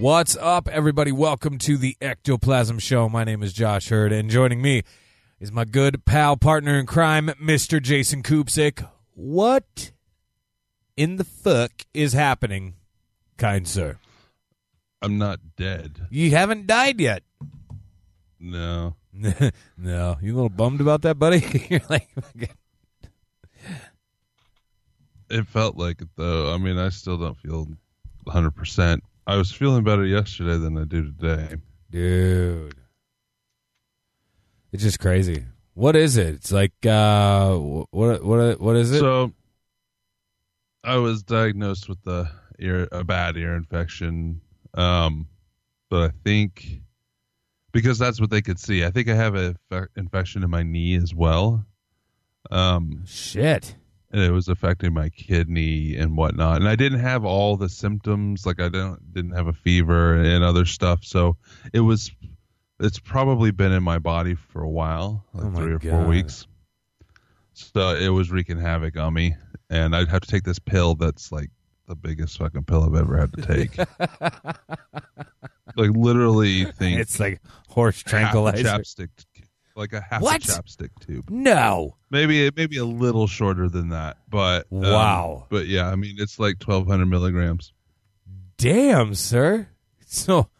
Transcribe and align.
What's 0.00 0.34
up, 0.34 0.66
everybody? 0.66 1.12
Welcome 1.12 1.58
to 1.58 1.76
the 1.76 1.94
Ectoplasm 2.00 2.78
Show. 2.78 3.10
My 3.10 3.22
name 3.22 3.42
is 3.42 3.52
Josh 3.52 3.90
Hurd, 3.90 4.12
and 4.12 4.30
joining 4.30 4.62
me 4.62 4.82
is 5.40 5.52
my 5.52 5.66
good 5.66 6.06
pal, 6.06 6.38
partner 6.38 6.78
in 6.78 6.86
crime, 6.86 7.26
Mr. 7.38 7.82
Jason 7.82 8.22
Koopsick. 8.22 8.88
What 9.12 9.92
in 10.96 11.16
the 11.16 11.24
fuck 11.24 11.84
is 11.92 12.14
happening, 12.14 12.76
kind 13.36 13.68
sir? 13.68 13.98
I'm 15.02 15.18
not 15.18 15.38
dead. 15.58 16.06
You 16.08 16.30
haven't 16.30 16.66
died 16.66 16.98
yet. 16.98 17.22
No. 18.38 18.96
no, 19.12 20.16
you 20.22 20.32
a 20.32 20.34
little 20.34 20.48
bummed 20.48 20.80
about 20.80 21.02
that, 21.02 21.18
buddy? 21.18 21.44
You're 21.68 21.82
like, 21.90 22.08
It 25.28 25.46
felt 25.46 25.76
like 25.76 26.00
it 26.00 26.08
though. 26.16 26.54
I 26.54 26.56
mean, 26.56 26.78
I 26.78 26.88
still 26.88 27.18
don't 27.18 27.36
feel 27.36 27.68
100%. 28.26 29.00
I 29.26 29.36
was 29.36 29.52
feeling 29.52 29.84
better 29.84 30.04
yesterday 30.04 30.58
than 30.58 30.76
I 30.78 30.84
do 30.84 31.04
today. 31.04 31.56
dude, 31.90 32.74
it's 34.72 34.82
just 34.82 34.98
crazy. 35.00 35.44
What 35.74 35.96
is 35.96 36.16
it? 36.16 36.34
It's 36.34 36.52
like, 36.52 36.72
uh, 36.84 37.54
what, 37.56 38.24
what, 38.24 38.60
what 38.60 38.76
is 38.76 38.92
it? 38.92 38.98
So 39.00 39.32
I 40.84 40.96
was 40.96 41.22
diagnosed 41.22 41.88
with 41.88 41.98
a 42.06 42.30
ear 42.58 42.88
a 42.92 43.04
bad 43.04 43.36
ear 43.36 43.54
infection. 43.56 44.40
Um 44.74 45.26
but 45.88 46.10
I 46.10 46.12
think 46.24 46.80
because 47.72 47.98
that's 47.98 48.20
what 48.20 48.30
they 48.30 48.42
could 48.42 48.58
see. 48.60 48.84
I 48.84 48.90
think 48.90 49.08
I 49.08 49.14
have 49.14 49.34
a 49.34 49.56
fe- 49.70 49.86
infection 49.96 50.42
in 50.44 50.50
my 50.50 50.62
knee 50.62 50.94
as 50.96 51.14
well. 51.14 51.64
Um 52.50 53.02
Shit. 53.06 53.76
And 54.12 54.22
it 54.22 54.30
was 54.32 54.48
affecting 54.48 54.92
my 54.92 55.08
kidney 55.08 55.96
and 55.96 56.16
whatnot. 56.16 56.56
And 56.56 56.68
I 56.68 56.76
didn't 56.76 57.00
have 57.00 57.24
all 57.24 57.56
the 57.56 57.68
symptoms, 57.68 58.46
like 58.46 58.60
I 58.60 58.68
don't 58.68 59.12
didn't 59.12 59.32
have 59.32 59.46
a 59.46 59.52
fever 59.52 60.14
and 60.14 60.44
other 60.44 60.64
stuff. 60.64 61.04
So 61.04 61.36
it 61.72 61.80
was, 61.80 62.10
it's 62.80 62.98
probably 62.98 63.50
been 63.50 63.72
in 63.72 63.82
my 63.82 63.98
body 63.98 64.34
for 64.34 64.62
a 64.62 64.68
while, 64.70 65.24
like 65.32 65.46
Oh 65.46 65.56
three 65.56 65.72
or 65.74 65.78
God. 65.78 65.90
four 65.90 66.06
weeks. 66.06 66.46
So 67.52 67.90
it 67.90 68.08
was 68.08 68.30
wreaking 68.30 68.58
havoc 68.58 68.96
on 68.96 69.12
me, 69.14 69.36
and 69.68 69.94
I'd 69.94 70.08
have 70.08 70.22
to 70.22 70.28
take 70.28 70.44
this 70.44 70.58
pill 70.58 70.94
that's 70.94 71.30
like 71.30 71.50
the 71.86 71.94
biggest 71.94 72.38
fucking 72.38 72.64
pill 72.64 72.84
I've 72.84 72.94
ever 72.94 73.18
had 73.18 73.32
to 73.34 73.42
take. 73.42 73.76
like 75.76 75.90
literally, 75.90 76.64
think 76.64 77.00
It's 77.00 77.20
like 77.20 77.42
horse 77.68 78.02
tranquilizer. 78.02 78.64
chapstick, 78.64 79.08
like 79.76 79.92
a 79.92 80.00
half 80.00 80.20
What? 80.22 80.44
a 80.44 80.46
chapstick 80.52 80.90
tube 81.00 81.28
No. 81.30 81.96
maybe 82.10 82.50
maybe 82.56 82.76
a 82.78 82.84
little 82.84 83.26
shorter 83.26 83.68
than 83.68 83.90
that 83.90 84.18
but 84.28 84.66
um, 84.72 84.80
Wow. 84.80 85.46
but 85.48 85.66
yeah 85.66 85.88
i 85.88 85.96
mean 85.96 86.16
it's 86.18 86.38
like 86.38 86.56
1200 86.64 87.06
milligrams 87.06 87.72
Damn, 88.58 89.14
sir. 89.14 89.68
So 90.04 90.50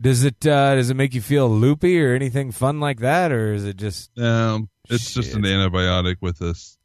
does 0.00 0.24
it 0.24 0.44
uh 0.44 0.74
does 0.74 0.90
it 0.90 0.94
make 0.94 1.14
you 1.14 1.20
feel 1.20 1.48
loopy 1.48 2.00
or 2.02 2.12
anything 2.12 2.50
fun 2.50 2.80
like 2.80 2.98
that 3.00 3.30
or 3.30 3.52
is 3.52 3.64
it 3.64 3.76
just 3.76 4.18
um 4.18 4.68
it's 4.90 5.14
just 5.14 5.34
an 5.34 5.42
antibiotic 5.42 6.16
with 6.20 6.38
this 6.40 6.76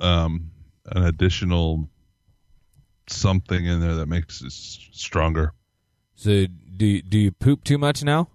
um 0.00 0.50
an 0.86 1.04
additional 1.04 1.88
something 3.08 3.64
in 3.64 3.80
there 3.80 3.94
that 3.94 4.06
makes 4.06 4.42
it 4.42 4.52
stronger 4.52 5.52
so 6.14 6.46
do 6.76 6.84
you, 6.86 7.02
do 7.02 7.18
you 7.18 7.32
poop 7.32 7.64
too 7.64 7.78
much 7.78 8.02
now? 8.04 8.28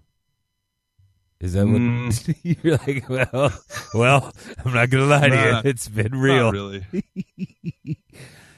Is 1.40 1.54
that 1.54 1.66
what 1.66 1.80
Mm. 1.80 2.36
you're 2.62 2.76
like? 2.76 3.08
Well, 3.08 3.52
well, 3.94 4.32
I'm 4.64 4.74
not 4.74 4.90
gonna 4.90 5.06
lie 5.06 5.28
to 5.28 5.34
you. 5.64 5.70
It's 5.70 5.88
been 5.88 6.14
real. 6.14 6.52
Not 6.52 6.54
really 6.54 6.84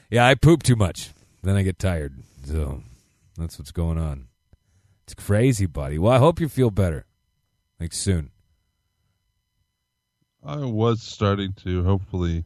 Yeah, 0.09 0.27
I 0.27 0.35
poop 0.35 0.63
too 0.63 0.75
much. 0.75 1.11
Then 1.41 1.55
I 1.55 1.63
get 1.63 1.79
tired. 1.79 2.13
So 2.45 2.83
that's 3.37 3.57
what's 3.57 3.71
going 3.71 3.97
on. 3.97 4.27
It's 5.05 5.13
crazy, 5.13 5.65
buddy. 5.65 5.97
Well, 5.97 6.11
I 6.13 6.17
hope 6.19 6.39
you 6.39 6.47
feel 6.49 6.71
better. 6.71 7.05
Like 7.79 7.93
soon. 7.93 8.31
i 10.45 10.57
was 10.57 11.01
starting 11.01 11.53
to 11.53 11.83
hopefully 11.83 12.43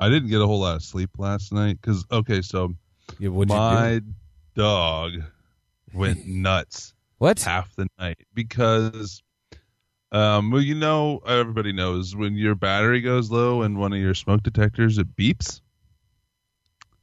i 0.00 0.08
didn't 0.08 0.28
get 0.28 0.40
a 0.40 0.46
whole 0.46 0.60
lot 0.60 0.76
of 0.76 0.82
sleep 0.82 1.10
last 1.18 1.52
night 1.52 1.78
because 1.80 2.04
okay 2.12 2.42
so 2.42 2.74
Yeah, 3.18 3.30
my 3.30 3.98
do? 4.00 4.12
dog 4.54 5.12
went 5.94 6.26
nuts 6.48 6.94
What? 7.18 7.40
half 7.40 7.74
the 7.76 7.86
night 7.98 8.18
because 8.34 9.22
um 10.16 10.50
well 10.50 10.62
you 10.62 10.74
know 10.74 11.18
everybody 11.26 11.72
knows 11.72 12.14
when 12.16 12.34
your 12.36 12.54
battery 12.54 13.00
goes 13.00 13.30
low 13.30 13.62
and 13.62 13.78
one 13.78 13.92
of 13.92 13.98
your 13.98 14.14
smoke 14.14 14.42
detectors 14.42 14.98
it 14.98 15.14
beeps 15.16 15.60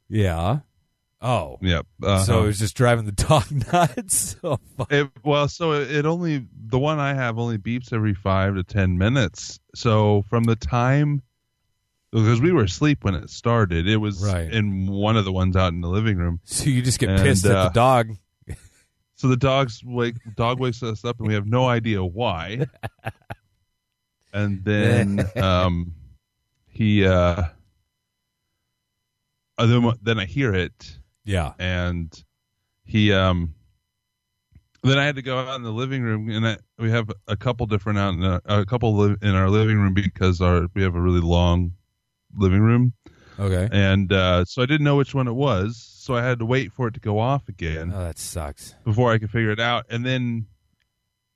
Yeah. 0.10 0.60
Oh. 1.22 1.58
yep 1.62 1.86
uh, 2.04 2.24
So 2.24 2.44
it 2.44 2.48
was 2.48 2.60
just 2.60 2.76
driving 2.76 3.06
the 3.06 3.12
dog 3.30 3.46
nuts. 3.72 4.36
Oh, 4.44 4.60
it, 4.90 5.10
well 5.24 5.48
so 5.48 5.72
it, 5.74 5.90
it 5.92 6.06
only 6.06 6.46
the 6.68 6.78
one 6.80 7.00
i 7.00 7.14
have 7.14 7.38
only 7.40 7.58
beeps 7.58 7.94
every 7.94 8.14
five 8.14 8.56
to 8.56 8.64
ten 8.64 8.98
minutes 8.98 9.60
so 9.76 10.24
from 10.30 10.44
the 10.44 10.56
time 10.58 11.22
because 12.12 12.42
we 12.42 12.52
were 12.52 12.64
asleep 12.64 13.04
when 13.06 13.16
it 13.16 13.30
started 13.30 13.88
it 13.88 13.98
was 13.98 14.22
Right. 14.24 14.52
in 14.52 14.88
one 14.88 15.16
of 15.16 15.24
the 15.26 15.32
ones 15.32 15.56
out 15.56 15.72
in 15.74 15.80
the 15.82 15.88
living 15.88 16.18
room 16.18 16.42
So 16.44 16.66
you 16.70 16.82
just 16.82 17.00
get 17.00 17.10
And, 17.10 17.22
pissed 17.22 17.46
at 17.46 17.56
uh, 17.56 17.64
the 17.70 17.74
dog. 17.74 18.10
So 19.24 19.30
the 19.30 19.38
dogs 19.38 19.82
wake 19.86 20.16
dog 20.36 20.60
wakes 20.60 20.84
us 20.84 21.06
up 21.06 21.18
and 21.20 21.26
we 21.30 21.34
have 21.34 21.48
no 21.48 21.66
idea 21.66 22.04
why. 22.04 22.60
And 24.34 24.66
then 24.66 25.26
um 25.38 25.94
he 26.68 27.06
uh 27.06 27.44
then, 29.58 29.94
then 30.02 30.20
i 30.20 30.26
hear 30.26 30.54
it. 30.54 30.98
Yeah. 31.24 31.54
and 31.58 32.12
he 32.84 33.14
um 33.14 33.54
then 34.84 35.00
i 35.00 35.06
had 35.06 35.16
to 35.16 35.22
go 35.22 35.38
out 35.40 35.56
in 35.56 35.64
the 35.64 35.72
living 35.72 36.02
room 36.02 36.30
and 36.30 36.46
I, 36.46 36.58
we 36.78 36.92
have 36.92 37.10
a 37.30 37.38
couple 37.38 37.66
different 37.66 37.98
out 37.98 38.16
in 38.16 38.24
a, 38.26 38.42
a 38.44 38.66
couple 38.66 38.94
li- 38.98 39.16
in 39.22 39.36
our 39.36 39.50
living 39.50 39.78
room 39.78 39.94
because 39.94 40.42
our 40.42 40.68
we 40.76 40.82
have 40.84 40.96
a 40.96 41.02
really 41.02 41.22
long 41.22 41.72
living 42.36 42.60
room. 42.60 42.92
Okay. 43.40 43.70
and 43.72 44.12
uh 44.12 44.44
so 44.44 44.62
i 44.62 44.66
didn't 44.66 44.84
know 44.84 44.98
which 44.98 45.16
one 45.16 45.30
it 45.30 45.34
was 45.34 45.93
so 46.04 46.14
i 46.16 46.22
had 46.22 46.40
to 46.40 46.46
wait 46.46 46.72
for 46.74 46.88
it 46.88 46.94
to 46.94 47.00
go 47.00 47.18
off 47.20 47.48
again 47.48 47.92
Oh, 47.96 48.04
that 48.04 48.18
sucks. 48.20 48.76
before 48.84 49.12
I 49.14 49.18
could 49.20 49.32
figure 49.32 49.52
it 49.52 49.60
out. 49.60 49.86
And 49.90 50.06
then 50.06 50.48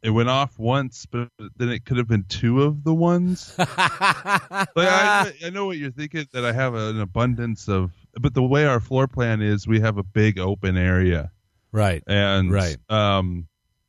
it 0.04 0.12
went 0.12 0.30
off 0.30 0.60
once, 0.60 1.06
but 1.06 1.30
then 1.58 1.70
it 1.70 1.84
could 1.86 1.98
have 1.98 2.08
been 2.08 2.26
two 2.30 2.62
of 2.64 2.84
the 2.84 2.94
ones. 2.94 3.54
like 3.58 3.70
I, 3.72 5.34
I 5.44 5.50
know 5.52 5.66
what 5.66 5.78
you're 5.78 5.92
thinking 5.92 6.28
that 6.34 6.46
I 6.46 6.52
have 6.52 6.76
an 6.76 7.00
abundance 7.02 7.68
of, 7.68 7.92
but 8.20 8.34
the 8.34 8.44
way 8.44 8.66
our 8.66 8.80
floor 8.80 9.08
plan 9.08 9.42
is, 9.42 9.68
we 9.68 9.80
have 9.80 9.98
a 9.98 10.04
big 10.04 10.38
open 10.38 10.78
area, 10.78 11.32
right. 11.72 12.04
and 12.08 12.52
Right. 12.52 12.78
Um, 12.90 13.48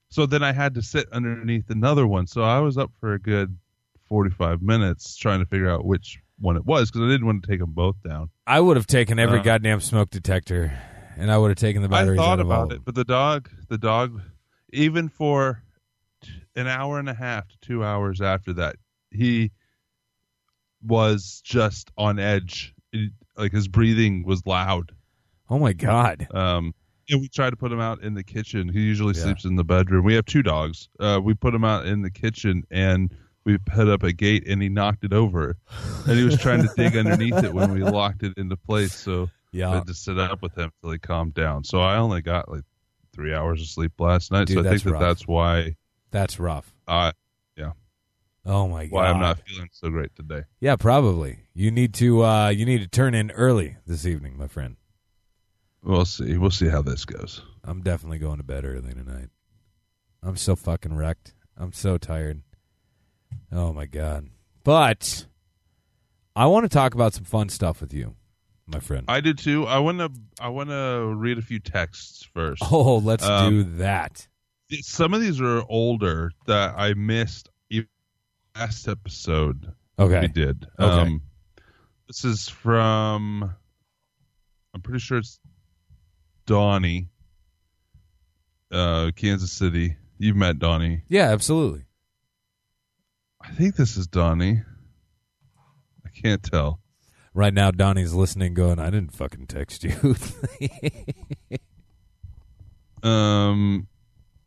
so 0.08 0.24
then 0.26 0.42
I 0.42 0.52
had 0.52 0.74
to 0.76 0.82
sit 0.82 1.06
underneath 1.12 1.68
another 1.70 2.06
one. 2.06 2.26
So 2.26 2.42
I 2.42 2.60
was 2.60 2.78
up 2.78 2.90
for 3.00 3.12
a 3.12 3.18
good 3.20 3.56
45 4.08 4.62
minutes 4.62 5.16
trying 5.16 5.40
to 5.40 5.46
figure 5.46 5.68
out 5.70 5.84
which 5.84 6.20
one 6.40 6.56
it 6.56 6.64
was 6.64 6.90
because 6.90 7.06
I 7.06 7.10
didn't 7.10 7.26
want 7.26 7.42
to 7.42 7.48
take 7.50 7.60
them 7.60 7.72
both 7.72 7.96
down. 8.02 8.30
I 8.46 8.60
would 8.60 8.76
have 8.76 8.86
taken 8.86 9.18
every 9.18 9.40
Uh, 9.40 9.42
goddamn 9.42 9.80
smoke 9.80 10.10
detector, 10.10 10.72
and 11.16 11.30
I 11.30 11.38
would 11.38 11.50
have 11.50 11.58
taken 11.58 11.82
the 11.82 11.88
I 11.88 11.90
batteries 12.02 12.18
thought 12.18 12.34
out 12.34 12.40
of 12.40 12.50
all 12.50 12.62
about 12.64 12.72
it, 12.76 12.84
but 12.84 12.94
the 12.94 13.04
dog, 13.04 13.50
the 13.68 13.78
dog, 13.78 14.20
even 14.72 15.08
for 15.08 15.62
t- 16.22 16.30
an 16.56 16.66
hour 16.66 16.98
and 16.98 17.08
a 17.08 17.14
half 17.14 17.48
to 17.48 17.56
two 17.60 17.84
hours 17.84 18.20
after 18.20 18.52
that, 18.54 18.76
he 19.10 19.50
was 20.82 21.40
just 21.44 21.90
on 21.96 22.18
edge. 22.18 22.74
It- 22.92 23.12
like 23.36 23.52
his 23.52 23.68
breathing 23.68 24.24
was 24.24 24.44
loud. 24.46 24.92
Oh 25.48 25.58
my 25.58 25.72
god. 25.72 26.26
Um, 26.34 26.74
and 27.08 27.20
we 27.20 27.28
tried 27.28 27.50
to 27.50 27.56
put 27.56 27.70
him 27.72 27.80
out 27.80 28.02
in 28.02 28.14
the 28.14 28.24
kitchen. 28.24 28.68
He 28.68 28.80
usually 28.80 29.14
Yeah. 29.16 29.22
sleeps 29.24 29.44
in 29.44 29.56
the 29.56 29.64
bedroom. 29.64 30.04
We 30.04 30.14
have 30.14 30.24
two 30.26 30.42
dogs. 30.42 30.88
Uh, 31.00 31.20
we 31.22 31.34
put 31.34 31.54
him 31.54 31.64
out 31.64 31.86
in 31.86 32.02
the 32.02 32.10
kitchen 32.10 32.64
and 32.70 33.14
we 33.48 33.56
put 33.56 33.88
up 33.88 34.02
a 34.02 34.12
gate 34.12 34.46
and 34.46 34.60
he 34.60 34.68
knocked 34.68 35.04
it 35.04 35.14
over. 35.14 35.56
And 36.06 36.18
he 36.18 36.24
was 36.24 36.36
trying 36.38 36.62
to 36.62 36.70
dig 36.76 36.94
underneath 36.94 37.42
it 37.42 37.54
when 37.54 37.72
we 37.72 37.82
locked 37.82 38.22
it 38.22 38.34
into 38.36 38.58
place. 38.58 38.94
So 38.94 39.30
yeah, 39.52 39.70
I 39.70 39.74
had 39.76 39.86
to 39.86 39.94
sit 39.94 40.18
up 40.18 40.42
with 40.42 40.54
him 40.54 40.70
till 40.82 40.90
he 40.90 40.98
calmed 40.98 41.32
down. 41.32 41.64
So 41.64 41.80
I 41.80 41.96
only 41.96 42.20
got 42.20 42.50
like 42.50 42.64
three 43.14 43.34
hours 43.34 43.62
of 43.62 43.68
sleep 43.68 43.92
last 43.98 44.30
night. 44.30 44.48
Dude, 44.48 44.56
so 44.56 44.60
I 44.60 44.70
think 44.70 44.82
that 44.82 44.90
rough. 44.92 45.00
that's 45.00 45.26
why 45.26 45.76
That's 46.10 46.38
rough. 46.38 46.74
I 46.86 47.12
yeah. 47.56 47.72
Oh 48.44 48.68
my 48.68 48.84
god. 48.84 48.92
why 48.92 49.06
I'm 49.06 49.20
not 49.20 49.40
feeling 49.46 49.70
so 49.72 49.88
great 49.88 50.14
today. 50.14 50.42
Yeah, 50.60 50.76
probably. 50.76 51.38
You 51.54 51.70
need 51.70 51.94
to 51.94 52.22
uh 52.24 52.48
you 52.50 52.66
need 52.66 52.82
to 52.82 52.88
turn 52.88 53.14
in 53.14 53.30
early 53.30 53.76
this 53.86 54.04
evening, 54.04 54.36
my 54.36 54.46
friend. 54.46 54.76
We'll 55.82 56.04
see. 56.04 56.36
We'll 56.36 56.50
see 56.50 56.68
how 56.68 56.82
this 56.82 57.06
goes. 57.06 57.40
I'm 57.64 57.80
definitely 57.80 58.18
going 58.18 58.36
to 58.36 58.42
bed 58.42 58.66
early 58.66 58.92
tonight. 58.92 59.30
I'm 60.22 60.36
so 60.36 60.54
fucking 60.54 60.96
wrecked. 60.96 61.32
I'm 61.56 61.72
so 61.72 61.96
tired. 61.96 62.42
Oh 63.52 63.72
my 63.72 63.86
god. 63.86 64.28
But 64.64 65.26
I 66.36 66.46
want 66.46 66.64
to 66.64 66.68
talk 66.68 66.94
about 66.94 67.14
some 67.14 67.24
fun 67.24 67.48
stuff 67.48 67.80
with 67.80 67.94
you, 67.94 68.14
my 68.66 68.80
friend. 68.80 69.04
I 69.08 69.20
did 69.20 69.38
too. 69.38 69.66
I 69.66 69.78
want 69.78 69.98
to. 69.98 70.10
I 70.40 70.48
want 70.48 70.68
to 70.70 71.12
read 71.16 71.38
a 71.38 71.42
few 71.42 71.58
texts 71.58 72.26
first. 72.34 72.62
oh, 72.70 72.98
let's 72.98 73.24
Um, 73.24 73.50
do 73.50 73.62
that. 73.78 74.26
Some 74.82 75.14
of 75.14 75.20
these 75.22 75.40
are 75.40 75.62
older 75.68 76.30
that 76.46 76.74
I 76.76 76.92
missed 76.94 77.48
even 77.70 77.88
last 78.54 78.86
episode. 78.86 79.72
Okay. 79.98 80.20
we 80.20 80.28
did. 80.28 80.66
Okay. 80.78 81.00
Um, 81.00 81.22
this 82.06 82.24
is 82.24 82.48
from. 82.48 83.54
I'm 84.74 84.82
pretty 84.82 85.00
sure 85.00 85.18
it's 85.18 85.40
Donnie, 86.46 87.08
uh, 88.70 89.10
Kansas 89.16 89.50
City. 89.50 89.96
You've 90.18 90.36
met 90.36 90.58
Donnie. 90.58 91.02
Yeah, 91.08 91.30
absolutely. 91.30 91.84
I 93.48 93.54
think 93.54 93.76
this 93.76 93.96
is 93.96 94.06
Donnie. 94.06 94.62
I 96.04 96.08
can't 96.10 96.42
tell. 96.42 96.80
Right 97.34 97.54
now 97.54 97.70
Donnie's 97.70 98.14
listening 98.14 98.54
going, 98.54 98.78
I 98.78 98.90
didn't 98.90 99.14
fucking 99.14 99.46
text 99.46 99.84
you. 99.84 100.16
Um. 103.02 103.86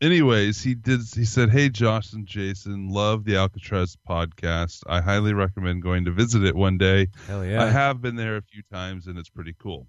Anyways, 0.02 0.60
he 0.60 0.74
did. 0.74 1.00
He 1.14 1.24
said, 1.24 1.50
"Hey, 1.50 1.68
Josh 1.68 2.12
and 2.12 2.26
Jason, 2.26 2.90
love 2.90 3.24
the 3.24 3.36
Alcatraz 3.36 3.96
podcast. 4.08 4.82
I 4.86 5.00
highly 5.00 5.32
recommend 5.32 5.82
going 5.82 6.04
to 6.04 6.10
visit 6.10 6.44
it 6.44 6.54
one 6.54 6.76
day. 6.76 7.06
Hell 7.28 7.44
yeah. 7.44 7.62
I 7.62 7.68
have 7.68 8.02
been 8.02 8.16
there 8.16 8.36
a 8.36 8.42
few 8.42 8.62
times, 8.70 9.06
and 9.06 9.18
it's 9.18 9.30
pretty 9.30 9.54
cool." 9.58 9.86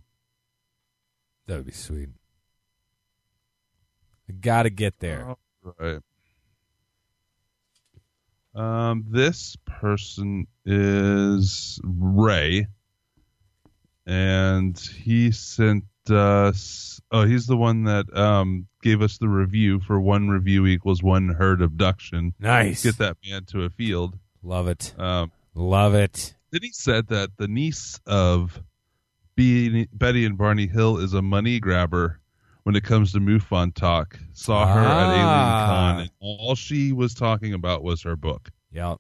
that 1.48 1.58
would 1.58 1.66
be 1.66 1.74
sweet. 1.74 2.08
I 4.30 4.32
gotta 4.32 4.70
get 4.70 5.00
there. 5.00 5.28
All 5.28 5.38
right. 5.78 6.00
Um, 8.56 9.06
this 9.10 9.56
person 9.66 10.46
is 10.66 11.80
Ray, 11.84 12.68
and 14.06 14.78
he 14.78 15.32
sent 15.32 15.86
us. 16.10 17.00
Oh, 17.12 17.26
he's 17.26 17.48
the 17.48 17.58
one 17.58 17.86
that 17.86 18.16
um 18.16 18.68
gave 18.82 19.02
us 19.02 19.18
the 19.18 19.30
review 19.30 19.80
for 19.80 20.00
one 20.00 20.28
review 20.30 20.68
equals 20.68 21.02
one 21.02 21.30
herd 21.30 21.62
abduction. 21.62 22.34
Nice. 22.40 22.84
Get 22.84 22.98
that 23.00 23.18
man 23.28 23.46
to 23.46 23.64
a 23.64 23.70
field. 23.70 24.18
Love 24.44 24.68
it. 24.68 24.94
Um, 24.98 25.32
Love 25.56 25.94
it. 25.96 26.36
then 26.52 26.62
he 26.64 26.72
said 26.74 27.08
that 27.08 27.30
the 27.38 27.48
niece 27.48 28.00
of 28.06 28.62
Be- 29.36 29.88
Betty 29.94 30.26
and 30.26 30.38
Barney 30.38 30.68
Hill 30.68 30.98
is 30.98 31.14
a 31.14 31.22
money 31.22 31.60
grabber 31.60 32.20
when 32.64 32.76
it 32.76 32.84
comes 32.84 33.12
to 33.14 33.20
MUFON 33.20 33.74
talk. 33.74 34.18
Saw 34.34 34.66
her 34.66 34.80
at 34.80 35.08
Alien 35.10 35.26
Ah. 35.26 35.66
Con, 35.68 36.00
and 36.02 36.10
all 36.20 36.56
she 36.56 36.92
was 36.94 37.14
talking 37.14 37.54
about 37.54 37.84
was 37.84 38.02
her 38.04 38.16
book. 38.16 38.52
Yep. 38.72 39.00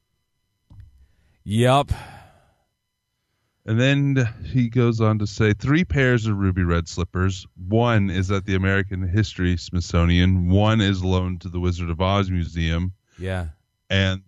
Yep. 1.45 1.91
And 3.65 3.79
then 3.79 4.27
he 4.43 4.67
goes 4.69 4.99
on 4.99 5.19
to 5.19 5.27
say 5.27 5.53
three 5.53 5.85
pairs 5.85 6.25
of 6.27 6.37
ruby 6.37 6.63
red 6.63 6.89
slippers. 6.89 7.47
One 7.67 8.09
is 8.09 8.29
at 8.29 8.45
the 8.45 8.55
American 8.55 9.07
History 9.07 9.55
Smithsonian. 9.55 10.49
One 10.49 10.81
is 10.81 11.01
loaned 11.03 11.41
to 11.41 11.49
the 11.49 11.61
Wizard 11.61 11.89
of 11.89 12.01
Oz 12.01 12.29
Museum, 12.29 12.91
Yeah. 13.17 13.47
and 13.89 14.21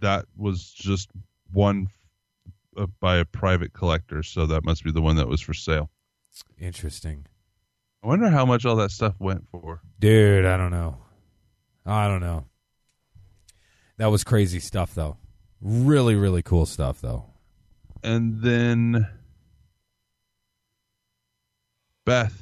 that 0.00 0.24
was 0.36 0.70
just 0.72 1.10
one 1.52 1.88
uh, 2.76 2.86
by 3.00 3.16
a 3.18 3.24
private 3.26 3.74
collector. 3.74 4.22
So 4.22 4.46
that 4.46 4.64
must 4.64 4.82
be 4.82 4.92
the 4.92 5.02
one 5.02 5.16
that 5.16 5.28
was 5.28 5.42
for 5.42 5.52
sale. 5.52 5.90
Interesting. 6.58 7.26
I 8.02 8.06
wonder 8.06 8.30
how 8.30 8.46
much 8.46 8.64
all 8.64 8.76
that 8.76 8.90
stuff 8.90 9.14
went 9.18 9.48
for. 9.50 9.80
Dude, 9.98 10.44
I 10.44 10.56
don't 10.56 10.70
know. 10.70 10.98
I 11.84 12.06
don't 12.06 12.20
know. 12.20 12.44
That 13.96 14.10
was 14.10 14.22
crazy 14.22 14.60
stuff 14.60 14.94
though. 14.94 15.16
Really, 15.60 16.14
really 16.14 16.42
cool 16.42 16.66
stuff 16.66 17.00
though. 17.00 17.26
And 18.02 18.40
then 18.40 19.08
Beth 22.04 22.40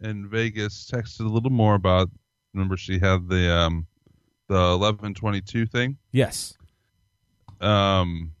in 0.00 0.28
Vegas 0.28 0.88
texted 0.90 1.20
a 1.20 1.28
little 1.28 1.50
more 1.50 1.74
about. 1.74 2.08
Remember, 2.54 2.76
she 2.76 2.98
had 2.98 3.28
the 3.28 3.52
um, 3.52 3.86
the 4.48 4.54
eleven 4.54 5.14
twenty 5.14 5.40
two 5.40 5.66
thing. 5.66 5.96
Yes. 6.12 6.56
Um, 7.60 8.32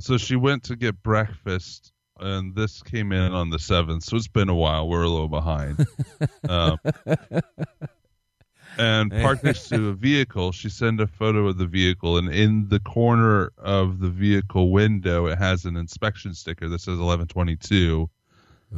so 0.00 0.16
she 0.16 0.36
went 0.36 0.64
to 0.64 0.76
get 0.76 1.02
breakfast, 1.02 1.92
and 2.20 2.54
this 2.54 2.82
came 2.82 3.12
in 3.12 3.32
on 3.32 3.50
the 3.50 3.58
seventh. 3.58 4.04
So 4.04 4.16
it's 4.16 4.28
been 4.28 4.48
a 4.48 4.54
while. 4.54 4.88
We're 4.88 5.02
a 5.02 5.08
little 5.08 5.28
behind. 5.28 5.86
um, 6.48 6.78
and 8.78 9.10
parked 9.10 9.44
next 9.44 9.68
to 9.70 9.88
a 9.88 9.92
vehicle. 9.92 10.52
She 10.52 10.68
sent 10.68 11.00
a 11.00 11.06
photo 11.06 11.48
of 11.48 11.58
the 11.58 11.66
vehicle, 11.66 12.16
and 12.16 12.32
in 12.32 12.68
the 12.68 12.80
corner 12.80 13.52
of 13.58 14.00
the 14.00 14.10
vehicle 14.10 14.70
window, 14.70 15.26
it 15.26 15.38
has 15.38 15.64
an 15.64 15.76
inspection 15.76 16.34
sticker 16.34 16.68
that 16.68 16.80
says 16.80 16.98
1122. 16.98 18.08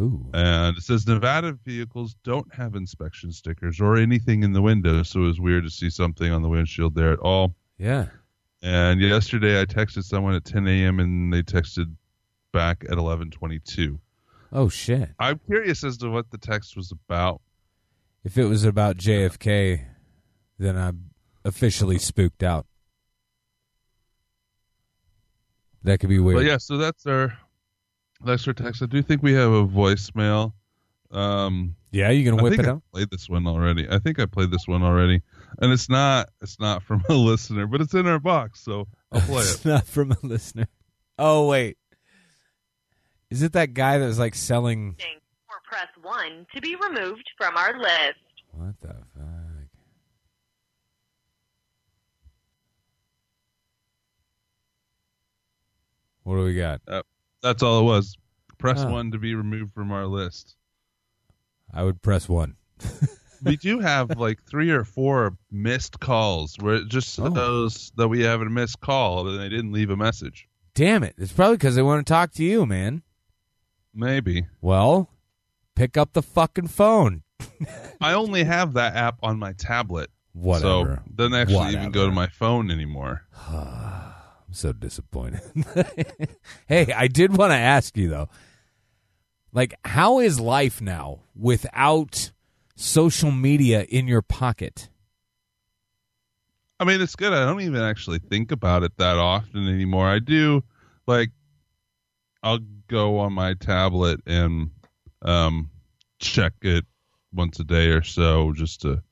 Ooh. 0.01 0.25
And 0.33 0.77
it 0.77 0.83
says 0.83 1.07
Nevada 1.07 1.59
vehicles 1.65 2.15
don't 2.23 2.53
have 2.55 2.77
inspection 2.77 3.33
stickers 3.33 3.81
or 3.81 3.97
anything 3.97 4.45
in 4.45 4.53
the 4.53 4.63
window, 4.63 5.03
so 5.03 5.21
it 5.21 5.25
was 5.25 5.41
weird 5.41 5.65
to 5.65 5.71
see 5.71 5.91
something 5.91 6.31
on 6.33 6.43
the 6.43 6.49
windshield 6.49 6.95
there 6.95 7.13
at 7.13 7.19
all. 7.19 7.55
Yeah. 7.77 8.07
And 8.63 9.01
yesterday 9.01 9.61
I 9.61 9.65
texted 9.65 10.05
someone 10.05 10.35
at 10.35 10.45
10 10.45 10.69
a.m. 10.69 11.01
and 11.01 11.33
they 11.33 11.43
texted 11.43 11.95
back 12.53 12.85
at 12.89 12.97
11:22. 12.99 13.99
Oh 14.53 14.69
shit. 14.69 15.11
I'm 15.19 15.39
curious 15.47 15.85
as 15.85 15.97
to 15.99 16.09
what 16.11 16.31
the 16.31 16.39
text 16.39 16.77
was 16.77 16.93
about. 16.93 17.41
If 18.25 18.37
it 18.37 18.45
was 18.47 18.65
about 18.65 18.97
JFK, 18.97 19.85
then 20.59 20.77
I'm 20.77 21.11
officially 21.45 21.99
spooked 21.99 22.43
out. 22.43 22.67
That 25.83 25.99
could 26.01 26.11
be 26.11 26.19
weird. 26.19 26.39
But 26.39 26.45
yeah, 26.47 26.59
so 26.59 26.77
that's 26.77 27.07
our 27.07 27.37
that's 28.25 28.47
our 28.47 28.53
text. 28.55 28.83
I 28.83 28.87
do 28.87 29.03
think 29.03 29.23
we 29.23 29.33
have 29.33 29.51
a 29.53 29.67
voicemail. 29.67 30.53
Um, 31.11 31.75
Yeah, 31.91 32.11
you 32.11 32.31
I 32.31 32.43
whip 32.43 32.53
think 32.53 32.63
it 32.65 32.69
I 32.69 32.73
out? 32.73 32.83
played 32.93 33.11
this 33.11 33.29
one 33.29 33.47
already. 33.47 33.89
I 33.91 33.99
think 33.99 34.19
I 34.21 34.27
played 34.27 34.51
this 34.51 34.69
one 34.69 34.83
already, 34.83 35.23
and 35.59 35.73
it's 35.73 35.89
not 35.89 36.29
it's 36.43 36.61
not 36.61 36.83
from 36.83 37.03
a 37.09 37.15
listener, 37.15 37.67
but 37.67 37.81
it's 37.81 37.95
in 37.95 38.07
our 38.07 38.19
box, 38.21 38.61
so 38.63 38.87
I'll 39.11 39.21
play 39.23 39.43
it. 39.43 39.51
it's 39.55 39.65
not 39.65 39.87
from 39.87 40.13
a 40.13 40.19
listener. 40.23 40.67
Oh 41.19 41.49
wait. 41.49 41.79
Is 43.31 43.43
it 43.43 43.53
that 43.53 43.75
guy 43.75 43.99
that 43.99 44.07
was 44.07 44.19
like 44.19 44.35
selling 44.35 44.97
or 45.49 45.57
press 45.65 45.89
1 46.03 46.47
to 46.55 46.61
be 46.61 46.75
removed 46.77 47.29
from 47.39 47.57
our 47.57 47.79
list. 47.81 48.19
what 48.53 48.75
the 48.81 48.89
fuck? 48.89 49.27
What 56.25 56.37
do 56.37 56.45
we 56.45 56.55
got? 56.55 56.81
That's 57.43 57.63
all 57.63 57.81
it 57.81 57.85
was. 57.85 58.17
Press 58.59 58.81
Oh. 58.81 58.91
one 58.91 59.11
to 59.13 59.19
be 59.19 59.35
removed 59.35 59.73
from 59.73 59.91
our 59.91 60.07
list. 60.07 60.57
I 61.73 61.83
would 61.83 62.03
press 62.03 62.29
one. 62.29 62.57
we 63.45 63.57
do 63.57 63.79
have 63.81 64.19
like 64.19 64.43
three 64.43 64.71
or 64.71 64.85
four 64.85 65.37
missed 65.51 65.99
calls 66.01 66.57
where 66.61 66.75
it 66.75 66.89
just 66.89 67.19
Oh. 67.19 67.33
shows 67.35 67.91
that 67.97 68.09
we 68.09 68.21
have 68.23 68.43
a 68.43 68.51
missed 68.51 68.81
call 68.81 69.29
and 69.29 69.41
they 69.41 69.49
didn't 69.49 69.73
leave 69.73 69.91
a 69.91 69.97
message. 69.97 70.47
Damn 70.75 71.03
it. 71.03 71.15
It's 71.17 71.33
probably 71.33 71.57
because 71.57 71.75
they 71.75 71.83
want 71.83 72.07
to 72.07 72.13
talk 72.13 72.33
to 72.33 72.45
you, 72.45 72.67
man. 72.67 73.03
Maybe. 73.95 74.47
Well, 74.61 75.11
pick 75.75 75.97
up 75.97 76.13
the 76.13 76.23
fucking 76.23 76.69
phone. 76.69 77.23
I 78.01 78.13
only 78.13 78.45
have 78.45 78.75
that 78.75 78.97
app 78.97 79.19
on 79.23 79.39
my 79.39 79.53
tablet. 79.53 80.11
Whatever. 80.33 81.03
So 81.07 81.13
doesn't 81.15 81.35
actually 81.35 81.73
even 81.73 81.91
go 81.91 82.07
to 82.07 82.13
my 82.13 82.29
phone 82.29 82.71
anymore. 82.71 83.27
I'm 83.49 84.53
so 84.53 84.73
disappointed. 84.73 85.43
hey, 86.67 86.93
I 86.93 87.09
did 87.09 87.37
want 87.37 87.53
to 87.53 87.57
ask 87.57 87.97
you 87.97 88.09
though. 88.09 88.29
Like, 89.53 89.75
how 89.85 90.21
is 90.21 90.39
life 90.39 90.81
now 90.81 91.21
without 91.35 92.31
social 92.77 93.33
media 93.33 93.83
in 93.83 94.07
your 94.07 94.23
pocket? 94.23 94.89
I 96.79 96.85
mean, 96.85 97.01
it's 97.01 97.17
good. 97.17 97.33
I 97.33 97.45
don't 97.45 97.61
even 97.61 97.83
actually 97.83 98.21
think 98.21 98.53
about 98.53 98.85
it 98.85 98.97
that 98.99 99.19
often 99.19 99.69
anymore. 99.69 100.07
I 100.09 100.19
do, 100.19 100.63
like, 101.07 101.31
I'll 102.43 102.61
go 102.89 103.19
on 103.19 103.33
my 103.33 103.55
tablet 103.55 104.21
and 104.27 104.71
um, 105.23 105.71
check 106.19 106.53
it 106.63 106.85
once 107.33 107.61
a 107.61 107.65
day 107.65 107.89
or 107.89 108.03
so 108.03 108.53
just 108.53 108.81
to 108.83 109.03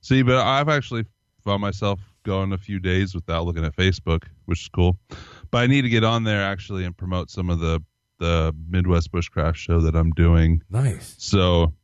see. 0.00 0.22
But 0.22 0.36
I've 0.36 0.68
actually 0.68 1.04
found 1.44 1.60
myself 1.60 2.00
going 2.24 2.52
a 2.52 2.58
few 2.58 2.80
days 2.80 3.14
without 3.14 3.44
looking 3.44 3.64
at 3.64 3.74
Facebook, 3.76 4.24
which 4.46 4.62
is 4.62 4.68
cool. 4.68 4.98
But 5.50 5.58
I 5.58 5.66
need 5.66 5.82
to 5.82 5.88
get 5.88 6.04
on 6.04 6.24
there 6.24 6.42
actually 6.42 6.84
and 6.84 6.96
promote 6.96 7.30
some 7.30 7.50
of 7.50 7.60
the 7.60 7.82
the 8.18 8.54
Midwest 8.68 9.12
Bushcraft 9.12 9.56
show 9.56 9.80
that 9.80 9.94
I'm 9.94 10.10
doing. 10.12 10.62
Nice. 10.70 11.16
So, 11.18 11.74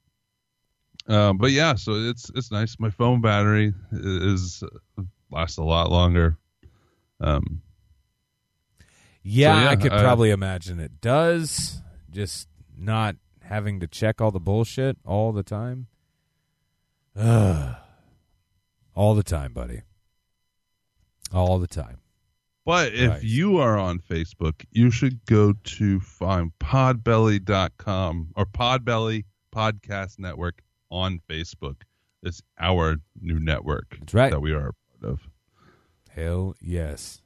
um, 1.06 1.36
but 1.36 1.50
yeah, 1.50 1.74
so 1.74 1.92
it's 1.92 2.30
it's 2.34 2.50
nice. 2.50 2.76
My 2.78 2.90
phone 2.90 3.20
battery 3.20 3.74
is 3.92 4.62
lasts 5.30 5.58
a 5.58 5.62
lot 5.62 5.90
longer. 5.90 6.38
Um, 7.20 7.62
Yeah, 9.22 9.54
So, 9.56 9.62
yeah, 9.64 9.70
I 9.70 9.76
could 9.76 9.92
I- 9.92 10.00
probably 10.02 10.30
imagine 10.30 10.80
it 10.80 11.00
does. 11.00 11.80
Just 12.10 12.48
not 12.76 13.16
having 13.42 13.80
to 13.80 13.86
check 13.86 14.20
all 14.20 14.30
the 14.30 14.40
bullshit 14.40 14.96
all 15.04 15.32
the 15.32 15.42
time. 15.42 15.86
Ugh. 17.16 17.76
all 18.94 19.14
the 19.14 19.22
time, 19.22 19.52
buddy. 19.52 19.82
All 21.32 21.58
the 21.58 21.66
time. 21.66 21.98
But 22.64 22.92
if 22.94 23.10
Right. 23.10 23.22
you 23.22 23.56
are 23.58 23.76
on 23.78 23.98
Facebook, 23.98 24.64
you 24.70 24.90
should 24.90 25.24
go 25.26 25.52
to 25.52 25.98
find 26.00 26.52
podbelly.com 26.60 28.32
or 28.36 28.46
Podbelly 28.46 29.24
Podcast 29.54 30.18
Network 30.18 30.62
on 30.90 31.20
Facebook. 31.28 31.82
It's 32.22 32.40
our 32.60 32.98
new 33.20 33.40
network 33.40 33.96
That's 33.98 34.14
right. 34.14 34.30
that 34.30 34.40
we 34.40 34.52
are 34.52 34.68
a 34.68 34.72
part 35.00 35.12
of. 35.12 35.28
Hell 36.10 36.54
yes. 36.60 37.20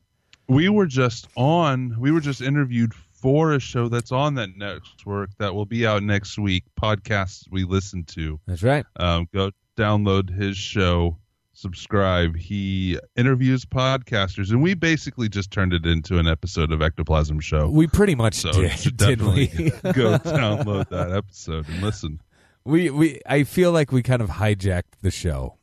We 0.49 0.69
were 0.69 0.87
just 0.87 1.29
on, 1.37 1.97
we 1.99 2.11
were 2.13 2.21
just 2.21 2.41
interviewed 2.41 2.95
for 2.95 3.53
a 3.53 3.59
show 3.61 3.89
that's 3.89 4.13
on 4.13 4.35
that 4.35 4.57
network 4.57 5.31
that 5.39 5.55
will 5.55 5.67
be 5.67 5.87
out 5.87 6.03
next 6.03 6.39
week. 6.39 6.65
Podcasts 6.81 7.45
we 7.51 7.65
listen 7.65 8.05
to. 8.05 8.39
That's 8.47 8.63
right. 8.63 8.85
Um, 8.97 9.27
go 9.35 9.51
download 9.77 10.31
his 10.31 10.57
show, 10.57 11.19
subscribe. 11.53 12.37
He 12.37 12.99
interviews 13.17 13.65
podcasters, 13.65 14.51
and 14.51 14.63
we 14.63 14.75
basically 14.75 15.29
just 15.29 15.51
turned 15.51 15.73
it 15.73 15.85
into 15.87 16.19
an 16.19 16.29
episode 16.29 16.71
of 16.71 16.81
Ectoplasm 16.81 17.41
Show. 17.41 17.69
We 17.69 17.87
pretty 17.89 18.15
much 18.15 18.35
So 18.35 18.53
did, 18.53 18.71
should 18.79 18.97
didn't 18.97 19.33
we? 19.33 19.47
definitely 19.47 19.71
go 19.93 20.19
download 20.19 20.89
that 20.91 21.11
episode 21.11 21.69
and 21.69 21.83
listen. 21.83 22.21
we 22.65 22.91
we 22.91 23.21
I 23.27 23.43
feel 23.45 23.73
like 23.73 23.91
we 23.91 24.03
kind 24.03 24.23
of 24.23 24.29
hijacked 24.31 25.01
the 25.03 25.11
show, 25.11 25.57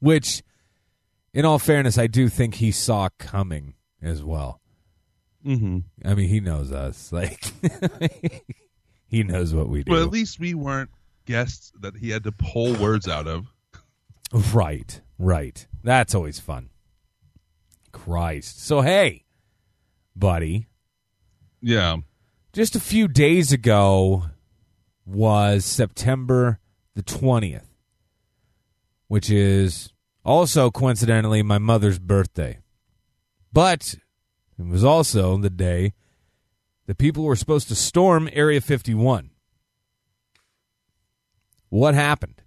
which, 0.00 0.42
in 1.32 1.44
all 1.46 1.58
fairness, 1.58 1.96
I 1.96 2.06
do 2.08 2.28
think 2.28 2.56
he 2.56 2.70
saw 2.72 3.08
coming 3.18 3.74
as 4.02 4.22
well. 4.22 4.60
Mm-hmm. 5.46 5.78
I 6.08 6.14
mean, 6.14 6.28
he 6.28 6.40
knows 6.40 6.72
us. 6.72 7.10
Like 7.12 7.52
he 9.08 9.22
knows 9.24 9.52
what 9.54 9.68
we 9.68 9.82
do. 9.82 9.90
Well, 9.92 10.02
at 10.04 10.10
least 10.10 10.38
we 10.38 10.54
weren't 10.54 10.90
guests 11.26 11.72
that 11.80 11.96
he 11.96 12.10
had 12.10 12.22
to 12.24 12.32
pull 12.32 12.74
words 12.74 13.08
out 13.08 13.26
of. 13.26 13.46
Right, 14.54 15.00
right. 15.18 15.66
That's 15.82 16.14
always 16.14 16.38
fun. 16.38 16.70
Christ. 17.92 18.64
So 18.64 18.82
hey, 18.82 19.24
buddy, 20.14 20.66
Yeah. 21.60 21.96
just 22.52 22.76
a 22.76 22.80
few 22.80 23.08
days 23.08 23.50
ago 23.52 24.26
was 25.04 25.64
September 25.64 26.60
the 26.94 27.02
20th, 27.02 27.66
which 29.08 29.28
is 29.30 29.92
also 30.24 30.70
coincidentally 30.70 31.42
my 31.42 31.58
mother's 31.58 31.98
birthday. 31.98 32.58
But 33.52 33.94
it 34.58 34.66
was 34.66 34.84
also 34.84 35.36
the 35.38 35.50
day 35.50 35.92
that 36.86 36.98
people 36.98 37.24
were 37.24 37.36
supposed 37.36 37.68
to 37.68 37.74
storm 37.74 38.28
Area 38.32 38.60
51. 38.60 39.30
What 41.68 41.94
happened? 41.94 42.42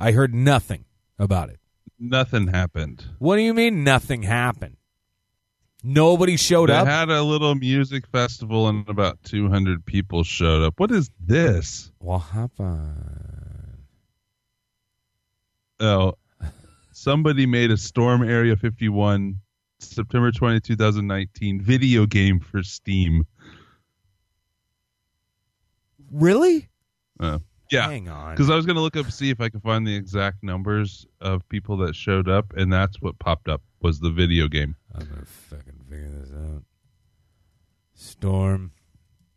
I 0.00 0.12
heard 0.12 0.34
nothing 0.34 0.84
about 1.18 1.50
it. 1.50 1.60
Nothing 1.98 2.48
happened. 2.48 3.04
What 3.18 3.36
do 3.36 3.42
you 3.42 3.54
mean 3.54 3.84
nothing 3.84 4.22
happened? 4.22 4.76
Nobody 5.82 6.36
showed 6.38 6.70
They 6.70 6.74
up. 6.74 6.86
had 6.86 7.10
a 7.10 7.22
little 7.22 7.54
music 7.54 8.06
festival 8.06 8.68
and 8.68 8.88
about 8.88 9.22
200 9.24 9.84
people 9.84 10.24
showed 10.24 10.62
up. 10.62 10.80
What 10.80 10.90
is 10.90 11.10
this? 11.20 11.92
what 11.98 12.18
happened? 12.20 13.84
Oh, 15.80 16.14
somebody 16.92 17.44
made 17.46 17.70
a 17.70 17.76
Storm 17.76 18.22
Area 18.22 18.56
51 18.56 19.40
September 19.80 20.30
20, 20.30 20.60
2019 20.60 21.60
video 21.60 22.06
game 22.06 22.40
for 22.40 22.62
Steam. 22.62 23.26
Really? 26.10 26.68
Uh, 27.20 27.38
yeah. 27.70 27.88
Hang 27.88 28.08
on. 28.08 28.32
Because 28.34 28.50
I 28.50 28.56
was 28.56 28.66
going 28.66 28.76
to 28.76 28.82
look 28.82 28.96
up 28.96 29.10
see 29.10 29.30
if 29.30 29.40
I 29.40 29.48
could 29.48 29.62
find 29.62 29.86
the 29.86 29.94
exact 29.94 30.42
numbers 30.42 31.06
of 31.20 31.48
people 31.48 31.76
that 31.78 31.94
showed 31.94 32.28
up, 32.28 32.52
and 32.56 32.72
that's 32.72 33.00
what 33.00 33.18
popped 33.18 33.48
up 33.48 33.62
was 33.80 34.00
the 34.00 34.10
video 34.10 34.48
game. 34.48 34.76
I'm 34.94 35.06
gonna 35.08 35.24
fucking 35.26 35.80
figure 35.90 36.08
this 36.08 36.32
out. 36.32 36.62
Storm 37.94 38.72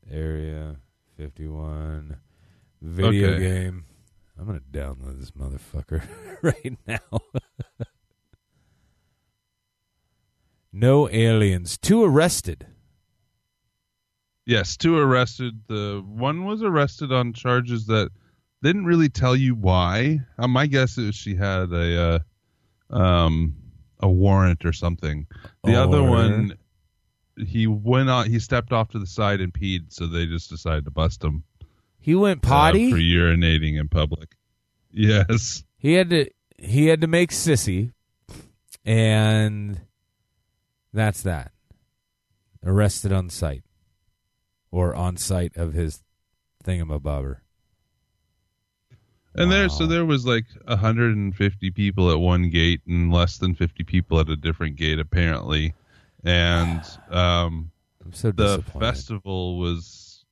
Area 0.10 0.78
51 1.18 2.16
video 2.82 3.34
Okay. 3.34 3.40
game. 3.40 3.86
I'm 4.40 4.46
gonna 4.46 4.62
download 4.72 5.20
this 5.20 5.32
motherfucker 5.32 6.02
right 6.42 6.78
now. 6.88 7.00
no 10.72 11.10
aliens. 11.10 11.78
Two 11.78 12.04
arrested. 12.04 12.68
Yes, 14.46 14.78
two 14.78 14.98
arrested. 14.98 15.62
The 15.68 16.04
one 16.08 16.46
was 16.46 16.64
arrested 16.64 17.12
on 17.12 17.34
charges 17.34 17.88
that 17.88 18.10
didn't 18.64 18.86
really 18.86 19.10
tell 19.10 19.36
you 19.36 19.56
why. 19.56 20.20
Uh, 20.38 20.48
my 20.48 20.68
guess 20.68 20.98
is 20.98 21.16
she 21.16 21.36
had 21.36 21.72
a 21.72 22.22
uh, 22.92 22.96
um 22.96 23.56
a 24.00 24.10
warrant 24.10 24.64
or 24.64 24.72
something. 24.74 25.28
The 25.64 25.76
other 25.76 26.02
one, 26.04 26.54
he 27.46 27.68
went 27.68 28.10
on. 28.10 28.30
He 28.30 28.40
stepped 28.40 28.72
off 28.72 28.90
to 28.90 29.00
the 29.00 29.08
side 29.08 29.42
and 29.42 29.52
peed, 29.54 29.92
so 29.92 30.08
they 30.08 30.26
just 30.26 30.50
decided 30.50 30.86
to 30.86 30.92
bust 30.92 31.24
him 31.24 31.44
He 32.00 32.16
went 32.16 32.46
uh, 32.46 32.48
potty. 32.48 32.90
for 32.92 32.98
urinating 32.98 33.80
in 33.80 33.90
public. 33.90 34.36
Yes. 34.90 35.64
He 35.78 35.94
had 35.94 36.10
to 36.12 36.30
he 36.58 36.88
had 36.88 37.02
to 37.02 37.08
make 37.08 37.30
sissy, 37.32 37.92
and 38.86 39.80
that's 40.98 41.22
that. 41.24 41.52
Arrested 42.66 43.12
on 43.12 43.30
site, 43.30 43.64
or 44.72 44.96
on 44.96 45.18
site 45.18 45.56
of 45.56 45.74
his 45.74 46.04
thingamabobber. 46.64 47.38
And 49.36 49.52
there, 49.52 49.70
so 49.70 49.86
there 49.86 50.06
was 50.06 50.26
like 50.26 50.46
150 50.66 51.72
people 51.72 52.12
at 52.12 52.20
one 52.20 52.50
gate 52.50 52.82
and 52.88 53.14
less 53.14 53.38
than 53.38 53.54
50 53.54 53.84
people 53.84 54.20
at 54.20 54.30
a 54.30 54.36
different 54.36 54.76
gate, 54.76 55.00
apparently. 55.00 55.76
And 56.24 56.82
um, 57.12 57.72
so 58.12 58.32
the 58.32 58.64
festival 58.80 59.60
was 59.60 60.26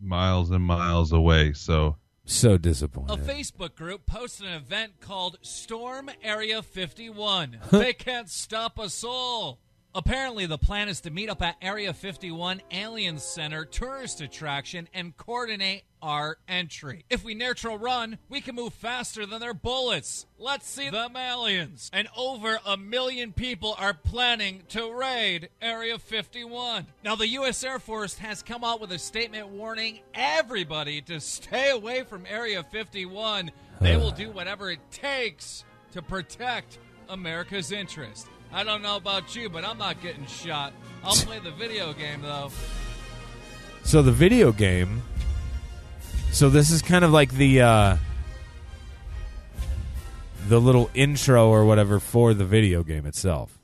miles 0.00 0.50
and 0.50 0.62
miles 0.62 1.12
away. 1.12 1.54
So 1.54 1.96
so 2.28 2.58
disappointed. 2.58 3.18
A. 3.18 3.22
Facebook 3.22 3.74
group 3.74 4.06
posted 4.06 4.46
an 4.46 4.54
event 4.54 5.00
called 5.00 5.38
Storm 5.42 6.10
Area 6.22 6.62
51. 6.62 7.58
they 7.70 7.92
can't 7.92 8.28
stop 8.28 8.78
us 8.78 9.02
all. 9.02 9.60
Apparently, 9.98 10.46
the 10.46 10.56
plan 10.56 10.88
is 10.88 11.00
to 11.00 11.10
meet 11.10 11.28
up 11.28 11.42
at 11.42 11.56
Area 11.60 11.92
51 11.92 12.62
Alien 12.70 13.18
Center 13.18 13.64
tourist 13.64 14.20
attraction 14.20 14.88
and 14.94 15.16
coordinate 15.16 15.82
our 16.00 16.38
entry. 16.46 17.04
If 17.10 17.24
we 17.24 17.34
Naruto 17.34 17.76
run, 17.80 18.16
we 18.28 18.40
can 18.40 18.54
move 18.54 18.72
faster 18.74 19.26
than 19.26 19.40
their 19.40 19.54
bullets. 19.54 20.24
Let's 20.38 20.68
see 20.68 20.88
them 20.88 21.16
aliens. 21.16 21.90
And 21.92 22.06
over 22.16 22.60
a 22.64 22.76
million 22.76 23.32
people 23.32 23.74
are 23.76 23.92
planning 23.92 24.62
to 24.68 24.88
raid 24.92 25.48
Area 25.60 25.98
51. 25.98 26.86
Now, 27.02 27.16
the 27.16 27.26
U.S. 27.30 27.64
Air 27.64 27.80
Force 27.80 28.16
has 28.18 28.40
come 28.40 28.62
out 28.62 28.80
with 28.80 28.92
a 28.92 29.00
statement 29.00 29.48
warning 29.48 29.98
everybody 30.14 31.00
to 31.02 31.18
stay 31.18 31.70
away 31.70 32.04
from 32.04 32.24
Area 32.24 32.62
51. 32.62 33.50
They 33.80 33.96
will 33.96 34.12
do 34.12 34.30
whatever 34.30 34.70
it 34.70 34.92
takes 34.92 35.64
to 35.90 36.02
protect 36.02 36.78
America's 37.08 37.72
interest. 37.72 38.28
I 38.52 38.64
don't 38.64 38.82
know 38.82 38.96
about 38.96 39.34
you, 39.36 39.48
but 39.48 39.64
I'm 39.64 39.78
not 39.78 40.00
getting 40.02 40.26
shot. 40.26 40.72
I'll 41.04 41.14
play 41.26 41.38
the 41.38 41.50
video 41.52 41.92
game, 41.92 42.22
though. 42.22 42.50
so 43.84 44.02
the 44.02 44.12
video 44.12 44.52
game. 44.52 45.02
So 46.32 46.50
this 46.50 46.70
is 46.70 46.82
kind 46.82 47.04
of 47.04 47.10
like 47.10 47.32
the 47.32 47.62
uh, 47.62 47.96
the 50.48 50.60
little 50.60 50.90
intro 50.94 51.48
or 51.48 51.64
whatever 51.64 51.98
for 52.00 52.34
the 52.34 52.44
video 52.44 52.82
game 52.82 53.06
itself. 53.06 53.58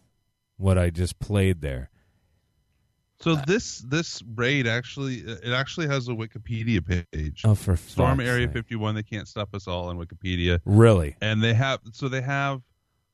What 0.57 0.79
I 0.79 0.91
just 0.91 1.19
played 1.19 1.61
there. 1.61 1.91
so 3.21 3.35
this 3.47 3.79
this 3.81 4.23
raid 4.35 4.67
actually 4.67 5.17
it 5.17 5.53
actually 5.53 5.89
has 5.89 6.09
a 6.09 6.13
Wikipedia 6.13 7.05
page. 7.13 7.43
Oh, 7.45 7.55
for 7.55 7.77
Storm 7.77 8.19
fuck's 8.19 8.29
Area 8.29 8.49
51. 8.49 8.95
They 8.95 9.03
can't 9.03 9.29
stop 9.29 9.55
us 9.55 9.67
all 9.67 9.89
on 9.89 9.99
Wikipedia. 9.99 10.61
Really? 10.65 11.17
and 11.21 11.43
they 11.43 11.55
have 11.55 11.81
so 11.93 12.09
they 12.09 12.23
have 12.23 12.61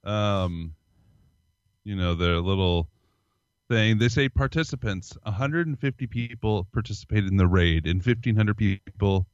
um 0.04 0.74
you 1.84 1.96
know 1.96 2.14
their 2.14 2.40
little 2.40 2.88
thing. 3.68 3.98
They 3.98 4.08
say 4.08 4.28
participants 4.28 5.16
150 5.22 6.06
people 6.06 6.66
participated 6.72 7.30
in 7.30 7.36
the 7.36 7.46
raid 7.46 7.86
and 7.86 8.04
1500 8.04 8.56
people 8.56 9.26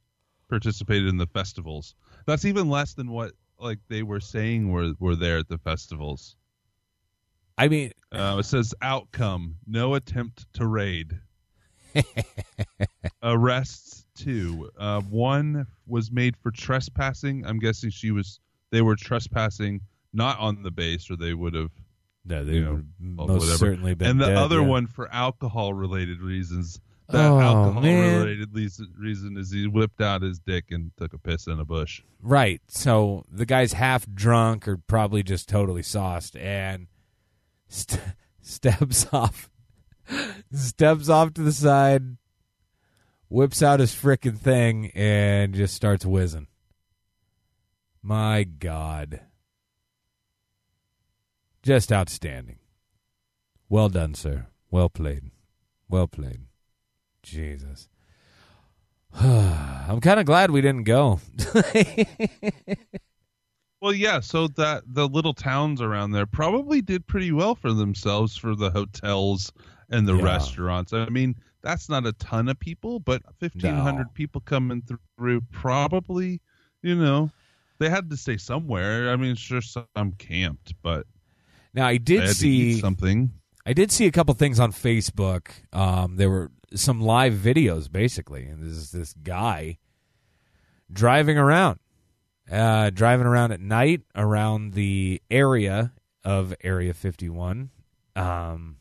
participated 0.49 1.07
in 1.07 1.17
the 1.17 1.27
festivals. 1.27 1.95
That's 2.25 2.45
even 2.45 2.69
less 2.69 2.93
than 2.93 3.11
what 3.11 3.33
like 3.59 3.79
they 3.89 4.03
were 4.03 4.19
saying 4.19 4.71
were 4.71 4.93
were 4.99 5.15
there 5.15 5.39
at 5.39 5.47
the 5.47 5.57
festivals. 5.57 6.35
I 7.57 7.67
mean, 7.67 7.91
uh, 8.11 8.37
it 8.39 8.43
says 8.43 8.75
outcome 8.81 9.55
no 9.65 9.95
attempt 9.95 10.45
to 10.53 10.67
raid. 10.67 11.19
Arrests 13.23 14.05
two. 14.15 14.69
Uh, 14.77 15.01
one 15.01 15.65
was 15.87 16.11
made 16.11 16.35
for 16.37 16.51
trespassing. 16.51 17.45
I'm 17.45 17.59
guessing 17.59 17.89
she 17.89 18.11
was 18.11 18.39
they 18.69 18.81
were 18.81 18.95
trespassing 18.95 19.81
not 20.13 20.39
on 20.39 20.61
the 20.61 20.71
base, 20.71 21.09
or 21.09 21.15
they 21.15 21.33
would 21.33 21.55
have. 21.55 21.71
No, 22.27 22.43
they 22.43 22.53
You 22.55 22.63
know, 22.63 22.83
most 22.99 23.29
whatever. 23.41 23.57
certainly 23.57 23.93
been. 23.95 24.09
and 24.11 24.21
the 24.21 24.25
dead, 24.27 24.37
other 24.37 24.59
yeah. 24.59 24.67
one 24.67 24.87
for 24.87 25.07
alcohol 25.13 25.73
related 25.73 26.21
reasons. 26.21 26.79
That 27.09 27.25
Oh, 27.31 27.39
alcohol 27.39 27.81
man. 27.81 28.21
related 28.21 28.49
reason 28.99 29.37
is 29.37 29.49
he 29.49 29.65
whipped 29.65 30.01
out 30.01 30.21
his 30.23 30.39
dick 30.39 30.65
and 30.71 30.91
took 30.97 31.13
a 31.13 31.17
piss 31.17 31.47
in 31.47 31.57
a 31.57 31.63
bush. 31.63 32.01
Right. 32.21 32.61
So 32.67 33.23
the 33.31 33.45
guy's 33.45 33.71
half 33.71 34.05
drunk 34.13 34.67
or 34.67 34.75
probably 34.75 35.23
just 35.23 35.47
totally 35.47 35.83
sauced 35.83 36.35
and 36.35 36.87
st- 37.69 38.01
steps 38.41 39.07
off 39.13 39.49
steps 40.53 41.07
off 41.07 41.33
to 41.35 41.41
the 41.43 41.53
side, 41.53 42.17
whips 43.29 43.63
out 43.63 43.79
his 43.79 43.93
frickin' 43.93 44.37
thing 44.37 44.87
and 44.93 45.53
just 45.53 45.75
starts 45.75 46.05
whizzing. 46.05 46.47
My 48.01 48.43
god. 48.43 49.21
Just 51.67 51.91
outstanding. 51.91 52.59
Well 53.67 53.89
done, 53.89 54.13
sir. 54.13 54.45
Well 54.71 54.87
played. 54.87 55.31
Well 55.89 56.07
played. 56.07 56.43
Jesus. 57.23 57.89
I'm 59.13 59.99
kind 59.99 60.17
of 60.17 60.25
glad 60.25 60.49
we 60.51 60.61
didn't 60.61 60.83
go. 60.85 61.19
Well, 63.79 63.93
yeah. 63.93 64.21
So 64.21 64.47
that 64.47 64.83
the 64.87 65.07
little 65.07 65.35
towns 65.35 65.81
around 65.81 66.09
there 66.11 66.25
probably 66.25 66.81
did 66.81 67.05
pretty 67.05 67.31
well 67.31 67.53
for 67.53 67.73
themselves 67.73 68.35
for 68.35 68.55
the 68.55 68.71
hotels 68.71 69.51
and 69.91 70.07
the 70.07 70.15
Yeah. 70.15 70.23
restaurants. 70.23 70.93
I 70.93 71.09
mean, 71.09 71.35
that's 71.61 71.87
not 71.87 72.07
a 72.07 72.13
ton 72.13 72.47
of 72.49 72.59
people, 72.59 72.99
but 72.99 73.21
fifteen 73.39 73.75
hundred 73.75 74.05
No. 74.07 74.11
people 74.15 74.41
coming 74.41 74.81
through 75.17 75.41
probably, 75.51 76.41
you 76.81 76.95
know, 76.95 77.29
they 77.77 77.87
had 77.87 78.09
to 78.09 78.17
stay 78.17 78.37
somewhere. 78.37 79.11
I 79.11 79.15
mean, 79.15 79.35
sure, 79.35 79.61
some 79.61 80.13
camped, 80.17 80.73
but 80.81 81.05
now 81.77 81.85
I 81.85 81.97
did 81.97 82.21
to 82.21 82.33
see 82.33 82.79
something. 82.79 83.31
I 83.63 83.73
did 83.73 83.91
see 83.91 84.07
a 84.07 84.11
couple 84.11 84.33
things 84.33 84.59
on 84.59 84.71
Facebook. 84.71 85.49
Um, 85.71 86.15
there 86.15 86.29
were 86.29 86.51
some 86.73 87.01
live 87.01 87.33
videos, 87.33 87.91
basically, 87.91 88.45
and 88.45 88.63
this 88.63 88.75
is 88.75 88.91
this 88.91 89.13
guy 89.13 89.77
driving 90.91 91.37
around, 91.37 91.79
uh, 92.51 92.89
driving 92.89 93.27
around 93.27 93.51
at 93.51 93.61
night 93.61 94.01
around 94.15 94.73
the 94.73 95.21
area 95.29 95.93
of 96.23 96.55
Area 96.63 96.95
51. 96.95 97.69
Um, 98.15 98.77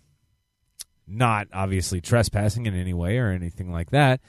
not 1.07 1.49
obviously 1.53 2.00
trespassing 2.00 2.65
in 2.65 2.75
any 2.75 2.95
way 2.95 3.19
or 3.19 3.29
anything 3.29 3.71
like 3.71 3.91
that. 3.91 4.21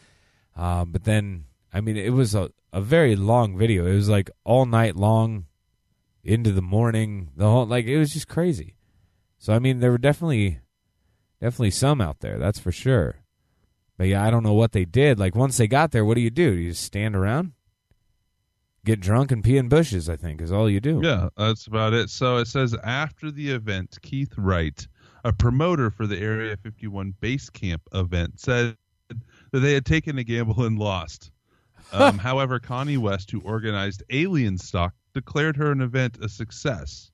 Uh, 0.58 0.84
but 0.84 1.06
then, 1.06 1.46
I 1.74 1.80
mean, 1.80 1.96
it 1.96 2.12
was 2.12 2.36
a, 2.36 2.52
a 2.74 2.82
very 2.82 3.16
long 3.16 3.58
video. 3.58 3.86
It 3.86 3.96
was 3.96 4.10
like 4.10 4.30
all 4.44 4.66
night 4.66 4.98
long 4.98 5.46
into 6.28 6.52
the 6.52 6.62
morning. 6.62 7.30
The 7.36 7.50
whole 7.50 7.66
like 7.66 7.86
it 7.86 7.98
was 7.98 8.12
just 8.12 8.28
crazy. 8.28 8.76
So 9.40 9.54
I 9.54 9.60
mean, 9.60 9.80
there 9.80 9.92
were 9.92 9.98
definitely, 9.98 10.60
definitely 11.42 11.72
some 11.72 12.02
out 12.02 12.20
there. 12.20 12.38
That's 12.38 12.60
for 12.60 12.72
sure. 12.72 13.16
But 13.98 14.08
yeah, 14.08 14.24
I 14.24 14.30
don't 14.30 14.44
know 14.44 14.54
what 14.54 14.74
they 14.74 14.86
did. 14.86 15.18
Like 15.18 15.36
once 15.36 15.58
they 15.58 15.68
got 15.68 15.92
there, 15.92 16.06
what 16.06 16.16
do 16.16 16.22
you 16.22 16.30
do? 16.30 16.56
Do 16.56 16.62
you 16.62 16.72
just 16.72 16.84
stand 16.84 17.16
around, 17.16 17.54
get 18.86 19.00
drunk, 19.00 19.32
and 19.32 19.44
pee 19.44 19.58
in 19.58 19.70
bushes? 19.70 20.10
I 20.10 20.18
think 20.18 20.42
is 20.42 20.52
all 20.52 20.70
you 20.70 20.80
do. 20.80 21.02
Yeah, 21.04 21.30
that's 21.38 21.66
about 21.66 21.94
it. 21.94 22.10
So 22.10 22.38
it 22.38 22.48
says 22.48 22.76
after 22.84 23.32
the 23.32 23.52
event, 23.52 23.98
Keith 24.02 24.34
Wright, 24.38 24.88
a 25.24 25.34
promoter 25.34 25.90
for 25.90 26.06
the 26.06 26.20
Area 26.20 26.58
51 26.58 27.16
base 27.20 27.50
camp 27.50 27.82
event, 27.94 28.40
said 28.40 28.76
that 29.52 29.60
they 29.60 29.74
had 29.74 29.86
taken 29.86 30.18
a 30.18 30.24
gamble 30.24 30.64
and 30.64 30.78
lost. 30.78 31.32
Um, 31.94 32.18
however, 32.18 32.60
Connie 32.60 32.98
West, 32.98 33.32
who 33.32 33.40
organized 33.40 34.04
Alienstock, 34.10 34.92
declared 35.18 35.58
her 35.58 35.72
an 35.72 35.82
event 35.82 36.18
a 36.22 36.30
success. 36.30 37.12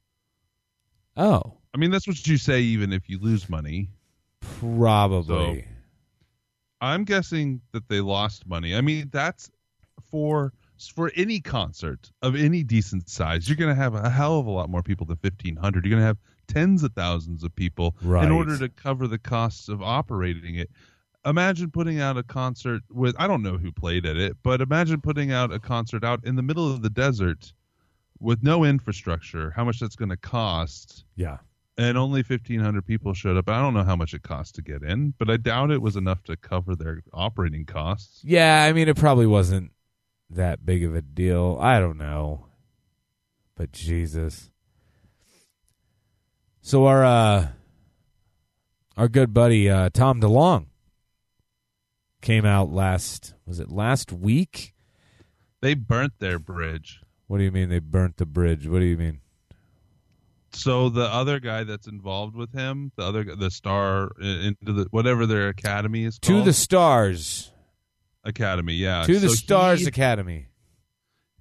Oh, 1.15 1.57
I 1.73 1.77
mean, 1.77 1.89
that's 1.91 2.05
what 2.07 2.25
you 2.27 2.37
say 2.37 2.61
even 2.61 2.91
if 2.91 3.09
you 3.09 3.17
lose 3.19 3.49
money. 3.49 3.89
probably. 4.41 5.65
I'm 6.81 7.05
guessing 7.05 7.61
that 7.71 7.87
they 7.87 8.01
lost 8.01 8.45
money. 8.45 8.75
I 8.75 8.81
mean, 8.81 9.09
that's 9.11 9.49
for 10.11 10.53
for 10.93 11.11
any 11.15 11.39
concert 11.39 12.11
of 12.21 12.35
any 12.35 12.61
decent 12.63 13.07
size. 13.09 13.47
You're 13.47 13.55
going 13.55 13.73
to 13.73 13.81
have 13.81 13.95
a 13.95 14.09
hell 14.09 14.37
of 14.39 14.47
a 14.47 14.51
lot 14.51 14.69
more 14.69 14.83
people 14.83 15.05
than 15.05 15.17
1500. 15.21 15.85
You're 15.85 15.89
going 15.91 16.01
to 16.01 16.05
have 16.05 16.17
tens 16.47 16.83
of 16.83 16.91
thousands 16.93 17.43
of 17.43 17.55
people 17.55 17.95
Right. 18.01 18.25
in 18.25 18.31
order 18.31 18.57
to 18.57 18.67
cover 18.67 19.07
the 19.07 19.17
costs 19.17 19.69
of 19.69 19.81
operating 19.81 20.55
it. 20.55 20.69
Imagine 21.25 21.71
putting 21.71 22.01
out 22.01 22.17
a 22.17 22.23
concert 22.23 22.81
with 22.91 23.15
I 23.17 23.27
don't 23.27 23.41
know 23.43 23.57
who 23.57 23.71
played 23.71 24.05
at 24.05 24.17
it, 24.17 24.35
but 24.43 24.59
imagine 24.59 24.99
putting 24.99 25.31
out 25.31 25.53
a 25.53 25.59
concert 25.59 26.03
out 26.03 26.25
in 26.25 26.35
the 26.35 26.41
middle 26.43 26.69
of 26.69 26.81
the 26.81 26.89
desert 26.89 27.53
with 28.23 28.41
no 28.43 28.63
infrastructure. 28.63 29.51
How 29.55 29.63
much 29.63 29.79
that's 29.79 29.95
going 29.95 30.09
to 30.09 30.17
cost? 30.17 31.05
yeah. 31.15 31.37
and 31.77 31.97
only 31.97 32.21
1500 32.21 32.85
people 32.85 33.13
showed 33.15 33.35
up 33.35 33.49
i 33.49 33.59
don't 33.59 33.73
know 33.73 33.83
how 33.83 33.95
much 33.95 34.13
it 34.13 34.21
cost 34.21 34.53
to 34.55 34.61
get 34.61 34.83
in 34.83 35.11
but 35.17 35.27
i 35.29 35.37
doubt 35.37 35.71
it 35.71 35.81
was 35.81 35.95
enough 35.95 36.21
to 36.23 36.37
cover 36.37 36.75
their 36.75 37.01
operating 37.13 37.65
costs 37.65 38.21
Yeah, 38.23 38.63
I 38.63 38.73
mean, 38.73 38.87
it 38.87 38.95
probably 38.95 39.25
wasn't 39.25 39.71
that 40.29 40.63
big 40.65 40.83
of 40.83 40.95
a 40.95 41.01
deal. 41.01 41.57
I 41.59 41.79
don't 41.79 41.97
know. 41.97 42.47
But 43.55 43.71
Jesus. 43.71 44.51
So 46.61 46.85
our 46.85 47.03
uh 47.03 47.47
our 48.97 49.07
good 49.07 49.33
buddy 49.33 49.69
uh 49.69 49.89
Tom 49.91 50.21
DeLonge 50.21 50.67
came 52.21 52.45
out 52.45 52.71
last 52.71 53.33
was 53.45 53.59
it 53.59 53.69
last 53.71 54.11
week? 54.11 54.73
they 55.61 55.73
burnt 55.73 56.13
their 56.19 56.39
bridge 56.39 57.01
What 57.27 57.37
do 57.39 57.43
you 57.43 57.51
mean 57.51 57.69
they 57.69 57.79
burnt 57.79 58.17
the 58.17 58.25
bridge? 58.25 58.67
What 58.67 58.79
do 58.79 58.85
you 58.85 58.97
mean? 58.97 59.19
so 60.55 60.87
the 60.87 61.05
other 61.11 61.39
guy 61.39 61.63
that's 61.63 61.87
involved 61.87 62.35
with 62.35 62.53
him 62.53 62.91
the 62.95 63.03
other 63.03 63.23
the 63.23 63.49
star 63.49 64.11
into 64.21 64.71
the 64.71 64.85
whatever 64.91 65.25
their 65.25 65.47
academy 65.47 66.03
is 66.03 66.19
called. 66.19 66.41
To 66.41 66.45
the 66.45 66.53
stars. 66.53 67.51
academy 68.23 68.73
yeah 68.75 69.03
to 69.03 69.17
the 69.19 69.29
So 69.29 69.33
Stars 69.35 69.79
he, 69.79 69.87
Academy. 69.87 70.45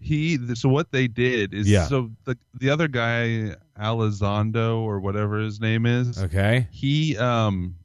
he 0.00 0.38
so 0.54 0.70
what 0.70 0.92
they 0.92 1.08
did 1.08 1.52
is 1.52 1.68
Yeah. 1.68 1.88
so 1.88 2.10
the 2.24 2.38
the 2.58 2.70
other 2.70 2.88
guy 2.88 3.54
Elizondo 3.78 4.78
or 4.80 4.98
whatever 5.00 5.40
his 5.40 5.60
name 5.60 5.84
is 5.84 6.16
Okay. 6.18 6.66
he 6.70 7.18
um 7.18 7.76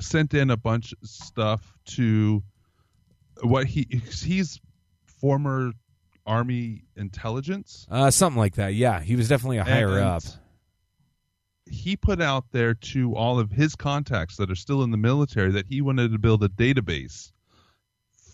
sent 0.00 0.32
in 0.32 0.48
a 0.50 0.56
bunch 0.56 0.92
of 0.92 0.98
stuff 1.06 1.76
to 1.96 2.42
what 3.42 3.66
he 3.66 3.86
he's 4.22 4.58
former 5.20 5.72
army 6.28 6.84
intelligence 6.96 7.86
Uh 7.90 8.10
something 8.10 8.38
like 8.38 8.54
that. 8.56 8.74
Yeah, 8.74 9.00
he 9.00 9.16
was 9.16 9.28
definitely 9.28 9.56
a 9.58 9.64
higher 9.64 9.96
and 9.96 10.04
up. 10.06 10.22
he 11.66 11.96
put 11.96 12.20
out 12.20 12.44
there 12.52 12.74
to 12.74 13.14
all 13.16 13.38
of 13.38 13.50
his 13.50 13.74
contacts 13.74 14.36
that 14.36 14.50
are 14.50 14.54
still 14.54 14.82
in 14.82 14.90
the 14.90 14.96
military 14.96 15.50
that 15.52 15.66
he 15.66 15.80
wanted 15.80 16.12
to 16.12 16.18
build 16.18 16.42
a 16.44 16.48
database 16.48 17.32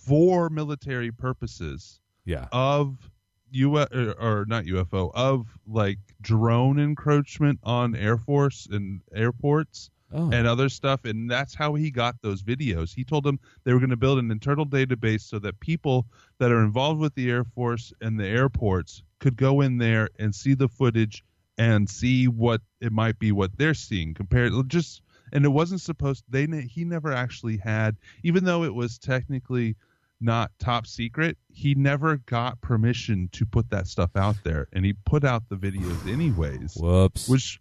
for 0.06 0.50
military 0.50 1.10
purposes 1.10 2.00
Yeah. 2.24 2.48
of 2.52 3.10
U 3.50 3.78
or, 3.78 3.86
or 4.18 4.44
not 4.48 4.64
UFO 4.64 5.10
of 5.14 5.46
like 5.66 5.98
drone 6.20 6.78
encroachment 6.78 7.60
on 7.62 7.94
air 7.94 8.16
force 8.18 8.66
and 8.70 9.00
airports 9.14 9.90
Oh. 10.12 10.30
and 10.30 10.46
other 10.46 10.68
stuff 10.68 11.04
and 11.04 11.28
that's 11.28 11.54
how 11.54 11.74
he 11.74 11.90
got 11.90 12.14
those 12.22 12.42
videos 12.42 12.94
he 12.94 13.04
told 13.04 13.24
them 13.24 13.40
they 13.64 13.72
were 13.72 13.80
going 13.80 13.90
to 13.90 13.96
build 13.96 14.18
an 14.18 14.30
internal 14.30 14.66
database 14.66 15.22
so 15.22 15.38
that 15.40 15.58
people 15.58 16.06
that 16.38 16.52
are 16.52 16.62
involved 16.62 17.00
with 17.00 17.14
the 17.14 17.30
air 17.30 17.42
force 17.42 17.92
and 18.00 18.20
the 18.20 18.26
airports 18.26 19.02
could 19.18 19.36
go 19.36 19.60
in 19.60 19.78
there 19.78 20.10
and 20.18 20.34
see 20.34 20.54
the 20.54 20.68
footage 20.68 21.24
and 21.58 21.88
see 21.88 22.28
what 22.28 22.60
it 22.80 22.92
might 22.92 23.18
be 23.18 23.32
what 23.32 23.56
they're 23.56 23.74
seeing 23.74 24.14
compared 24.14 24.52
just 24.68 25.02
and 25.32 25.44
it 25.44 25.48
wasn't 25.48 25.80
supposed 25.80 26.22
they 26.28 26.46
he 26.68 26.84
never 26.84 27.12
actually 27.12 27.56
had 27.56 27.96
even 28.22 28.44
though 28.44 28.62
it 28.62 28.74
was 28.74 28.98
technically 28.98 29.74
not 30.20 30.52
top 30.58 30.86
secret 30.86 31.36
he 31.48 31.74
never 31.74 32.18
got 32.18 32.60
permission 32.60 33.28
to 33.32 33.44
put 33.44 33.68
that 33.70 33.86
stuff 33.86 34.10
out 34.16 34.36
there 34.44 34.68
and 34.72 34.84
he 34.84 34.92
put 34.92 35.24
out 35.24 35.42
the 35.48 35.56
videos 35.56 36.10
anyways 36.10 36.76
Whoops. 36.76 37.28
which 37.28 37.60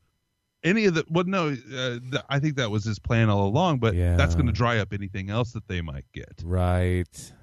any 0.63 0.85
of 0.85 0.93
the 0.93 1.05
well 1.09 1.23
no 1.25 1.49
uh, 1.49 1.99
th- 2.11 2.23
i 2.29 2.39
think 2.39 2.55
that 2.55 2.71
was 2.71 2.83
his 2.85 2.99
plan 2.99 3.29
all 3.29 3.47
along 3.47 3.79
but 3.79 3.93
Yeah. 3.95 4.15
that's 4.15 4.33
going 4.35 4.47
to 4.47 4.51
dry 4.53 4.77
up 4.79 4.93
anything 4.93 5.29
else 5.29 5.51
that 5.53 5.67
they 5.67 5.81
might 5.81 6.05
get 6.13 6.41
right. 6.43 7.33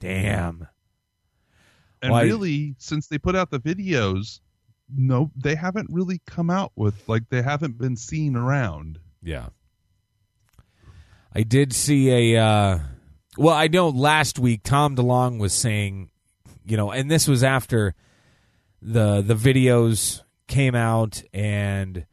Damn. 0.00 0.66
and 2.02 2.12
really 2.14 2.74
since 2.78 3.06
they 3.06 3.18
put 3.18 3.36
out 3.36 3.50
the 3.50 3.60
videos 3.60 4.40
no 4.94 5.30
they 5.36 5.54
haven't 5.54 5.88
really 5.90 6.20
come 6.26 6.50
out 6.50 6.72
with 6.74 7.08
like 7.08 7.28
they 7.30 7.40
haven't 7.42 7.78
been 7.78 7.96
seen 7.96 8.36
around 8.36 8.98
Yeah. 9.22 9.48
I 11.34 11.44
did 11.44 11.72
see 11.72 12.34
a 12.34 12.42
uh 12.42 12.78
well, 13.38 13.54
I 13.54 13.68
know 13.68 13.88
last 13.88 14.38
week 14.38 14.60
Tom 14.62 14.94
DeLonge 14.94 15.38
was 15.38 15.54
saying, 15.54 16.10
you 16.66 16.76
know, 16.76 16.90
and 16.90 17.10
this 17.10 17.26
was 17.26 17.42
after 17.42 17.94
the 18.82 19.22
the 19.22 19.34
videos 19.34 20.20
came 20.46 20.74
out 20.74 21.22
and 21.32 22.06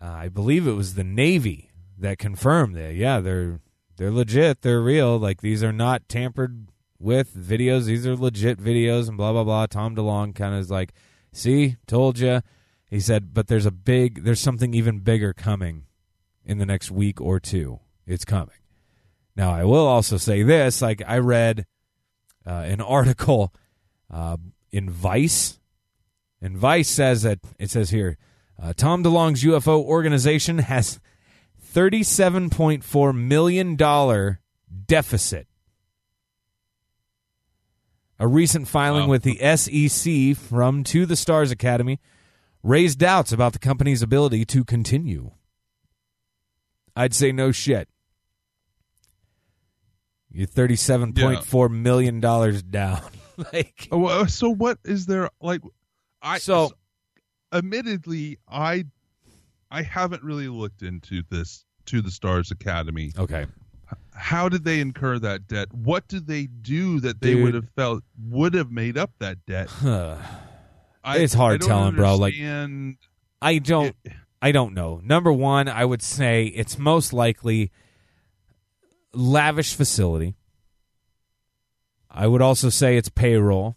uh, 0.00 0.06
I 0.06 0.28
believe 0.28 0.66
it 0.66 0.72
was 0.72 0.94
the 0.94 1.04
Navy 1.04 1.70
that 1.98 2.18
confirmed 2.18 2.76
that 2.76 2.94
yeah, 2.94 3.20
they're 3.20 3.60
they're 3.96 4.10
legit, 4.10 4.62
they're 4.62 4.82
real, 4.82 5.18
like 5.18 5.40
these 5.40 5.62
are 5.62 5.72
not 5.72 6.08
tampered 6.08 6.68
with 6.98 7.34
videos, 7.34 7.84
these 7.84 8.06
are 8.06 8.16
legit 8.16 8.58
videos 8.58 9.08
and 9.08 9.16
blah 9.16 9.32
blah 9.32 9.44
blah. 9.44 9.66
Tom 9.66 9.94
DeLonge 9.94 10.34
kind 10.34 10.54
of 10.54 10.60
is 10.60 10.70
like 10.70 10.92
See, 11.34 11.76
told 11.88 12.20
you. 12.20 12.42
He 12.88 13.00
said, 13.00 13.34
but 13.34 13.48
there's 13.48 13.66
a 13.66 13.72
big, 13.72 14.22
there's 14.22 14.40
something 14.40 14.72
even 14.72 15.00
bigger 15.00 15.32
coming 15.32 15.86
in 16.44 16.58
the 16.58 16.66
next 16.66 16.92
week 16.92 17.20
or 17.20 17.40
two. 17.40 17.80
It's 18.06 18.24
coming. 18.24 18.54
Now, 19.34 19.52
I 19.52 19.64
will 19.64 19.86
also 19.86 20.16
say 20.16 20.44
this: 20.44 20.80
like 20.80 21.02
I 21.04 21.18
read 21.18 21.66
uh, 22.46 22.50
an 22.52 22.80
article 22.80 23.52
uh, 24.08 24.36
in 24.70 24.88
Vice, 24.88 25.58
and 26.44 26.58
Vice 26.58 26.90
says 26.90 27.22
that 27.22 27.38
it 27.58 27.70
says 27.70 27.88
here, 27.88 28.18
uh, 28.62 28.74
Tom 28.76 29.02
DeLonge's 29.02 29.42
UFO 29.44 29.82
organization 29.82 30.58
has 30.58 31.00
thirty-seven 31.60 32.50
point 32.50 32.84
four 32.84 33.12
million 33.14 33.76
dollar 33.76 34.40
deficit. 34.86 35.48
A 38.18 38.28
recent 38.28 38.68
filing 38.68 39.04
Wow. 39.04 39.10
with 39.10 39.22
the 39.24 39.38
SEC 39.56 40.36
from 40.36 40.84
To 40.84 41.04
the 41.06 41.16
Stars 41.16 41.50
Academy 41.50 41.98
raised 42.62 42.98
doubts 42.98 43.32
about 43.32 43.52
the 43.54 43.58
company's 43.58 44.02
ability 44.02 44.44
to 44.46 44.64
continue. 44.64 45.32
I'd 46.94 47.12
say 47.14 47.32
no 47.32 47.50
shit. 47.52 47.88
You're 50.30 50.46
thirty-seven 50.46 51.14
point 51.14 51.44
four 51.44 51.68
million 51.68 52.20
dollars 52.20 52.62
down. 52.62 53.00
like, 53.52 53.88
Oh, 53.90 54.26
so 54.26 54.50
what 54.50 54.78
is 54.84 55.06
there 55.06 55.30
like? 55.40 55.62
I 56.24 56.38
So- 56.38 56.72
admittedly, 57.52 58.38
I 58.48 58.86
I 59.70 59.82
haven't 59.82 60.22
really 60.24 60.48
looked 60.48 60.82
into 60.82 61.22
this 61.30 61.64
to 61.86 62.00
the 62.00 62.10
Stars 62.10 62.50
Academy. 62.50 63.12
okay, 63.18 63.46
How 64.12 64.48
did 64.48 64.64
they 64.64 64.80
incur 64.80 65.18
that 65.18 65.46
debt? 65.48 65.72
What 65.72 66.06
did 66.08 66.26
they 66.26 66.46
do 66.46 67.00
that 67.00 67.20
they 67.20 67.34
Dude. 67.34 67.42
would 67.44 67.54
have 67.54 67.68
felt 67.70 68.02
would 68.18 68.54
have 68.54 68.70
made 68.70 68.96
up 68.96 69.10
that 69.18 69.44
debt? 69.46 69.68
I, 71.04 71.18
It's 71.18 71.34
hard 71.34 71.60
telling, 71.60 71.94
bro, 71.96 72.16
like- 72.16 72.34
I 73.42 73.58
don't. 73.58 73.94
it- 74.04 74.12
I 74.40 74.52
don't 74.52 74.74
know. 74.74 75.00
Number 75.02 75.32
one, 75.32 75.68
I 75.68 75.84
would 75.86 76.02
say 76.02 76.44
it's 76.46 76.78
most 76.78 77.12
likely 77.14 77.70
lavish 79.14 79.74
facility. 79.74 80.34
I 82.10 82.26
would 82.26 82.42
also 82.42 82.68
say 82.68 82.96
it's 82.98 83.08
payroll. 83.08 83.76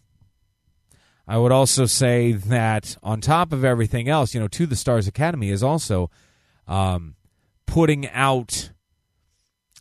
I 1.27 1.37
would 1.37 1.51
also 1.51 1.85
say 1.85 2.31
that 2.31 2.97
on 3.03 3.19
top 3.19 3.51
of 3.51 3.65
everything 3.65 4.07
else, 4.07 4.33
you 4.33 4.39
know, 4.39 4.47
To 4.47 4.65
the 4.65 4.77
Stars 4.77 5.07
Academy 5.07 5.49
is 5.49 5.61
also 5.61 6.09
um, 6.67 7.15
putting 7.65 8.07
out. 8.09 8.71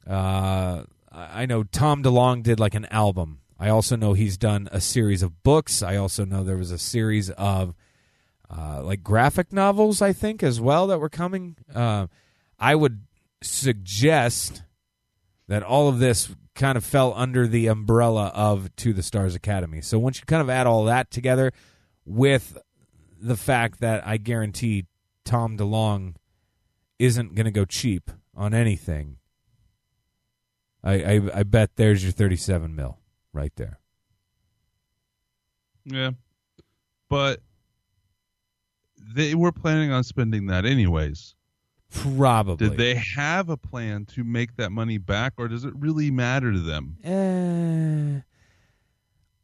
Uh, 0.07 0.83
I 1.13 1.47
know 1.47 1.63
Tom 1.63 2.03
DeLonge 2.03 2.43
did 2.43 2.59
like 2.59 2.75
an 2.75 2.87
album. 2.87 3.41
I 3.59 3.69
also 3.69 3.97
know 3.97 4.13
he's 4.13 4.37
done 4.37 4.69
a 4.71 4.81
series 4.81 5.23
of 5.23 5.43
books. 5.43 5.83
I 5.83 5.97
also 5.97 6.25
know 6.25 6.45
there 6.45 6.57
was 6.57 6.73
a 6.73 6.79
series 6.79 7.31
of 7.31 7.75
uh, 8.51 8.83
like 8.83 9.03
graphic 9.03 9.53
novels, 9.53 10.03
I 10.03 10.13
think, 10.13 10.43
as 10.43 10.61
well 10.61 10.87
that 10.89 10.99
were 10.99 11.09
coming. 11.09 11.57
Uh, 11.75 12.09
I 12.59 12.75
would 12.75 13.07
suggest 13.43 14.63
that 15.49 15.63
all 15.63 15.89
of 15.89 16.01
this 16.01 16.35
kind 16.57 16.77
of 16.77 16.85
fell 16.85 17.13
under 17.15 17.47
the 17.47 17.69
umbrella 17.69 18.33
of 18.35 18.75
To 18.77 18.93
the 18.93 19.03
Stars 19.03 19.35
Academy. 19.37 19.81
So 19.81 19.99
once 19.99 20.19
you 20.19 20.25
kind 20.27 20.43
of 20.43 20.51
add 20.51 20.67
all 20.67 20.85
that 20.87 21.11
together 21.11 21.53
with 22.05 22.59
the 23.21 23.37
fact 23.37 23.81
that 23.81 24.05
I 24.07 24.17
guarantee 24.17 24.87
Tom 25.25 25.57
DeLonge 25.57 26.17
isn't 26.99 27.35
going 27.35 27.45
to 27.45 27.53
go 27.53 27.65
cheap 27.65 28.11
on 28.35 28.55
anything, 28.55 29.19
I, 30.83 30.95
I 30.95 31.21
I 31.35 31.43
bet 31.45 31.77
there's 31.77 32.03
your 32.03 32.13
37 32.13 32.75
mil 32.75 32.99
right 33.33 33.53
there. 33.57 33.79
Yeah, 35.85 36.13
but 37.09 37.41
they 39.15 39.35
were 39.35 39.53
planning 39.53 39.93
on 39.93 40.03
spending 40.05 40.47
that 40.47 40.65
anyways. 40.65 41.36
Probably. 41.93 42.69
Did 42.69 42.79
they 42.79 42.95
have 42.95 43.49
a 43.49 43.57
plan 43.57 44.05
to 44.07 44.25
make 44.25 44.57
that 44.57 44.71
money 44.73 44.99
back, 44.99 45.35
or 45.39 45.49
does 45.49 45.65
it 45.65 45.73
really 45.77 46.11
matter 46.11 46.53
to 46.53 46.61
them? 46.61 46.97
Eh, 47.05 48.21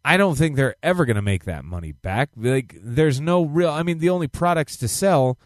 I 0.04 0.16
don't 0.16 0.36
think 0.36 0.56
they're 0.56 0.74
ever 0.82 1.04
going 1.04 1.16
to 1.16 1.22
make 1.22 1.44
that 1.44 1.64
money 1.64 1.92
back. 1.92 2.30
Like, 2.36 2.76
there's 2.82 3.20
no 3.20 3.44
real. 3.44 3.70
I 3.70 3.82
mean, 3.84 3.98
the 3.98 4.10
only 4.10 4.26
products 4.28 4.76
to 4.78 4.88
sell 4.88 5.38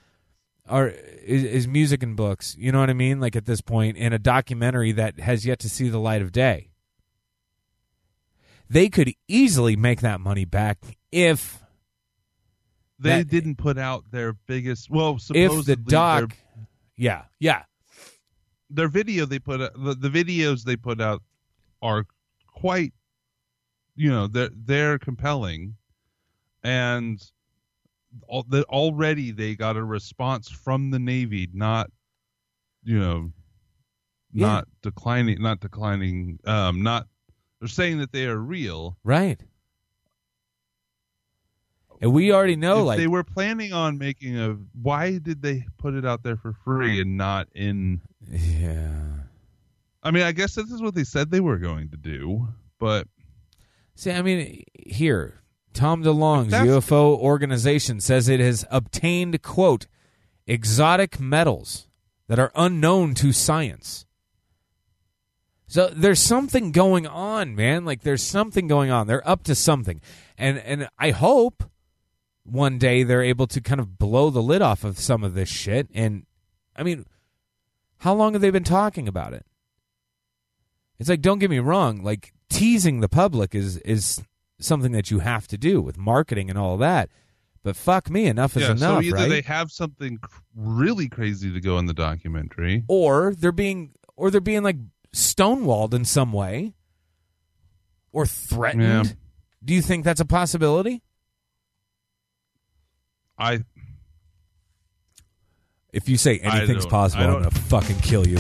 are 0.68 0.88
is, 0.88 1.44
is 1.44 1.68
music 1.68 2.02
and 2.02 2.16
books. 2.16 2.56
You 2.58 2.72
know 2.72 2.80
what 2.80 2.90
I 2.90 2.94
mean? 2.94 3.20
Like 3.20 3.36
at 3.36 3.44
this 3.44 3.60
point, 3.60 3.96
in 3.98 4.12
a 4.12 4.18
documentary 4.18 4.92
that 4.92 5.20
has 5.20 5.44
yet 5.46 5.58
to 5.60 5.68
see 5.68 5.88
the 5.88 5.98
light 6.00 6.22
of 6.22 6.32
day. 6.32 6.70
They 8.68 8.88
could 8.88 9.12
easily 9.28 9.76
make 9.76 10.00
that 10.00 10.20
money 10.20 10.44
back 10.44 10.78
if 11.12 11.62
They 12.98 13.10
That- 13.18 13.28
didn't 13.28 13.56
put 13.56 13.76
out 13.78 14.10
their 14.10 14.32
biggest. 14.32 14.88
Well, 14.90 15.18
supposedly 15.18 15.58
if 15.58 15.66
the 15.66 15.76
doc. 15.76 16.34
Yeah, 16.96 17.24
yeah, 17.40 17.62
their 18.70 18.88
video 18.88 19.26
they 19.26 19.38
put 19.38 19.60
out, 19.60 19.72
the, 19.76 19.94
the 19.94 20.08
videos 20.08 20.64
they 20.64 20.76
put 20.76 21.00
out 21.00 21.22
are 21.82 22.06
quite, 22.46 22.92
you 23.94 24.10
know, 24.10 24.26
they're 24.26 24.50
they're 24.54 24.98
compelling, 24.98 25.76
and 26.62 27.22
all, 28.28 28.44
the, 28.48 28.64
already 28.64 29.30
they 29.30 29.54
got 29.54 29.76
a 29.76 29.84
response 29.84 30.48
from 30.48 30.90
the 30.90 30.98
Navy, 30.98 31.48
not, 31.52 31.90
you 32.82 32.98
know, 32.98 33.30
Yeah. 34.32 34.46
not 34.46 34.68
declining, 34.82 35.42
not 35.42 35.60
declining, 35.60 36.38
um, 36.46 36.82
not. 36.82 37.06
They're 37.60 37.68
saying 37.68 37.98
that 37.98 38.12
they 38.12 38.26
are 38.26 38.38
real. 38.38 38.96
right. 39.04 39.40
And 42.00 42.12
we 42.12 42.32
already 42.32 42.56
know, 42.56 42.80
if 42.80 42.86
like, 42.86 42.98
they 42.98 43.06
were 43.06 43.24
planning 43.24 43.72
on 43.72 43.98
making 43.98 44.38
a 44.38 44.56
why 44.80 45.18
did 45.18 45.42
they 45.42 45.66
put 45.78 45.94
it 45.94 46.04
out 46.04 46.22
there 46.22 46.36
for 46.36 46.52
free 46.64 47.00
and 47.00 47.16
not 47.16 47.48
in 47.54 48.00
yeah. 48.28 48.90
i 50.02 50.10
mean 50.10 50.24
i 50.24 50.32
guess 50.32 50.54
this 50.54 50.70
is 50.70 50.82
what 50.82 50.94
they 50.94 51.04
said 51.04 51.30
they 51.30 51.40
were 51.40 51.58
going 51.58 51.88
to 51.88 51.96
do 51.96 52.48
but 52.78 53.06
See, 53.96 54.10
I 54.10 54.20
mean, 54.20 54.62
here, 54.74 55.40
Tom 55.72 56.04
DeLonge's 56.04 56.52
UFO 56.52 57.16
organization 57.16 58.00
says 58.00 58.28
it 58.28 58.40
has 58.40 58.66
obtained, 58.70 59.42
quote, 59.42 59.86
exotic 60.46 61.18
metals 61.18 61.88
that 62.28 62.38
are 62.38 62.52
unknown 62.54 63.14
to 63.14 63.32
science. 63.32 64.04
So 65.66 65.88
there's 65.88 66.20
something 66.20 66.72
going 66.72 67.06
on, 67.06 67.56
man. 67.56 67.86
Like 67.86 68.02
there's 68.02 68.22
something 68.22 68.68
going 68.68 68.90
on. 68.90 69.06
They're 69.06 69.26
up 69.26 69.44
to 69.44 69.54
something. 69.54 70.00
And 70.36 70.58
and 70.58 70.88
I 70.98 71.10
hope 71.10 71.64
one 72.46 72.78
day 72.78 73.02
they're 73.02 73.22
able 73.22 73.46
to 73.48 73.60
kind 73.60 73.80
of 73.80 73.98
blow 73.98 74.30
the 74.30 74.42
lid 74.42 74.62
off 74.62 74.84
of 74.84 74.98
some 74.98 75.24
of 75.24 75.34
this 75.34 75.48
shit. 75.48 75.88
And 75.94 76.26
I 76.74 76.82
mean, 76.82 77.06
how 77.98 78.14
long 78.14 78.32
have 78.32 78.42
they 78.42 78.50
been 78.50 78.64
talking 78.64 79.08
about 79.08 79.32
it? 79.32 79.44
It's 80.98 81.08
like 81.08 81.20
don't 81.20 81.38
get 81.38 81.50
me 81.50 81.58
wrong, 81.58 82.02
like 82.02 82.32
teasing 82.48 83.00
the 83.00 83.08
public 83.08 83.54
is 83.54 83.76
is 83.78 84.22
something 84.58 84.92
that 84.92 85.10
you 85.10 85.18
have 85.18 85.46
to 85.48 85.58
do 85.58 85.82
with 85.82 85.98
marketing 85.98 86.48
and 86.48 86.58
all 86.58 86.76
that. 86.78 87.10
But 87.62 87.76
fuck 87.76 88.08
me, 88.08 88.26
enough 88.26 88.56
is 88.56 88.62
yeah 88.62 88.68
so 88.68 88.72
enough, 88.74 89.02
either 89.02 89.16
right? 89.16 89.28
they 89.28 89.40
have 89.42 89.70
something 89.70 90.18
really 90.54 91.08
crazy 91.08 91.52
to 91.52 91.60
go 91.60 91.78
in 91.78 91.86
the 91.86 91.94
documentary 91.94 92.84
or 92.88 93.34
they're 93.36 93.52
being 93.52 93.92
or 94.14 94.30
they're 94.30 94.40
being 94.40 94.62
like 94.62 94.76
stonewalled 95.14 95.92
in 95.92 96.04
some 96.04 96.32
way 96.32 96.74
or 98.12 98.24
threatened. 98.24 99.06
Yeah. 99.06 99.12
Do 99.64 99.74
you 99.74 99.82
think 99.82 100.04
that's 100.04 100.20
a 100.20 100.24
possibility? 100.24 101.02
I 103.38 103.60
If 105.92 106.08
you 106.08 106.16
say 106.16 106.40
I 106.40 106.58
anything's 106.58 106.84
don't- 106.84 106.90
possible, 106.90 107.22
I 107.24 107.26
I'm 107.26 107.32
don't- 107.34 107.42
gonna 107.44 107.64
fucking 107.68 107.98
kill 108.00 108.26
you. 108.26 108.38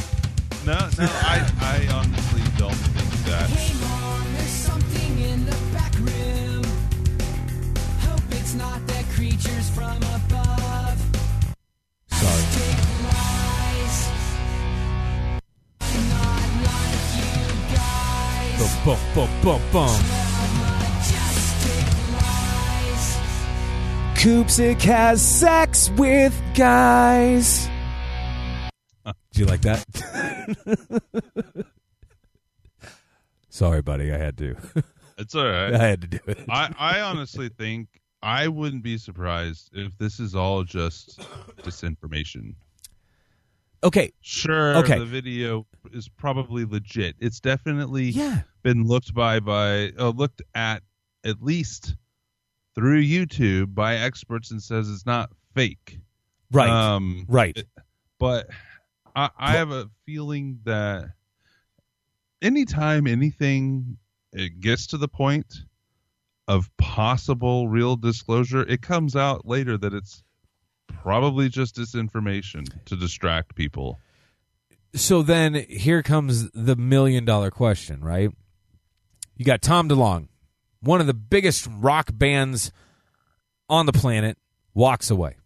no 0.64 0.78
no 0.98 1.06
i 1.34 1.36
i 1.60 1.88
honestly 1.94 2.42
don't 2.58 2.74
think 2.74 3.10
that 3.26 3.48
Hey 3.50 3.74
mom, 3.80 4.24
there's 4.34 4.48
something 4.50 5.18
in 5.18 5.44
the 5.46 5.56
back 5.72 5.94
room. 5.98 6.64
Hope 8.06 8.22
it's 8.32 8.54
not 8.54 8.84
the 8.86 9.04
creatures 9.14 9.68
from 9.70 9.96
above. 10.18 10.98
Sorry. 12.10 12.44
Big 12.56 12.78
lies. 13.06 13.98
Not 16.12 16.48
like 16.68 17.04
you 17.20 17.42
guys. 17.76 18.58
Boom, 18.58 18.72
boom, 18.84 19.00
boom, 19.14 19.30
boom, 19.42 19.62
boom. 19.72 20.15
Koopsick 24.18 24.80
has 24.82 25.20
sex 25.22 25.90
with 25.90 26.34
guys. 26.54 27.68
Do 29.04 29.40
you 29.40 29.44
like 29.46 29.60
that? 29.62 29.84
Sorry, 33.50 33.82
buddy. 33.82 34.12
I 34.12 34.16
had 34.18 34.36
to. 34.38 34.56
it's 35.18 35.34
all 35.34 35.44
right 35.44 35.74
I 35.74 35.86
had 35.86 36.00
to 36.00 36.06
do 36.06 36.18
it. 36.26 36.38
I, 36.48 36.72
I 36.78 37.00
honestly 37.00 37.50
think 37.50 37.88
I 38.22 38.48
wouldn't 38.48 38.82
be 38.82 38.96
surprised 38.98 39.70
if 39.74 39.96
this 39.98 40.18
is 40.18 40.34
all 40.34 40.64
just 40.64 41.20
disinformation. 41.62 42.54
Okay. 43.84 44.12
Sure, 44.22 44.76
Okay. 44.78 44.98
the 44.98 45.04
video 45.04 45.66
is 45.92 46.08
probably 46.08 46.64
legit. 46.64 47.14
It's 47.20 47.38
definitely 47.40 48.04
Yeah. 48.06 48.40
been 48.62 48.84
looked 48.84 49.12
by 49.14 49.40
by 49.40 49.92
uh, 49.98 50.08
looked 50.08 50.40
at 50.54 50.82
at 51.24 51.42
least 51.42 51.94
through 52.76 53.02
YouTube 53.02 53.74
by 53.74 53.96
experts 53.96 54.52
and 54.52 54.62
says 54.62 54.88
it's 54.88 55.06
not 55.06 55.30
fake. 55.54 55.98
Right. 56.52 56.70
Um, 56.70 57.24
right. 57.28 57.60
but 58.20 58.46
I, 59.16 59.30
I 59.36 59.52
have 59.52 59.72
a 59.72 59.90
feeling 60.04 60.60
that 60.64 61.06
anytime 62.40 63.06
anything 63.06 63.96
it 64.32 64.60
gets 64.60 64.88
to 64.88 64.98
the 64.98 65.08
point 65.08 65.62
of 66.46 66.70
possible 66.76 67.68
real 67.68 67.96
disclosure, 67.96 68.62
it 68.62 68.82
comes 68.82 69.16
out 69.16 69.46
later 69.46 69.76
that 69.78 69.92
it's 69.92 70.22
probably 70.86 71.48
just 71.48 71.76
disinformation 71.76 72.64
to 72.84 72.94
distract 72.94 73.54
people. 73.54 73.98
so 74.94 75.22
then 75.22 75.54
here 75.54 76.02
comes 76.02 76.50
the 76.52 76.76
million 76.76 77.24
dollar 77.24 77.50
question, 77.50 78.04
right? 78.04 78.30
You 79.36 79.44
got 79.44 79.62
Tom 79.62 79.88
DeLonge, 79.88 80.28
one 80.86 81.00
of 81.00 81.06
the 81.06 81.14
biggest 81.14 81.68
rock 81.70 82.10
bands 82.12 82.72
on 83.68 83.86
the 83.86 83.92
planet, 83.92 84.38
walks 84.74 85.10
away. 85.10 85.36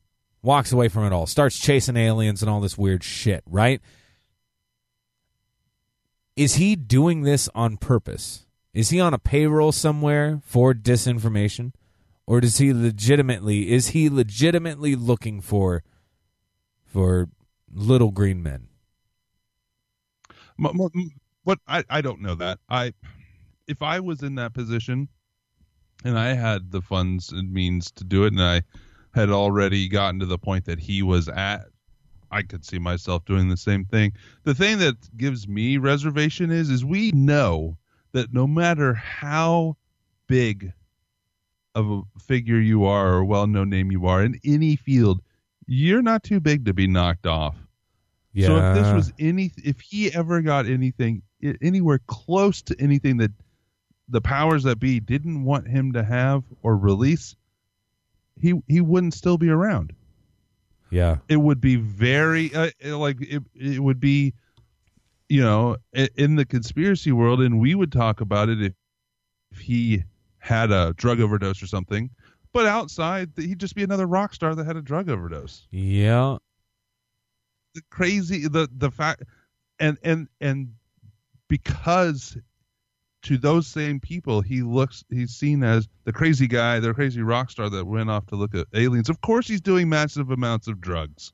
Walks 0.42 0.72
away 0.72 0.88
from 0.88 1.04
it 1.04 1.12
all. 1.12 1.26
Starts 1.26 1.58
chasing 1.58 1.96
aliens 1.96 2.42
and 2.42 2.50
all 2.50 2.60
this 2.60 2.78
weird 2.78 3.04
shit, 3.04 3.42
right? 3.46 3.80
Is 6.36 6.54
he 6.54 6.76
doing 6.76 7.22
this 7.22 7.48
on 7.54 7.76
purpose? 7.76 8.46
Is 8.72 8.90
he 8.90 9.00
on 9.00 9.12
a 9.12 9.18
payroll 9.18 9.72
somewhere 9.72 10.40
for 10.44 10.72
disinformation? 10.72 11.72
Or 12.26 12.40
does 12.40 12.58
he 12.58 12.72
legitimately 12.72 13.72
is 13.72 13.88
he 13.88 14.08
legitimately 14.08 14.94
looking 14.94 15.40
for 15.40 15.82
for 16.84 17.28
little 17.72 18.12
green 18.12 18.42
men? 18.42 18.68
What 21.42 21.58
I, 21.66 21.84
I 21.90 22.00
don't 22.00 22.20
know 22.20 22.36
that 22.36 22.58
I 22.68 22.94
if 23.66 23.82
I 23.82 24.00
was 24.00 24.22
in 24.22 24.36
that 24.36 24.54
position 24.54 25.08
and 26.04 26.18
I 26.18 26.34
had 26.34 26.70
the 26.70 26.80
funds 26.80 27.30
and 27.32 27.52
means 27.52 27.90
to 27.92 28.04
do 28.04 28.24
it 28.24 28.32
and 28.32 28.42
I 28.42 28.62
had 29.12 29.30
already 29.30 29.88
gotten 29.88 30.20
to 30.20 30.26
the 30.26 30.38
point 30.38 30.64
that 30.66 30.78
he 30.78 31.02
was 31.02 31.28
at 31.28 31.66
I 32.30 32.42
could 32.42 32.64
see 32.64 32.78
myself 32.78 33.24
doing 33.24 33.48
the 33.48 33.56
same 33.56 33.84
thing. 33.84 34.12
The 34.44 34.54
thing 34.54 34.78
that 34.78 34.96
gives 35.16 35.48
me 35.48 35.78
reservation 35.78 36.50
is 36.50 36.70
is 36.70 36.84
we 36.84 37.10
know 37.12 37.76
that 38.12 38.32
no 38.32 38.46
matter 38.46 38.94
how 38.94 39.76
big 40.26 40.72
of 41.74 41.90
a 41.90 42.02
figure 42.20 42.58
you 42.58 42.84
are 42.84 43.14
or 43.14 43.24
well-known 43.24 43.70
name 43.70 43.90
you 43.90 44.06
are 44.06 44.22
in 44.22 44.38
any 44.44 44.76
field, 44.76 45.20
you're 45.66 46.02
not 46.02 46.22
too 46.22 46.40
big 46.40 46.64
to 46.66 46.74
be 46.74 46.86
knocked 46.86 47.26
off. 47.26 47.56
Yeah. 48.32 48.46
So 48.46 48.56
if 48.58 48.74
this 48.76 48.92
was 48.92 49.12
any, 49.18 49.52
if 49.56 49.80
he 49.80 50.12
ever 50.14 50.40
got 50.40 50.66
anything 50.66 51.22
anywhere 51.62 52.00
close 52.06 52.62
to 52.62 52.76
anything 52.78 53.16
that 53.18 53.32
the 54.10 54.20
powers 54.20 54.64
that 54.64 54.78
be 54.80 55.00
didn't 55.00 55.44
want 55.44 55.68
him 55.68 55.92
to 55.92 56.02
have 56.02 56.44
or 56.62 56.76
release, 56.76 57.36
he 58.40 58.54
he 58.68 58.80
wouldn't 58.80 59.14
still 59.14 59.38
be 59.38 59.48
around. 59.48 59.94
yeah. 60.90 61.18
It 61.28 61.36
would 61.36 61.60
be 61.60 61.76
very 61.76 62.52
uh, 62.54 62.70
like 62.84 63.20
it. 63.20 63.42
It 63.54 63.80
would 63.80 64.00
be, 64.00 64.34
you 65.28 65.40
know, 65.40 65.76
in 65.92 66.36
the 66.36 66.44
conspiracy 66.44 67.12
world, 67.12 67.40
and 67.40 67.60
we 67.60 67.74
would 67.74 67.92
talk 67.92 68.20
about 68.20 68.48
it 68.48 68.60
if 68.60 68.74
if 69.52 69.58
he 69.58 70.04
had 70.38 70.70
a 70.70 70.94
drug 70.96 71.20
overdose 71.20 71.62
or 71.62 71.66
something. 71.66 72.10
But 72.52 72.66
outside, 72.66 73.30
he'd 73.36 73.60
just 73.60 73.74
be 73.74 73.84
another 73.84 74.06
rock 74.06 74.34
star 74.34 74.54
that 74.54 74.66
had 74.66 74.76
a 74.76 74.82
drug 74.82 75.08
overdose. 75.08 75.66
Yeah. 75.70 76.38
the 77.74 77.82
crazy 77.90 78.48
the 78.48 78.68
the 78.76 78.90
fact 78.90 79.22
and 79.78 79.98
and 80.02 80.28
and 80.40 80.74
because 81.48 82.36
to 83.22 83.36
those 83.36 83.66
same 83.66 84.00
people 84.00 84.40
he 84.40 84.62
looks 84.62 85.04
he's 85.10 85.30
seen 85.32 85.62
as 85.62 85.88
the 86.04 86.12
crazy 86.12 86.46
guy 86.46 86.80
the 86.80 86.94
crazy 86.94 87.20
rock 87.22 87.50
star 87.50 87.68
that 87.68 87.86
went 87.86 88.08
off 88.10 88.26
to 88.26 88.34
look 88.36 88.54
at 88.54 88.66
aliens 88.74 89.08
of 89.10 89.20
course 89.20 89.46
he's 89.46 89.60
doing 89.60 89.88
massive 89.88 90.30
amounts 90.30 90.66
of 90.68 90.80
drugs 90.80 91.32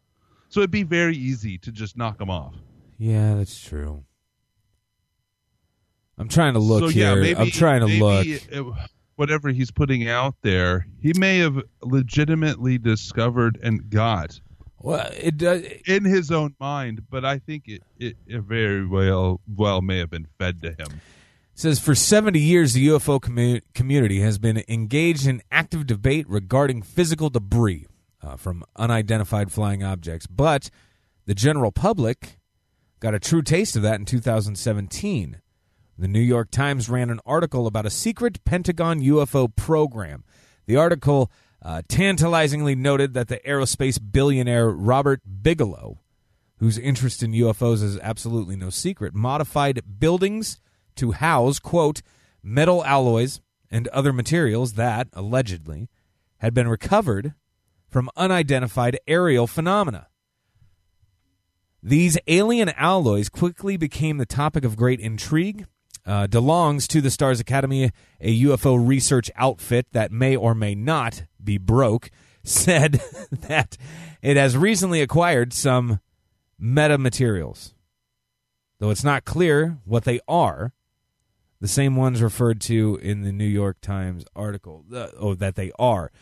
so 0.49 0.61
it'd 0.61 0.71
be 0.71 0.83
very 0.83 1.17
easy 1.17 1.59
to 1.59 1.71
just 1.71 1.97
knock 1.97 2.21
him 2.21 2.31
off 2.31 2.55
Yeah, 2.99 3.35
that's 3.35 3.61
true. 3.63 4.05
I'm 6.19 6.29
trying 6.29 6.55
to 6.55 6.59
look 6.61 6.81
so 6.81 6.89
here. 6.89 7.15
yeah 7.15 7.21
maybe 7.21 7.39
I'm 7.41 7.51
trying 7.51 7.81
to 7.81 7.87
look. 7.87 8.27
it- 8.27 8.65
whatever 9.17 9.49
he's 9.49 9.71
putting 9.71 10.09
out 10.09 10.35
there 10.43 10.87
he 11.01 11.13
may 11.17 11.39
have 11.39 11.59
legitimately 11.83 12.77
discovered 12.79 13.59
and 13.63 13.89
got 13.89 14.39
Well, 14.81 15.09
it 15.17 15.39
does. 15.39 15.63
in 15.87 16.05
his 16.05 16.31
own 16.31 16.55
mind 16.61 17.03
but 17.11 17.25
i 17.25 17.39
think 17.39 17.65
it, 17.67 17.83
it, 17.99 18.17
it 18.27 18.43
very 18.43 18.85
well 18.87 19.41
well 19.57 19.81
may 19.81 19.99
have 19.99 20.11
been 20.11 20.27
fed 20.39 20.61
to 20.63 20.71
him 20.73 21.01
says 21.57 21.81
for 21.81 21.95
70 21.95 22.39
years 22.39 22.75
the 22.75 22.87
UFO 22.89 23.19
commu- 23.19 23.63
community 23.75 24.21
has 24.21 24.39
been 24.39 24.63
engaged 24.69 25.27
in 25.27 25.43
active 25.51 25.87
debate 25.87 26.29
regarding 26.29 26.83
physical 26.83 27.31
debris 27.31 27.87
uh, 28.23 28.37
from 28.37 28.63
unidentified 28.77 29.51
flying 29.51 29.83
objects, 29.83 30.27
but 30.27 30.69
the 31.25 31.35
general 31.35 31.73
public 31.73 32.39
got 33.01 33.15
a 33.15 33.19
true 33.19 33.41
taste 33.41 33.75
of 33.75 33.81
that 33.81 33.99
in 33.99 34.05
2017. 34.05 35.41
The 35.99 36.09
New 36.09 36.21
York 36.21 36.51
Times 36.51 36.91
ran 36.91 37.09
an 37.09 37.21
article 37.25 37.67
about 37.67 37.87
a 37.87 37.91
secret 37.91 38.45
Pentagon 38.45 39.01
UFO 39.01 39.49
program. 39.57 40.25
The 40.67 40.77
article 40.77 41.33
uh, 41.63 41.81
tantalizingly 41.89 42.75
noted 42.75 43.15
that 43.15 43.29
the 43.29 43.41
aerospace 43.47 43.99
billionaire 43.99 44.69
Robert 44.69 45.23
Bigelow, 45.43 46.01
whose 46.59 46.77
interest 46.77 47.23
in 47.23 47.33
UFOs 47.33 47.83
is 47.83 47.99
absolutely 48.01 48.57
no 48.57 48.69
secret, 48.69 49.15
modified 49.15 49.81
buildings 49.99 50.61
to 50.97 51.13
house, 51.13 51.59
quote, 51.59 52.03
metal 52.43 52.85
alloys 52.85 53.41
and 53.71 53.89
other 53.89 54.13
materials 54.13 54.75
that, 54.75 55.09
allegedly, 55.13 55.89
had 56.39 56.55
been 56.55 56.69
recovered 56.69 57.35
from 57.89 58.11
unidentified 58.17 58.99
aerial 59.07 59.47
phenomena. 59.47 60.09
These 61.83 62.19
alien 62.27 62.71
alloys 62.71 63.29
quickly 63.29 63.77
became 63.77 64.19
the 64.19 64.27
topic 64.27 64.65
of 64.65 64.77
great 64.77 65.01
intrigue. 65.01 65.67
Uh, 66.05 66.27
belongs 66.29 66.87
to 66.87 67.01
the 67.01 67.11
Stars 67.11 67.41
Academy, 67.41 67.91
a 68.21 68.43
UFO 68.43 68.77
research 68.77 69.29
outfit 69.35 69.87
that 69.91 70.13
may 70.13 70.37
or 70.37 70.55
may 70.55 70.73
not 70.75 71.25
be 71.43 71.59
broke, 71.59 72.11
said 72.45 72.93
that 73.31 73.77
it 74.23 74.37
has 74.37 74.57
recently 74.57 75.01
acquired 75.01 75.53
some 75.53 76.01
metamaterials. 76.61 77.73
Though 78.79 78.91
it's 78.91 79.05
not 79.05 79.25
clear 79.25 79.79
what 79.85 80.05
they 80.05 80.21
are, 80.29 80.73
the 81.67 81.73
same 81.73 81.97
ones 81.97 82.23
referred 82.23 82.61
to 82.61 82.97
in 83.03 83.23
the 83.23 83.33
New 83.33 83.45
York 83.45 83.81
Times 83.81 84.25
article, 84.37 84.85
uh, 84.95 85.09
oh, 85.19 85.35
that 85.35 85.57
they 85.57 85.73
are. 85.81 86.13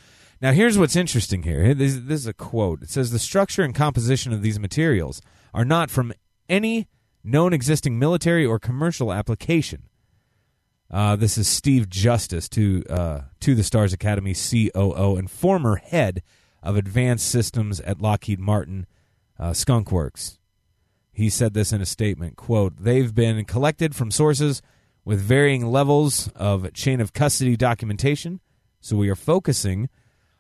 Now, 0.41 0.53
here's 0.53 0.79
what's 0.79 0.97
interesting 0.97 1.43
here. 1.43 1.75
This, 1.75 1.99
this 2.03 2.21
is 2.21 2.27
a 2.27 2.33
quote. 2.33 2.83
It 2.83 2.89
says 2.89 3.11
the 3.11 3.19
structure 3.19 3.63
and 3.63 3.75
composition 3.75 4.33
of 4.33 4.41
these 4.41 4.59
materials 4.59 5.21
are 5.53 5.67
not 5.67 5.91
from 5.91 6.15
any 6.49 6.89
known 7.23 7.53
existing 7.53 7.99
military 7.99 8.47
or 8.47 8.59
commercial 8.59 9.13
application. 9.13 9.83
Uh, 10.91 11.15
this 11.15 11.37
is 11.37 11.47
Steve 11.47 11.91
Justice 11.91 12.49
to 12.49 12.83
uh, 12.89 13.21
to 13.41 13.55
the 13.55 13.63
Stars 13.63 13.93
Academy 13.93 14.35
COO 14.35 15.17
and 15.17 15.31
former 15.31 15.77
head 15.77 16.23
of 16.63 16.77
advanced 16.77 17.29
systems 17.29 17.81
at 17.81 18.01
Lockheed 18.01 18.41
Martin 18.41 18.87
uh, 19.39 19.53
Skunk 19.53 19.93
Works. 19.93 20.39
He 21.13 21.29
said 21.29 21.53
this 21.53 21.71
in 21.71 21.83
a 21.83 21.87
statement, 21.87 22.37
quote, 22.37 22.77
"They've 22.79 23.15
been 23.15 23.45
collected 23.45 23.95
from 23.95 24.11
sources 24.11 24.63
with 25.05 25.21
varying 25.21 25.67
levels 25.67 26.29
of 26.35 26.73
chain 26.73 27.01
of 27.01 27.13
custody 27.13 27.57
documentation, 27.57 28.41
so 28.81 28.97
we 28.97 29.09
are 29.09 29.17
focusing 29.17 29.89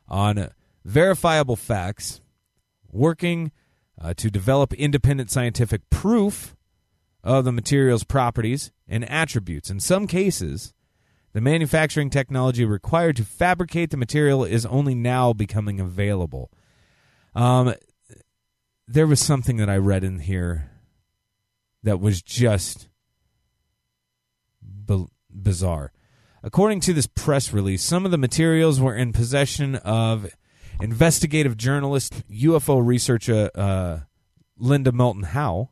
on 0.08 0.50
verifiable 0.84 1.56
facts, 1.56 2.20
working 2.90 3.52
uh, 4.00 4.14
to 4.14 4.30
develop 4.30 4.72
independent 4.74 5.30
scientific 5.30 5.88
proof 5.90 6.56
of 7.22 7.44
the 7.44 7.52
material's 7.52 8.04
properties 8.04 8.70
and 8.86 9.08
attributes. 9.10 9.70
In 9.70 9.80
some 9.80 10.06
cases, 10.06 10.74
the 11.32 11.40
manufacturing 11.40 12.10
technology 12.10 12.64
required 12.64 13.16
to 13.16 13.24
fabricate 13.24 13.90
the 13.90 13.96
material 13.96 14.44
is 14.44 14.66
only 14.66 14.94
now 14.94 15.32
becoming 15.32 15.80
available. 15.80 16.50
Um, 17.34 17.74
there 18.86 19.06
was 19.06 19.20
something 19.20 19.56
that 19.56 19.70
I 19.70 19.76
read 19.76 20.04
in 20.04 20.20
here 20.20 20.70
that 21.82 21.98
was 21.98 22.22
just 22.22 22.88
b- 24.86 25.06
bizarre. 25.30 25.92
According 26.42 26.80
to 26.80 26.92
this 26.92 27.06
press 27.06 27.52
release, 27.52 27.82
some 27.82 28.04
of 28.04 28.10
the 28.10 28.18
materials 28.18 28.80
were 28.80 28.94
in 28.94 29.12
possession 29.12 29.76
of 29.76 30.34
investigative 30.80 31.56
journalist, 31.56 32.26
UFO 32.28 32.84
researcher 32.84 33.50
uh, 33.54 34.00
Linda 34.58 34.92
Moulton 34.92 35.22
Howe, 35.22 35.70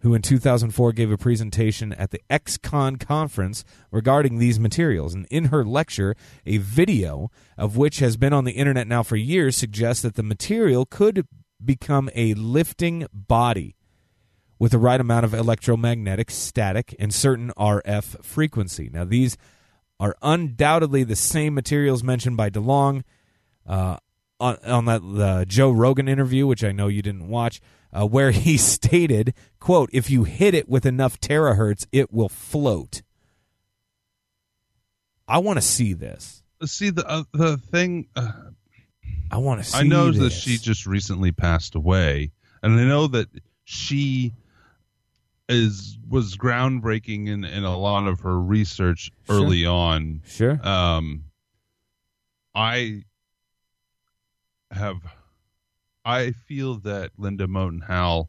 who 0.00 0.14
in 0.14 0.22
2004 0.22 0.92
gave 0.92 1.10
a 1.10 1.18
presentation 1.18 1.92
at 1.92 2.10
the 2.10 2.20
XCon 2.30 2.98
conference 2.98 3.64
regarding 3.90 4.38
these 4.38 4.60
materials. 4.60 5.14
And 5.14 5.26
in 5.30 5.46
her 5.46 5.64
lecture, 5.64 6.14
a 6.44 6.58
video 6.58 7.30
of 7.58 7.76
which 7.76 7.98
has 7.98 8.16
been 8.16 8.32
on 8.32 8.44
the 8.44 8.52
internet 8.52 8.86
now 8.86 9.02
for 9.02 9.16
years 9.16 9.56
suggests 9.56 10.02
that 10.02 10.14
the 10.14 10.22
material 10.22 10.86
could 10.86 11.26
become 11.64 12.08
a 12.14 12.34
lifting 12.34 13.06
body 13.12 13.74
with 14.58 14.72
the 14.72 14.78
right 14.78 15.00
amount 15.00 15.24
of 15.24 15.34
electromagnetic 15.34 16.30
static 16.30 16.94
and 16.98 17.12
certain 17.12 17.52
RF 17.56 18.24
frequency. 18.24 18.90
Now, 18.92 19.04
these 19.04 19.36
are 19.98 20.16
undoubtedly 20.22 21.04
the 21.04 21.16
same 21.16 21.54
materials 21.54 22.02
mentioned 22.02 22.36
by 22.36 22.50
DeLonge 22.50 23.02
uh, 23.66 23.96
on, 24.38 24.56
on 24.64 24.84
that 24.86 25.02
the 25.02 25.44
Joe 25.46 25.70
Rogan 25.70 26.08
interview, 26.08 26.46
which 26.46 26.64
I 26.64 26.72
know 26.72 26.88
you 26.88 27.02
didn't 27.02 27.28
watch, 27.28 27.60
uh, 27.92 28.06
where 28.06 28.30
he 28.30 28.56
stated, 28.56 29.34
"quote 29.58 29.90
If 29.92 30.10
you 30.10 30.24
hit 30.24 30.54
it 30.54 30.68
with 30.68 30.86
enough 30.86 31.20
terahertz, 31.20 31.86
it 31.92 32.12
will 32.12 32.28
float." 32.28 33.02
I 35.28 35.38
want 35.38 35.56
to 35.56 35.62
see 35.62 35.92
this. 35.92 36.42
See 36.64 36.90
the 36.90 37.06
uh, 37.06 37.24
the 37.32 37.56
thing. 37.56 38.08
Uh, 38.14 38.32
I 39.30 39.38
want 39.38 39.62
to 39.62 39.68
see. 39.68 39.78
I 39.78 39.82
know 39.82 40.10
that 40.10 40.30
she 40.30 40.56
just 40.56 40.86
recently 40.86 41.32
passed 41.32 41.74
away, 41.74 42.32
and 42.62 42.78
I 42.78 42.84
know 42.84 43.08
that 43.08 43.28
she 43.64 44.32
is 45.48 45.98
was 46.08 46.36
groundbreaking 46.36 47.28
in, 47.28 47.44
in 47.44 47.64
a 47.64 47.76
lot 47.76 48.06
of 48.06 48.20
her 48.20 48.38
research 48.40 49.10
Sure. 49.26 49.36
early 49.36 49.64
on. 49.66 50.22
sure. 50.26 50.60
Um, 50.66 51.24
I 52.54 53.02
have, 54.70 54.96
I 56.04 56.32
feel 56.32 56.76
that 56.80 57.10
Linda 57.18 57.46
Moulton 57.46 57.80
Howe, 57.80 58.28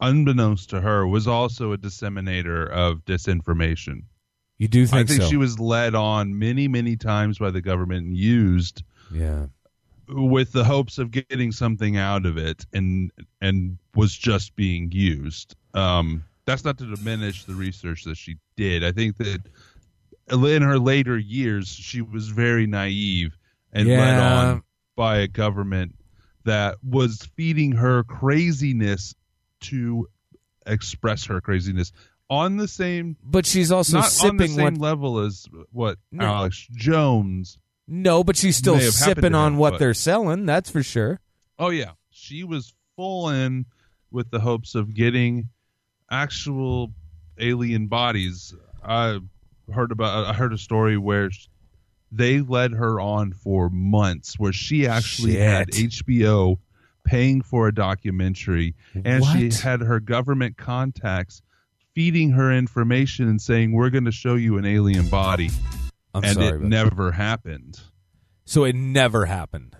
unbeknownst 0.00 0.70
to 0.70 0.80
her, 0.80 1.06
was 1.06 1.26
also 1.28 1.72
a 1.72 1.76
disseminator 1.78 2.66
of 2.66 3.04
disinformation. 3.04 4.02
you 4.58 4.68
do 4.68 4.86
think 4.86 5.04
I 5.04 5.04
think, 5.10 5.22
so? 5.22 5.28
she 5.28 5.36
was 5.36 5.58
led 5.58 5.94
on 5.94 6.38
many, 6.38 6.68
many 6.68 6.96
times 6.96 7.38
by 7.38 7.50
the 7.50 7.60
government 7.60 8.06
and 8.06 8.16
used 8.16 8.82
yeah. 9.12 9.46
With 10.08 10.52
the 10.52 10.64
hopes 10.64 10.98
of 10.98 11.10
getting 11.10 11.52
something 11.52 11.96
out 11.96 12.24
of 12.26 12.36
it 12.38 12.64
and 12.72 13.10
and 13.40 13.78
was 13.94 14.14
just 14.16 14.54
being 14.56 14.90
used 14.90 15.54
um 15.74 16.24
that's 16.46 16.64
not 16.64 16.78
to 16.78 16.94
diminish 16.94 17.44
the 17.44 17.54
research 17.54 18.04
that 18.04 18.16
she 18.16 18.36
did 18.56 18.84
i 18.84 18.92
think 18.92 19.16
that 19.18 19.40
in 20.30 20.62
her 20.62 20.78
later 20.78 21.16
years 21.18 21.68
she 21.68 22.00
was 22.00 22.28
very 22.28 22.66
naive 22.66 23.36
and 23.72 23.88
led 23.88 24.18
on 24.18 24.62
by 24.96 25.18
a 25.18 25.28
government 25.28 25.94
that 26.44 26.76
was 26.82 27.28
feeding 27.36 27.72
her 27.72 28.02
craziness 28.04 29.14
to 29.60 30.08
express 30.66 31.26
her 31.26 31.40
craziness 31.40 31.92
on 32.30 32.56
the 32.56 32.68
same 32.68 33.16
But 33.22 33.46
she's 33.46 33.72
also 33.72 33.98
not 33.98 34.24
on 34.24 34.36
the 34.36 34.48
same 34.48 34.74
what? 34.74 34.78
level 34.78 35.18
as 35.20 35.46
what 35.72 35.98
No. 36.12 36.24
Alex 36.24 36.66
Jones 36.72 37.58
No, 37.88 38.22
but 38.22 38.36
she's 38.36 38.56
still 38.56 38.76
may 38.76 38.84
have 38.84 38.94
happened 38.94 39.16
sipping 39.16 39.34
on 39.34 39.54
him, 39.54 39.58
what 39.58 39.70
but- 39.72 39.78
they're 39.78 39.94
selling. 39.94 40.44
That's 40.44 40.70
for 40.70 40.82
sure. 40.82 41.20
Oh 41.58 41.70
yeah, 41.70 41.92
she 42.10 42.44
was 42.44 42.74
full 42.94 43.30
in 43.30 43.64
with 44.10 44.30
the 44.30 44.40
hopes 44.40 44.74
of 44.74 44.94
getting 44.94 45.48
actual 46.10 46.92
alien 47.38 47.86
bodies. 47.86 48.54
I 48.84 49.18
heard 49.72 49.90
about. 49.90 50.26
I 50.26 50.34
heard 50.34 50.52
a 50.52 50.58
story 50.58 50.98
where 50.98 51.30
they 52.12 52.40
led 52.40 52.72
her 52.72 53.00
on 53.00 53.32
for 53.32 53.70
months, 53.70 54.38
where 54.38 54.52
she 54.52 54.86
actually 54.86 55.36
had 55.36 55.68
HBO 55.68 56.58
paying 57.04 57.42
for 57.42 57.68
a 57.68 57.74
documentary, 57.74 58.74
and 59.04 59.24
she 59.24 59.50
had 59.50 59.80
her 59.80 59.98
government 59.98 60.56
contacts 60.56 61.42
feeding 61.94 62.30
her 62.30 62.52
information 62.52 63.28
and 63.28 63.40
saying, 63.40 63.72
"We're 63.72 63.90
going 63.90 64.04
to 64.04 64.12
show 64.12 64.34
you 64.34 64.58
an 64.58 64.66
alien 64.66 65.08
body," 65.08 65.50
I'm 66.18 66.24
and 66.24 66.34
sorry. 66.34 66.48
it 66.48 66.52
that. 66.60 66.66
never 66.68 67.12
happened. 67.12 67.80
So 68.44 68.64
it 68.64 68.74
never 68.74 69.26
happened, 69.26 69.76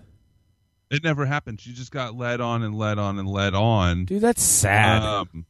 It 0.91 1.03
never 1.03 1.25
happened. 1.25 1.59
She 1.59 1.73
just 1.73 1.91
got 1.91 2.15
led 2.15 2.39
on 2.41 2.61
and 2.63 2.75
led 2.75 2.99
on 2.99 3.17
and 3.17 3.27
led 3.27 3.53
on. 3.55 4.05
dude. 4.05 4.21
That's 4.21 4.43
sad. 4.43 5.01
Um, 5.01 5.45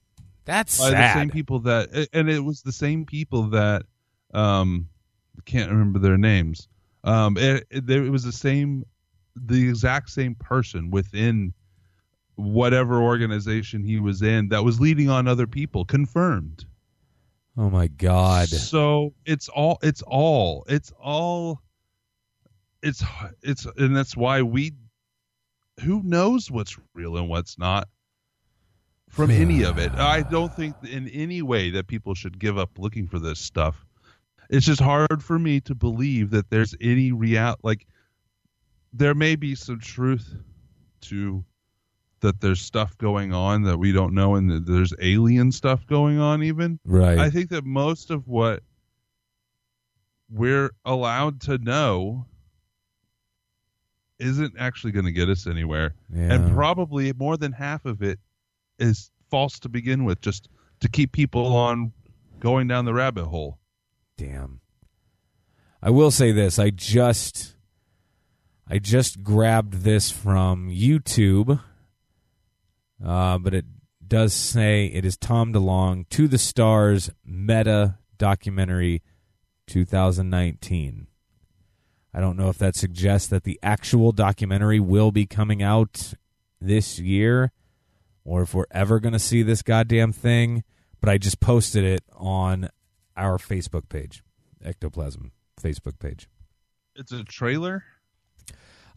that's 0.46 0.74
sad. 0.74 0.94
the 0.94 1.20
same 1.20 1.30
people 1.30 1.60
that 1.60 2.08
and 2.14 2.30
it 2.30 2.40
was 2.44 2.62
the 2.64 2.72
same 2.72 3.06
people 3.06 3.44
that 3.50 3.84
um 4.34 4.88
can't 5.46 5.70
remember 5.70 6.00
their 6.00 6.18
names 6.18 6.68
um 7.04 7.38
it, 7.38 7.66
it, 7.70 7.90
it 7.90 8.10
was 8.10 8.24
the 8.24 8.32
same 8.32 8.84
the 9.36 9.70
exact 9.70 10.10
same 10.10 10.34
person 10.36 10.90
within 10.92 11.54
whatever 12.36 13.02
organization 13.02 13.84
he 13.84 14.00
was 14.00 14.22
in 14.22 14.50
that 14.50 14.64
was 14.64 14.80
leading 14.80 15.10
on 15.10 15.28
other 15.28 15.46
people 15.48 15.86
confirmed 15.86 16.66
oh 17.58 17.70
my 17.70 17.88
god. 17.88 18.48
so 18.48 19.14
it's 19.26 19.50
all 19.50 19.80
it's 19.82 20.02
all 20.04 20.66
it's 20.68 20.92
all 21.00 21.62
it's 22.82 23.04
it's 23.42 23.66
and 23.78 23.96
that's 23.96 24.16
why 24.16 24.42
we 24.42 24.74
who 25.82 26.02
knows 26.04 26.50
what's 26.52 26.78
real 26.94 27.18
and 27.18 27.30
what's 27.30 27.58
not 27.58 27.88
from 29.10 29.32
any 29.32 29.64
of 29.64 29.78
it 29.78 29.92
i 29.96 30.22
don't 30.22 30.54
think 30.54 30.76
in 30.84 31.08
any 31.10 31.42
way 31.42 31.70
that 31.70 31.88
people 31.88 32.14
should 32.14 32.40
give 32.40 32.58
up 32.58 32.70
looking 32.78 33.08
for 33.08 33.20
this 33.20 33.40
stuff 33.40 33.86
it's 34.50 34.66
just 34.66 34.82
hard 34.82 35.24
for 35.24 35.38
me 35.40 35.60
to 35.62 35.76
believe 35.76 36.30
that 36.32 36.50
there's 36.50 36.76
any 36.82 37.12
real 37.12 37.56
like 37.64 37.86
there 38.94 39.16
may 39.16 39.36
be 39.36 39.56
some 39.56 39.80
truth 39.80 40.36
to 41.02 41.44
that 42.22 42.42
there's 42.42 42.62
stuff 42.62 42.98
going 42.98 43.34
on 43.34 43.64
that 43.64 43.78
we 43.78 43.92
don't 43.92 44.14
know 44.14 44.36
and 44.36 44.50
that 44.50 44.66
there's 44.66 44.94
alien 45.02 45.52
stuff 45.52 45.86
going 45.88 46.20
on 46.20 46.44
even 46.44 46.80
Right. 46.86 47.18
I 47.18 47.30
think 47.30 47.50
that 47.50 47.66
most 47.66 48.12
of 48.12 48.28
what 48.28 48.64
we're 50.30 50.72
allowed 50.86 51.42
to 51.42 51.58
know 51.58 52.26
isn't 54.20 54.54
actually 54.60 54.92
going 54.92 55.06
to 55.06 55.12
get 55.12 55.30
us 55.30 55.48
anywhere. 55.48 55.96
yeah. 56.14 56.34
And 56.34 56.54
probably 56.54 57.14
more 57.14 57.38
than 57.38 57.54
half 57.54 57.86
of 57.86 58.02
it 58.02 58.20
is 58.78 59.12
false 59.30 59.60
to 59.60 59.70
begin 59.70 60.04
with, 60.04 60.22
just 60.22 60.50
to 60.82 60.90
keep 60.90 61.12
people 61.12 61.56
on 61.56 61.94
going 62.40 62.68
down 62.68 62.86
the 62.86 62.94
rabbit 62.94 63.26
hole. 63.26 63.60
Damn. 64.18 64.60
I 65.82 65.90
will 65.90 66.12
say 66.12 66.32
this. 66.32 66.60
I 66.60 66.70
just 66.70 67.56
I 68.68 68.78
just 68.80 69.24
grabbed 69.24 69.84
this 69.84 70.12
from 70.12 70.70
YouTube. 70.70 71.62
Uh, 73.04 73.38
but 73.38 73.54
it 73.54 73.66
does 74.06 74.34
say 74.34 74.86
it 74.86 75.06
is 75.06 75.18
Tom 75.18 75.54
DeLonge 75.54 76.10
to 76.10 76.28
the 76.28 76.38
stars 76.38 77.10
meta 77.26 77.98
documentary 78.18 79.02
2019. 79.68 81.08
I 82.14 82.20
don't 82.20 82.38
know 82.38 82.50
if 82.50 82.58
that 82.58 82.76
suggests 82.76 83.28
that 83.30 83.44
the 83.44 83.60
actual 83.62 84.12
documentary 84.12 84.80
will 84.80 85.12
be 85.12 85.26
coming 85.26 85.62
out 85.62 86.14
this 86.60 87.00
year 87.00 87.52
or 88.26 88.42
if 88.42 88.54
we're 88.54 88.66
ever 88.72 89.00
going 89.00 89.14
to 89.14 89.20
see 89.20 89.44
this 89.44 89.62
goddamn 89.62 90.12
thing, 90.12 90.64
but 91.02 91.10
I 91.10 91.18
just 91.18 91.40
posted 91.40 91.84
it 91.84 92.04
on 92.14 92.70
our 93.16 93.38
Facebook 93.38 93.90
page, 93.90 94.24
Ectoplasm 94.64 95.32
Facebook 95.62 96.00
page. 96.00 96.28
It's 96.96 97.12
a 97.12 97.24
trailer. 97.24 97.84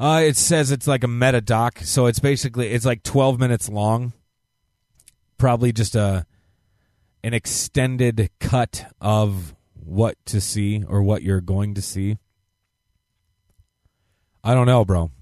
Uh, 0.03 0.21
it 0.25 0.37
says 0.37 0.73
it's 0.73 0.89
like 0.89 1.05
a 1.05 1.09
meta 1.09 1.41
doc, 1.41 1.79
so 1.85 2.07
it's 2.07 2.19
basically 2.19 2.67
it's 2.67 2.85
like 2.85 3.05
twelve 3.05 3.39
minutes 3.39 3.69
long. 3.69 4.13
Probably 5.39 5.73
just 5.73 5.95
a 5.95 6.27
an 7.23 7.35
extended 7.35 8.29
cut 8.41 8.93
of 9.01 9.55
what 9.75 10.17
to 10.27 10.41
see 10.41 10.83
or 10.83 11.05
what 11.05 11.23
you're 11.23 11.41
going 11.41 11.75
to 11.75 11.83
see. 11.83 12.19
I 14.43 14.55
don't 14.55 14.67
know, 14.67 14.85
bro. 14.85 15.13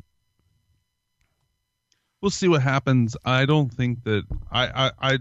We'll 2.23 2.31
see 2.31 2.49
what 2.49 2.62
happens. 2.62 3.19
I 3.23 3.45
don't 3.45 3.69
think 3.69 4.05
that 4.05 4.25
I 4.51 4.66
I 4.87 4.93
I 4.99 5.19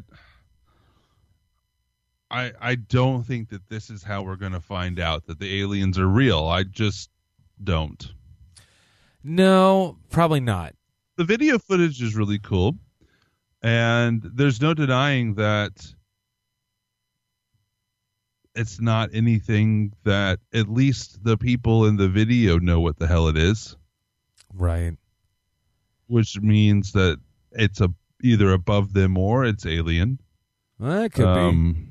I, 2.32 2.54
I 2.62 2.76
don't 2.76 3.24
think 3.24 3.50
that 3.50 3.68
this 3.68 3.90
is 3.90 4.04
how 4.04 4.22
we're 4.22 4.38
going 4.38 4.54
to 4.54 4.62
find 4.62 5.02
out 5.02 5.26
that 5.26 5.38
the 5.38 5.60
aliens 5.60 6.00
are 6.00 6.08
real. 6.08 6.46
I 6.46 6.64
just 6.64 7.10
don't. 7.62 8.14
No, 9.24 9.98
probably 10.10 10.40
not. 10.40 10.74
the 11.18 11.24
video 11.26 11.60
footage 11.60 12.02
is 12.02 12.16
really 12.16 12.40
cool 12.40 12.76
and 13.62 14.22
there's 14.24 14.62
no 14.62 14.74
denying 14.74 15.36
that 15.36 15.94
it's 18.56 18.80
not 18.80 19.10
anything 19.14 19.92
that 20.06 20.40
at 20.54 20.70
least 20.70 21.24
the 21.24 21.38
people 21.38 21.86
in 21.86 21.98
the 21.98 22.08
video 22.08 22.58
know 22.58 22.80
what 22.80 22.98
the 22.98 23.08
hell 23.08 23.28
it 23.28 23.38
is 23.38 23.76
Right. 24.54 24.94
which 26.08 26.40
means 26.40 26.94
that 26.94 27.18
it's 27.52 27.82
a 27.82 27.94
either 28.24 28.52
above 28.54 28.94
them 28.94 29.18
or 29.18 29.44
it's 29.46 29.66
alien 29.66 30.20
Well, 30.80 31.02
that 31.02 31.12
could 31.14 31.26
um 31.28 31.86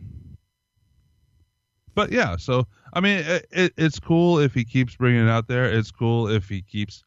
but 1.94 2.10
yeah 2.12 2.36
so 2.36 2.66
i 2.94 3.00
mean 3.00 3.18
it, 3.18 3.46
it, 3.50 3.72
it's 3.76 3.98
cool 4.00 4.38
if 4.38 4.54
he 4.54 4.64
keeps 4.64 4.96
bringing 4.96 5.26
it 5.26 5.30
out 5.30 5.48
there 5.48 5.66
it's 5.70 5.90
cool 5.90 6.28
if 6.28 6.48
he 6.48 6.62
keeps 6.62 7.02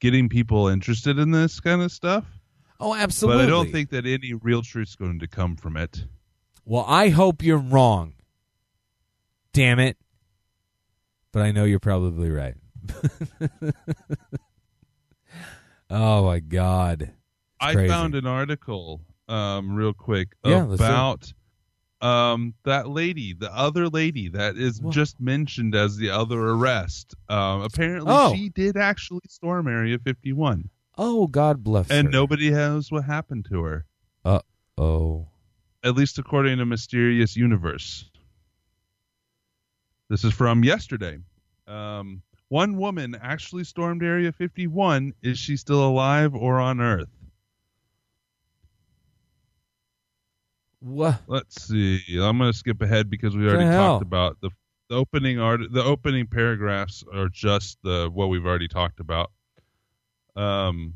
getting 0.00 0.28
people 0.28 0.68
interested 0.68 1.18
in 1.18 1.30
this 1.30 1.60
kind 1.60 1.82
of 1.82 1.90
stuff. 1.92 2.24
Oh, 2.78 2.94
absolutely. 2.94 3.44
But 3.44 3.46
I 3.46 3.50
don't 3.50 3.72
think 3.72 3.90
that 3.90 4.06
any 4.06 4.34
real 4.34 4.62
truth's 4.62 4.96
going 4.96 5.20
to 5.20 5.26
come 5.26 5.56
from 5.56 5.76
it. 5.76 6.04
Well, 6.64 6.84
I 6.86 7.08
hope 7.08 7.42
you're 7.42 7.58
wrong. 7.58 8.14
Damn 9.52 9.78
it. 9.78 9.96
But 11.32 11.42
I 11.42 11.52
know 11.52 11.64
you're 11.64 11.80
probably 11.80 12.30
right. 12.30 12.54
oh 15.90 16.24
my 16.24 16.40
god. 16.40 17.12
I 17.60 17.72
crazy. 17.72 17.88
found 17.88 18.14
an 18.14 18.26
article, 18.26 19.00
um, 19.28 19.74
real 19.74 19.94
quick, 19.94 20.34
Yeah, 20.44 20.70
about 20.70 21.32
Um, 22.02 22.52
that 22.64 22.88
lady, 22.90 23.32
the 23.32 23.50
other 23.56 23.88
lady 23.88 24.28
that 24.28 24.56
is 24.56 24.80
just 24.90 25.18
mentioned 25.18 25.74
as 25.74 25.96
the 25.96 26.10
other 26.10 26.38
arrest. 26.48 27.14
Um, 27.28 27.62
apparently 27.62 28.12
Oh. 28.14 28.34
she 28.34 28.50
did 28.50 28.76
actually 28.76 29.22
storm 29.28 29.66
Area 29.66 29.98
51, 29.98 30.68
Oh, 30.98 31.26
God 31.26 31.64
bless 31.64 31.88
her. 31.88 31.94
and 31.94 32.06
her. 32.08 32.12
nobody 32.12 32.50
knows 32.50 32.92
what 32.92 33.04
happened 33.04 33.46
to 33.50 33.62
her. 33.62 33.86
Uh 34.24 34.40
oh. 34.76 35.28
at 35.82 35.94
least 35.94 36.18
according 36.18 36.58
to 36.58 36.66
Mysterious 36.66 37.34
Universe. 37.36 38.10
This 40.10 40.22
is 40.24 40.32
from 40.34 40.64
yesterday. 40.64 41.18
Um, 41.66 42.22
one 42.48 42.76
woman 42.76 43.16
actually 43.20 43.64
stormed 43.64 44.02
Area 44.02 44.30
51. 44.32 45.12
Is 45.22 45.38
she 45.38 45.56
still 45.56 45.84
alive 45.86 46.34
or 46.34 46.60
on 46.60 46.80
Earth? 46.80 47.08
What? 50.80 51.20
Let's 51.26 51.62
see. 51.62 52.00
I'm 52.20 52.38
going 52.38 52.52
to 52.52 52.56
skip 52.56 52.80
ahead 52.82 53.10
because 53.10 53.36
we 53.36 53.48
already 53.48 53.64
talked 53.64 54.02
about 54.02 54.40
the, 54.40 54.50
the 54.88 54.96
opening 54.96 55.38
art. 55.40 55.60
The 55.70 55.82
opening 55.82 56.26
paragraphs 56.26 57.04
are 57.12 57.28
just 57.28 57.78
the 57.82 58.10
what 58.12 58.28
we've 58.28 58.46
already 58.46 58.68
talked 58.68 59.00
about. 59.00 59.30
Um. 60.34 60.94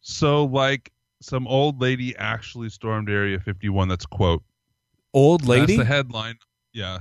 So, 0.00 0.44
like, 0.44 0.90
some 1.20 1.46
old 1.46 1.80
lady 1.80 2.16
actually 2.16 2.70
stormed 2.70 3.10
Area 3.10 3.38
51. 3.38 3.88
That's 3.88 4.06
quote. 4.06 4.42
Old 5.12 5.46
lady? 5.46 5.76
That's 5.76 5.88
the 5.88 5.94
headline. 5.94 6.38
Yeah, 6.72 6.98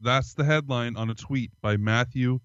that's 0.00 0.34
the 0.34 0.44
headline 0.44 0.96
on 0.96 1.10
a 1.10 1.14
tweet 1.14 1.50
by 1.60 1.76
Matthew 1.76 2.40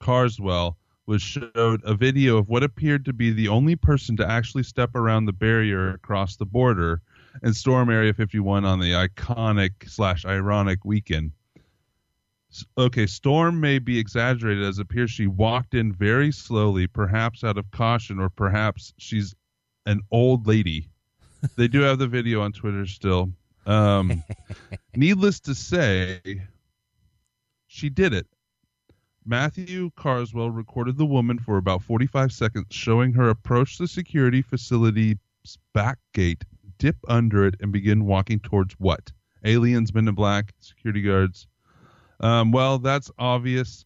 Carswell, 0.00 0.76
which 1.04 1.22
showed 1.22 1.82
a 1.84 1.94
video 1.94 2.36
of 2.36 2.48
what 2.48 2.62
appeared 2.62 3.04
to 3.04 3.12
be 3.12 3.32
the 3.32 3.48
only 3.48 3.76
person 3.76 4.16
to 4.16 4.28
actually 4.28 4.62
step 4.62 4.94
around 4.94 5.24
the 5.24 5.32
barrier 5.32 5.90
across 5.90 6.36
the 6.36 6.46
border 6.46 7.00
and 7.42 7.56
storm 7.56 7.90
Area 7.90 8.12
51 8.12 8.64
on 8.64 8.78
the 8.78 8.92
iconic 8.92 9.88
slash 9.88 10.24
ironic 10.24 10.84
weekend. 10.84 11.32
Okay, 12.76 13.06
storm 13.06 13.60
may 13.60 13.78
be 13.78 13.98
exaggerated 13.98 14.62
as 14.62 14.78
it 14.78 14.82
appears 14.82 15.10
she 15.10 15.26
walked 15.26 15.74
in 15.74 15.92
very 15.92 16.30
slowly, 16.30 16.86
perhaps 16.86 17.42
out 17.42 17.56
of 17.56 17.70
caution, 17.70 18.20
or 18.20 18.28
perhaps 18.28 18.92
she's 18.98 19.34
an 19.86 20.02
old 20.10 20.46
lady. 20.46 20.88
they 21.56 21.66
do 21.66 21.80
have 21.80 21.98
the 21.98 22.06
video 22.06 22.42
on 22.42 22.52
Twitter 22.52 22.86
still. 22.86 23.32
Um, 23.64 24.22
needless 24.96 25.40
to 25.40 25.54
say, 25.54 26.20
she 27.66 27.88
did 27.88 28.12
it. 28.12 28.26
Matthew 29.24 29.90
Carswell 29.94 30.50
recorded 30.50 30.96
the 30.96 31.06
woman 31.06 31.38
for 31.38 31.56
about 31.56 31.82
45 31.82 32.32
seconds, 32.32 32.66
showing 32.70 33.12
her 33.12 33.28
approach 33.28 33.78
the 33.78 33.86
security 33.86 34.42
facility's 34.42 35.16
back 35.72 35.98
gate, 36.12 36.44
dip 36.78 36.96
under 37.06 37.46
it, 37.46 37.54
and 37.60 37.70
begin 37.72 38.04
walking 38.04 38.40
towards 38.40 38.74
what? 38.74 39.12
Aliens, 39.44 39.94
men 39.94 40.08
in 40.08 40.14
black, 40.14 40.52
security 40.58 41.02
guards. 41.02 41.46
Um, 42.18 42.50
well, 42.50 42.78
that's 42.78 43.12
obvious, 43.16 43.84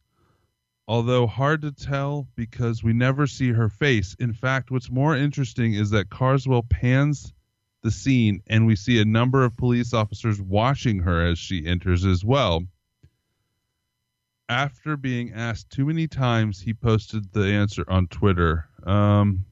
although 0.88 1.26
hard 1.26 1.62
to 1.62 1.72
tell 1.72 2.28
because 2.34 2.82
we 2.82 2.94
never 2.94 3.26
see 3.26 3.52
her 3.52 3.68
face. 3.68 4.16
In 4.18 4.32
fact, 4.32 4.70
what's 4.70 4.90
more 4.90 5.14
interesting 5.14 5.74
is 5.74 5.90
that 5.90 6.08
Carswell 6.08 6.62
pans 6.62 7.34
the 7.82 7.90
scene 7.90 8.42
and 8.46 8.66
we 8.66 8.74
see 8.74 9.00
a 9.00 9.04
number 9.04 9.44
of 9.44 9.56
police 9.56 9.92
officers 9.92 10.40
watching 10.40 11.00
her 11.00 11.24
as 11.26 11.38
she 11.38 11.66
enters 11.66 12.04
as 12.04 12.24
well. 12.24 12.62
After 14.48 14.96
being 14.96 15.32
asked 15.32 15.70
too 15.70 15.86
many 15.86 16.06
times, 16.06 16.60
he 16.60 16.72
posted 16.72 17.32
the 17.32 17.44
answer 17.46 17.84
on 17.88 18.06
Twitter. 18.08 18.68
Um, 18.84 19.44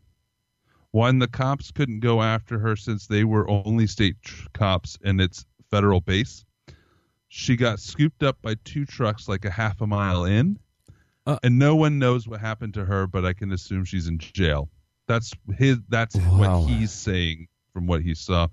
one, 0.92 1.18
the 1.18 1.26
cops 1.26 1.72
couldn't 1.72 2.00
go 2.00 2.22
after 2.22 2.58
her 2.60 2.76
since 2.76 3.06
they 3.08 3.24
were 3.24 3.48
only 3.50 3.88
state 3.88 4.16
tr- 4.22 4.46
cops 4.52 4.96
and 5.04 5.20
it's 5.20 5.44
federal 5.70 6.00
base. 6.00 6.44
She 7.26 7.56
got 7.56 7.80
scooped 7.80 8.22
up 8.22 8.40
by 8.40 8.54
two 8.64 8.84
trucks 8.84 9.28
like 9.28 9.44
a 9.44 9.50
half 9.50 9.80
a 9.80 9.86
mile 9.88 10.24
in, 10.24 10.60
Uh. 11.26 11.38
and 11.42 11.58
no 11.58 11.74
one 11.74 11.98
knows 11.98 12.28
what 12.28 12.40
happened 12.40 12.74
to 12.74 12.84
her, 12.84 13.08
but 13.08 13.24
I 13.24 13.32
can 13.32 13.50
assume 13.50 13.84
she's 13.84 14.06
in 14.06 14.18
jail. 14.18 14.70
That's 15.08 15.32
his. 15.58 15.78
That's 15.88 16.14
Wow. 16.14 16.60
what 16.60 16.70
he's 16.70 16.92
saying 16.92 17.48
from 17.72 17.88
what 17.88 18.02
he 18.02 18.14
saw. 18.14 18.46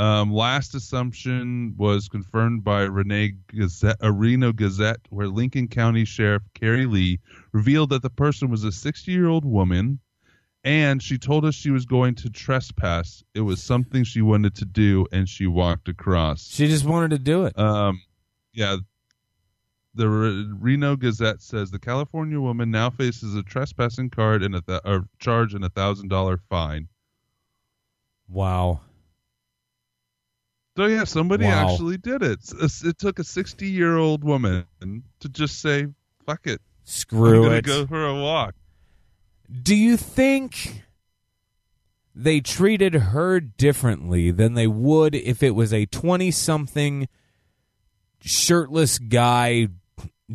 Um, 0.00 0.32
last 0.32 0.74
assumption 0.74 1.74
was 1.76 2.08
confirmed 2.08 2.64
by 2.64 2.84
Renee 2.84 3.34
Gazette, 3.48 3.98
a 4.00 4.10
Reno 4.10 4.50
Gazette, 4.50 5.00
where 5.10 5.28
Lincoln 5.28 5.68
County 5.68 6.06
Sheriff 6.06 6.42
Kerry 6.54 6.86
Lee 6.86 7.20
revealed 7.52 7.90
that 7.90 8.00
the 8.00 8.08
person 8.08 8.48
was 8.48 8.64
a 8.64 8.68
60-year-old 8.68 9.44
woman, 9.44 10.00
and 10.64 11.02
she 11.02 11.18
told 11.18 11.44
us 11.44 11.54
she 11.54 11.70
was 11.70 11.84
going 11.84 12.14
to 12.14 12.30
trespass. 12.30 13.22
It 13.34 13.42
was 13.42 13.62
something 13.62 14.02
she 14.04 14.22
wanted 14.22 14.54
to 14.54 14.64
do, 14.64 15.06
and 15.12 15.28
she 15.28 15.46
walked 15.46 15.86
across. 15.86 16.48
She 16.48 16.66
just 16.66 16.86
wanted 16.86 17.10
to 17.10 17.18
do 17.18 17.44
it. 17.44 17.58
Um, 17.58 18.00
yeah. 18.54 18.76
The 19.92 20.08
Re- 20.08 20.50
Reno 20.58 20.96
Gazette 20.96 21.42
says 21.42 21.70
the 21.70 21.78
California 21.78 22.40
woman 22.40 22.70
now 22.70 22.88
faces 22.88 23.34
a 23.34 23.42
trespassing 23.42 24.08
card 24.08 24.42
and 24.42 24.54
a 24.54 24.62
th- 24.62 25.02
charge 25.18 25.52
and 25.52 25.62
a 25.62 25.68
thousand 25.68 26.08
dollar 26.08 26.38
fine. 26.48 26.88
Wow. 28.30 28.80
So 30.80 30.86
yeah, 30.86 31.04
somebody 31.04 31.44
Wow. 31.44 31.68
actually 31.68 31.98
did 31.98 32.22
it. 32.22 32.38
It 32.82 32.96
took 32.96 33.18
a 33.18 33.24
sixty-year-old 33.24 34.24
woman 34.24 34.64
to 35.20 35.28
just 35.28 35.60
say, 35.60 35.88
"Fuck 36.24 36.46
it, 36.46 36.62
screw 36.84 37.44
I'm 37.44 37.52
it. 37.52 37.66
go 37.66 37.86
for 37.86 38.06
a 38.06 38.14
walk." 38.14 38.54
Do 39.62 39.76
you 39.76 39.98
think 39.98 40.84
they 42.14 42.40
treated 42.40 42.94
her 42.94 43.40
differently 43.40 44.30
than 44.30 44.54
they 44.54 44.66
would 44.66 45.14
if 45.14 45.42
it 45.42 45.50
was 45.50 45.70
a 45.74 45.84
20 45.84 46.30
something 46.30 47.08
shirtless 48.22 48.98
guy 48.98 49.68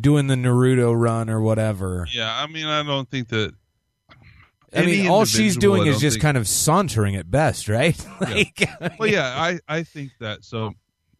doing 0.00 0.28
the 0.28 0.36
Naruto 0.36 0.94
run 0.96 1.28
or 1.28 1.40
whatever? 1.40 2.06
Yeah, 2.14 2.32
I 2.32 2.46
mean, 2.46 2.66
I 2.66 2.84
don't 2.84 3.10
think 3.10 3.30
that. 3.30 3.52
I 4.76 4.86
mean, 4.86 5.08
all 5.08 5.24
she's 5.24 5.56
doing 5.56 5.86
is 5.86 6.00
just 6.00 6.14
think- 6.14 6.22
kind 6.22 6.36
of 6.36 6.46
sauntering 6.48 7.16
at 7.16 7.30
best, 7.30 7.68
right? 7.68 7.96
like, 8.20 8.68
well, 8.98 9.08
yeah, 9.08 9.34
I, 9.36 9.58
I 9.68 9.82
think 9.82 10.12
that. 10.20 10.44
So, 10.44 10.72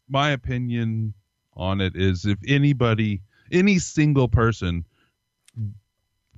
my 0.09 0.31
opinion 0.31 1.15
on 1.55 1.81
it 1.81 1.97
is 1.97 2.27
if 2.27 2.39
anybody, 2.47 3.23
any 3.51 3.79
single 3.79 4.29
person, 4.29 4.85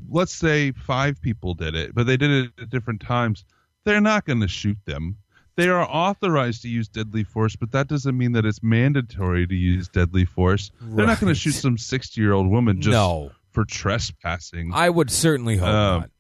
let's 0.08 0.34
say 0.34 0.72
five 0.72 1.20
people 1.20 1.54
did 1.54 1.74
it, 1.74 1.94
but 1.94 2.06
they 2.06 2.16
did 2.16 2.30
it 2.30 2.50
at 2.62 2.70
different 2.70 3.00
times, 3.00 3.44
they're 3.84 4.00
not 4.00 4.24
going 4.24 4.40
to 4.40 4.48
shoot 4.48 4.78
them. 4.84 5.16
They 5.56 5.68
are 5.68 5.82
authorized 5.82 6.62
to 6.62 6.68
use 6.68 6.86
deadly 6.88 7.24
force, 7.24 7.56
but 7.56 7.72
that 7.72 7.88
doesn't 7.88 8.16
mean 8.16 8.30
that 8.32 8.46
it's 8.46 8.62
mandatory 8.62 9.44
to 9.44 9.54
use 9.56 9.88
deadly 9.88 10.24
force. 10.24 10.70
They're 10.80 11.04
not 11.04 11.18
going 11.18 11.34
to 11.34 11.38
shoot 11.38 11.54
some 11.54 11.76
60 11.76 12.20
year 12.20 12.32
old 12.32 12.48
woman 12.48 12.80
just 12.80 12.92
no, 12.92 13.32
for 13.50 13.64
trespassing. 13.64 14.70
I 14.72 14.88
would 14.88 15.10
certainly 15.10 15.56
hope 15.56 15.68
Um, 15.68 16.00
not. 16.02 16.10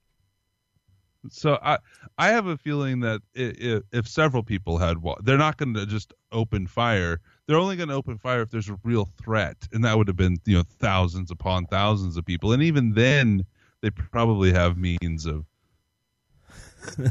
So 1.30 1.58
I 1.62 1.78
I 2.16 2.28
have 2.28 2.46
a 2.46 2.56
feeling 2.56 3.00
that 3.00 3.20
if, 3.34 3.82
if 3.92 4.08
several 4.08 4.42
people 4.42 4.78
had, 4.78 4.96
they're 5.22 5.38
not 5.38 5.56
going 5.56 5.74
to 5.74 5.86
just 5.86 6.12
open 6.32 6.66
fire. 6.66 7.20
They're 7.46 7.58
only 7.58 7.76
going 7.76 7.88
to 7.88 7.94
open 7.94 8.18
fire 8.18 8.42
if 8.42 8.50
there's 8.50 8.68
a 8.68 8.78
real 8.84 9.06
threat, 9.22 9.56
and 9.72 9.84
that 9.84 9.96
would 9.96 10.08
have 10.08 10.16
been 10.16 10.38
you 10.44 10.56
know 10.56 10.64
thousands 10.78 11.30
upon 11.30 11.66
thousands 11.66 12.16
of 12.16 12.24
people, 12.24 12.52
and 12.52 12.62
even 12.62 12.92
then 12.94 13.44
they 13.80 13.90
probably 13.90 14.52
have 14.52 14.76
means 14.76 15.26
of. 15.26 15.44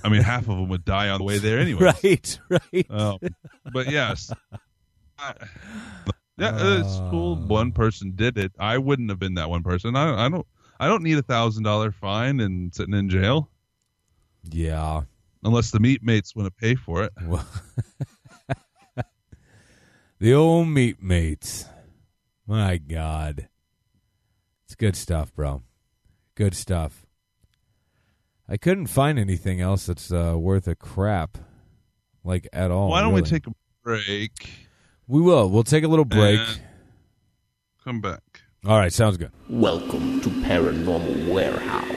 I 0.04 0.10
mean, 0.10 0.22
half 0.22 0.44
of 0.44 0.58
them 0.58 0.70
would 0.70 0.86
die 0.86 1.10
on 1.10 1.20
the 1.20 1.24
way 1.24 1.38
there 1.38 1.60
anyway. 1.60 1.82
Right, 2.04 2.40
right. 2.50 2.90
Um, 2.90 3.20
but 3.72 3.92
yes, 3.92 4.32
I, 5.20 5.34
yeah, 6.38 6.80
it's 6.80 7.02
cool. 7.10 7.36
One 7.36 7.72
person 7.72 8.14
did 8.16 8.38
it. 8.38 8.54
I 8.60 8.78
wouldn't 8.78 9.10
have 9.10 9.20
been 9.20 9.36
that 9.36 9.50
one 9.50 9.64
person. 9.64 9.96
I, 9.96 10.26
I 10.26 10.30
don't. 10.30 10.46
I 10.80 10.88
don't 10.88 11.02
need 11.02 11.18
a 11.18 11.24
thousand 11.24 11.64
dollar 11.64 11.92
fine 11.92 12.40
and 12.40 12.74
sitting 12.74 12.94
in 12.94 13.10
jail 13.10 13.50
yeah. 14.54 15.02
unless 15.44 15.72
the 15.72 15.80
meat 15.80 16.04
mates 16.04 16.36
want 16.36 16.48
to 16.48 16.52
pay 16.52 16.76
for 16.76 17.04
it. 17.04 17.14
Well, 17.26 17.46
the 20.20 20.34
old 20.34 20.68
meat 20.68 21.02
mates. 21.02 21.66
My 22.46 22.78
God. 22.78 23.50
It's 24.66 24.76
good 24.76 24.96
stuff, 24.96 25.34
bro. 25.34 25.64
Good 26.36 26.56
stuff. 26.56 27.06
I 28.50 28.58
couldn't 28.58 28.88
find 28.88 29.20
anything 29.20 29.60
else 29.60 29.86
that's 29.88 30.12
uh, 30.12 30.36
worth 30.38 30.68
a 30.68 30.76
crap, 30.76 31.38
like 32.24 32.48
at 32.54 32.72
all. 32.72 32.90
Why 32.90 33.02
don't 33.02 33.14
we 33.14 33.22
take 33.22 33.48
a 33.48 33.52
break? 33.84 34.50
We 35.08 35.22
will. 35.22 35.50
We'll 35.50 35.64
take 35.64 35.84
a 35.84 35.88
little 35.88 36.06
break. 36.06 36.40
And- 36.40 36.62
Come 37.84 38.02
back. 38.02 38.42
All 38.66 38.78
right, 38.78 38.92
sounds 38.92 39.18
good. 39.18 39.32
Welcome 39.50 40.20
to 40.22 40.30
Paranormal 40.30 41.32
Warehouse. 41.32 41.97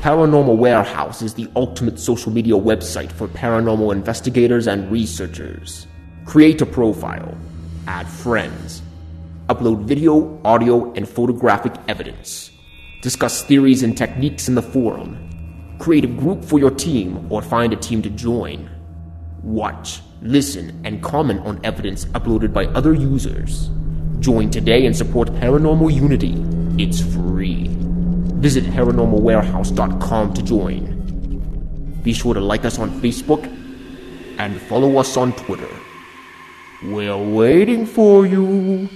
Paranormal 0.00 0.56
Warehouse 0.56 1.20
is 1.20 1.34
the 1.34 1.46
ultimate 1.56 2.00
social 2.00 2.32
media 2.32 2.54
website 2.54 3.12
for 3.12 3.28
paranormal 3.28 3.92
investigators 3.92 4.66
and 4.66 4.90
researchers. 4.90 5.86
Create 6.24 6.62
a 6.62 6.64
profile, 6.64 7.36
add 7.86 8.08
friends, 8.08 8.80
upload 9.50 9.84
video, 9.84 10.40
audio, 10.42 10.90
and 10.94 11.06
photographic 11.06 11.74
evidence, 11.86 12.50
discuss 13.02 13.42
theories 13.42 13.82
and 13.82 13.94
techniques 13.94 14.48
in 14.48 14.54
the 14.54 14.62
forum, 14.62 15.76
create 15.78 16.06
a 16.06 16.08
group 16.08 16.46
for 16.46 16.58
your 16.58 16.70
team, 16.70 17.30
or 17.30 17.42
find 17.42 17.74
a 17.74 17.76
team 17.76 18.00
to 18.00 18.08
join. 18.08 18.70
Watch, 19.42 20.00
listen, 20.22 20.80
and 20.82 21.02
comment 21.02 21.40
on 21.40 21.60
evidence 21.62 22.06
uploaded 22.06 22.54
by 22.54 22.64
other 22.68 22.94
users. 22.94 23.68
Join 24.20 24.48
today 24.48 24.86
and 24.86 24.96
support 24.96 25.28
Paranormal 25.28 25.94
Unity. 25.94 26.42
It's 26.82 27.02
free. 27.02 27.68
Visit 28.40 28.64
paranormalwarehouse.com 28.64 30.32
to 30.32 30.42
join. 30.42 32.00
Be 32.02 32.14
sure 32.14 32.32
to 32.32 32.40
like 32.40 32.64
us 32.64 32.78
on 32.78 32.90
Facebook 33.02 33.44
and 34.38 34.58
follow 34.62 34.96
us 34.96 35.18
on 35.18 35.34
Twitter. 35.34 35.68
We're 36.84 37.18
waiting 37.18 37.84
for 37.84 38.26
you. 38.26 38.88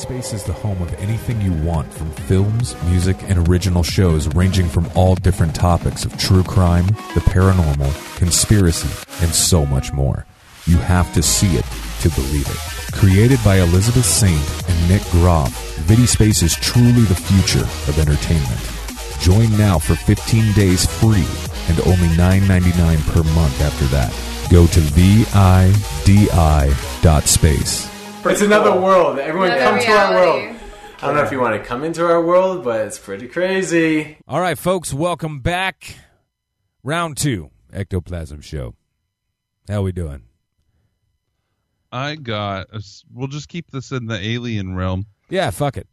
Vidispace 0.00 0.32
is 0.32 0.44
the 0.44 0.54
home 0.54 0.80
of 0.80 0.94
anything 0.94 1.42
you 1.42 1.52
want 1.52 1.92
from 1.92 2.10
films, 2.12 2.74
music, 2.84 3.18
and 3.24 3.46
original 3.48 3.82
shows 3.82 4.34
ranging 4.34 4.66
from 4.66 4.88
all 4.94 5.14
different 5.14 5.54
topics 5.54 6.06
of 6.06 6.16
true 6.16 6.42
crime, 6.42 6.86
the 6.86 7.20
paranormal, 7.20 8.16
conspiracy, 8.16 8.88
and 9.22 9.34
so 9.34 9.66
much 9.66 9.92
more. 9.92 10.24
You 10.64 10.78
have 10.78 11.12
to 11.12 11.22
see 11.22 11.56
it 11.56 11.66
to 12.00 12.08
believe 12.10 12.48
it. 12.48 12.56
Created 12.94 13.40
by 13.44 13.56
Elizabeth 13.56 14.06
Saint 14.06 14.40
and 14.70 14.88
Nick 14.88 15.02
Groff, 15.10 15.52
Vidispace 15.86 16.42
is 16.42 16.54
truly 16.54 17.02
the 17.02 17.14
future 17.14 17.66
of 17.90 17.98
entertainment. 17.98 18.58
Join 19.20 19.54
now 19.58 19.78
for 19.78 19.96
15 19.96 20.54
days 20.54 20.86
free 20.98 21.28
and 21.68 21.78
only 21.80 22.08
$9.99 22.16 23.06
per 23.12 23.22
month 23.34 23.60
after 23.60 23.84
that. 23.86 24.14
Go 24.50 24.66
to 24.66 24.80
VIDI.space. 24.80 25.30
It's 28.24 28.42
another 28.42 28.78
world. 28.78 29.18
Everyone 29.18 29.50
Another 29.50 29.64
come 29.64 29.80
to 29.80 29.90
our 29.92 30.12
world. 30.14 30.56
I 31.02 31.06
don't 31.06 31.14
know 31.16 31.22
if 31.22 31.32
you 31.32 31.40
want 31.40 31.60
to 31.60 31.66
come 31.66 31.84
into 31.84 32.04
our 32.04 32.22
world, 32.22 32.62
but 32.62 32.82
it's 32.86 32.98
pretty 32.98 33.26
crazy. 33.28 34.18
All 34.28 34.40
right, 34.40 34.58
folks, 34.58 34.92
welcome 34.92 35.40
back. 35.40 35.96
Round 36.82 37.16
two, 37.16 37.50
Ectoplasm 37.72 38.42
Show. 38.42 38.74
How 39.68 39.82
we 39.82 39.92
doing? 39.92 40.24
I 41.90 42.16
got. 42.16 42.68
A, 42.72 42.76
s- 42.76 43.04
we'll 43.12 43.28
just 43.28 43.48
keep 43.48 43.70
this 43.70 43.90
in 43.92 44.06
the 44.06 44.18
alien 44.18 44.74
realm. 44.76 45.06
Yeah, 45.28 45.50
fuck 45.50 45.76
it. 45.76 45.88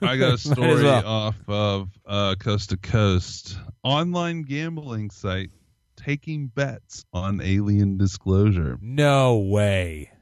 I 0.00 0.16
got 0.16 0.34
a 0.34 0.38
story 0.38 0.82
well. 0.84 1.06
off 1.06 1.36
of 1.48 1.88
uh, 2.06 2.34
Coast 2.38 2.70
to 2.70 2.76
Coast 2.76 3.58
online 3.82 4.42
gambling 4.42 5.10
site 5.10 5.50
taking 5.96 6.46
bets 6.46 7.04
on 7.12 7.40
alien 7.42 7.96
disclosure. 7.98 8.78
No 8.80 9.38
way. 9.38 10.12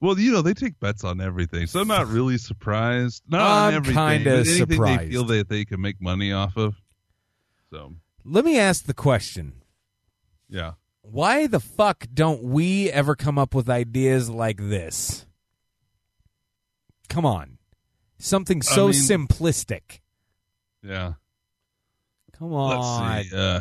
Well, 0.00 0.18
you 0.18 0.32
know 0.32 0.40
they 0.42 0.54
take 0.54 0.80
bets 0.80 1.04
on 1.04 1.20
everything, 1.20 1.66
so 1.66 1.80
I'm 1.80 1.88
not 1.88 2.06
really 2.08 2.38
surprised. 2.38 3.22
Not 3.28 3.40
I'm 3.42 3.68
on 3.68 3.74
everything, 3.74 3.94
kinda 3.96 4.30
but 4.38 4.48
anything 4.48 4.82
they 4.82 5.08
feel 5.10 5.24
that 5.24 5.48
they 5.48 5.64
can 5.66 5.80
make 5.80 6.00
money 6.00 6.32
off 6.32 6.56
of. 6.56 6.74
So 7.70 7.94
Let 8.24 8.44
me 8.44 8.58
ask 8.58 8.84
the 8.86 8.94
question. 8.94 9.62
yeah, 10.48 10.72
Why 11.02 11.46
the 11.46 11.60
fuck 11.60 12.06
don't 12.12 12.42
we 12.42 12.90
ever 12.90 13.14
come 13.14 13.38
up 13.38 13.54
with 13.54 13.68
ideas 13.68 14.30
like 14.30 14.56
this? 14.58 15.26
Come 17.08 17.26
on. 17.26 17.58
Something 18.18 18.62
so 18.62 18.86
mean- 18.88 18.94
simplistic. 18.94 20.00
yeah. 20.82 21.14
Come 22.38 22.52
on. 22.54 23.16
Let's 23.16 23.28
see. 23.30 23.36
Uh, 23.36 23.60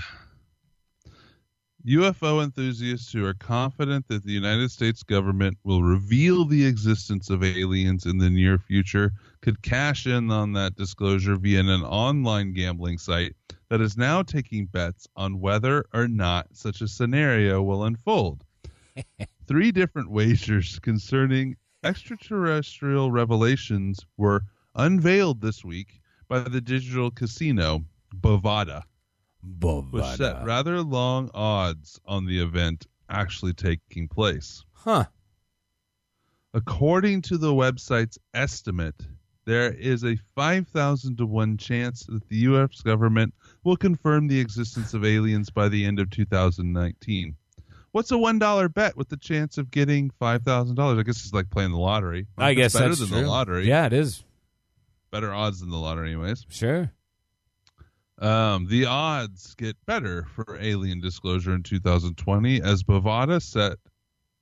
UFO 1.87 2.43
enthusiasts 2.43 3.13
who 3.13 3.25
are 3.25 3.33
confident 3.33 4.09
that 4.09 4.23
the 4.25 4.33
United 4.33 4.69
States 4.69 5.01
government 5.01 5.57
will 5.63 5.81
reveal 5.81 6.43
the 6.43 6.65
existence 6.65 7.29
of 7.29 7.41
aliens 7.41 8.05
in 8.05 8.17
the 8.17 8.29
near 8.29 8.57
future 8.57 9.13
could 9.41 9.61
cash 9.61 10.05
in 10.05 10.29
on 10.29 10.51
that 10.53 10.75
disclosure 10.75 11.37
via 11.37 11.61
an 11.61 11.69
online 11.69 12.51
gambling 12.51 12.97
site 12.97 13.33
that 13.69 13.79
is 13.79 13.95
now 13.95 14.21
taking 14.21 14.65
bets 14.65 15.07
on 15.15 15.39
whether 15.39 15.85
or 15.93 16.09
not 16.09 16.47
such 16.51 16.81
a 16.81 16.87
scenario 16.87 17.63
will 17.63 17.85
unfold. 17.85 18.43
Three 19.47 19.71
different 19.71 20.11
wagers 20.11 20.79
concerning 20.79 21.55
extraterrestrial 21.85 23.09
revelations 23.09 24.05
were 24.17 24.43
unveiled 24.75 25.39
this 25.39 25.63
week 25.63 26.01
by 26.27 26.39
the 26.39 26.59
digital 26.59 27.09
casino 27.09 27.85
Bovada 28.13 28.83
which 29.43 30.05
set 30.17 30.43
rather 30.45 30.81
long 30.81 31.29
odds 31.33 31.99
on 32.05 32.25
the 32.25 32.41
event 32.41 32.87
actually 33.09 33.53
taking 33.53 34.07
place. 34.07 34.63
Huh. 34.73 35.05
According 36.53 37.21
to 37.23 37.37
the 37.37 37.53
website's 37.53 38.17
estimate, 38.33 38.95
there 39.45 39.71
is 39.71 40.03
a 40.03 40.17
5,000 40.35 41.17
to 41.17 41.25
1 41.25 41.57
chance 41.57 42.03
that 42.05 42.27
the 42.27 42.35
U.S. 42.37 42.81
government 42.81 43.33
will 43.63 43.77
confirm 43.77 44.27
the 44.27 44.39
existence 44.39 44.93
of 44.93 45.05
aliens 45.05 45.49
by 45.49 45.69
the 45.69 45.85
end 45.85 45.99
of 45.99 46.09
2019. 46.09 47.35
What's 47.91 48.11
a 48.11 48.15
$1 48.15 48.73
bet 48.73 48.95
with 48.97 49.09
the 49.09 49.17
chance 49.17 49.57
of 49.57 49.71
getting 49.71 50.11
$5,000? 50.21 50.99
I 50.99 51.03
guess 51.03 51.23
it's 51.23 51.33
like 51.33 51.49
playing 51.49 51.71
the 51.71 51.77
lottery. 51.79 52.27
I 52.37 52.51
It's 52.51 52.57
guess 52.57 52.73
better 52.73 52.89
that's 52.89 52.99
than 52.99 53.09
true. 53.09 53.21
the 53.21 53.27
lottery. 53.27 53.67
Yeah, 53.67 53.85
it 53.87 53.93
is. 53.93 54.23
Better 55.11 55.33
odds 55.33 55.59
than 55.61 55.69
the 55.71 55.77
lottery, 55.77 56.09
anyways. 56.11 56.45
Sure. 56.49 56.91
Um, 58.19 58.67
the 58.67 58.85
odds 58.85 59.55
get 59.55 59.77
better 59.85 60.25
for 60.35 60.57
alien 60.59 60.99
disclosure 60.99 61.53
in 61.53 61.63
2020 61.63 62.61
as 62.61 62.83
Bovada 62.83 63.41
set 63.41 63.77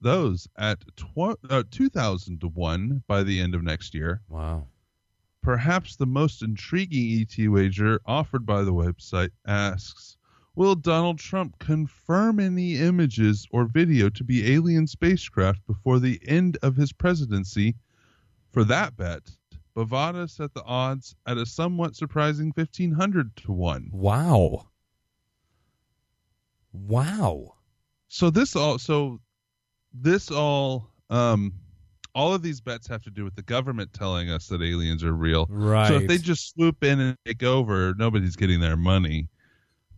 those 0.02 0.48
at 0.58 0.80
tw- 0.96 1.38
uh, 1.50 1.64
2,000 1.70 2.42
to 2.42 2.48
1 2.48 3.04
by 3.08 3.22
the 3.22 3.40
end 3.40 3.54
of 3.54 3.64
next 3.64 3.94
year. 3.94 4.22
Wow. 4.30 4.68
Perhaps 5.44 5.96
the 5.96 6.08
most 6.08 6.42
intriguing 6.42 7.22
ET 7.22 7.48
wager 7.48 8.00
offered 8.06 8.46
by 8.46 8.64
the 8.64 8.74
website 8.74 9.30
asks 9.46 10.18
Will 10.56 10.74
Donald 10.74 11.20
Trump 11.20 11.60
confirm 11.60 12.40
any 12.40 12.78
images 12.78 13.46
or 13.52 13.66
video 13.66 14.10
to 14.10 14.24
be 14.24 14.52
alien 14.52 14.88
spacecraft 14.88 15.66
before 15.68 16.00
the 16.00 16.20
end 16.26 16.58
of 16.64 16.76
his 16.76 16.92
presidency? 16.92 17.76
For 18.50 18.64
that 18.64 18.98
bet, 18.98 19.37
Bovada 19.78 20.28
set 20.28 20.54
the 20.56 20.64
odds 20.64 21.16
at 21.28 21.38
a 21.38 21.46
somewhat 21.46 21.96
surprising 21.96 22.52
1,500 22.56 23.36
to 23.38 23.52
1. 23.52 23.90
Wow. 23.94 24.70
Wow. 26.74 27.54
so 28.08 28.30
this 28.30 28.56
all 28.56 28.78
so 28.80 29.20
this 29.94 30.30
all 30.32 30.92
um 31.10 31.54
all 32.16 32.34
of 32.34 32.42
these 32.42 32.60
bets 32.62 32.88
have 32.88 33.02
to 33.04 33.12
do 33.12 33.24
with 33.24 33.36
the 33.36 33.42
government 33.44 33.94
telling 33.94 34.30
us 34.30 34.48
that 34.48 34.62
aliens 34.62 35.04
are 35.04 35.14
real 35.14 35.46
Right. 35.50 35.88
so 35.88 35.96
if 35.98 36.08
they 36.08 36.18
just 36.18 36.50
swoop 36.54 36.84
in 36.84 37.00
and 37.00 37.18
take 37.26 37.44
over 37.44 37.94
nobody's 37.98 38.36
getting 38.36 38.60
their 38.60 38.78
money 38.78 39.30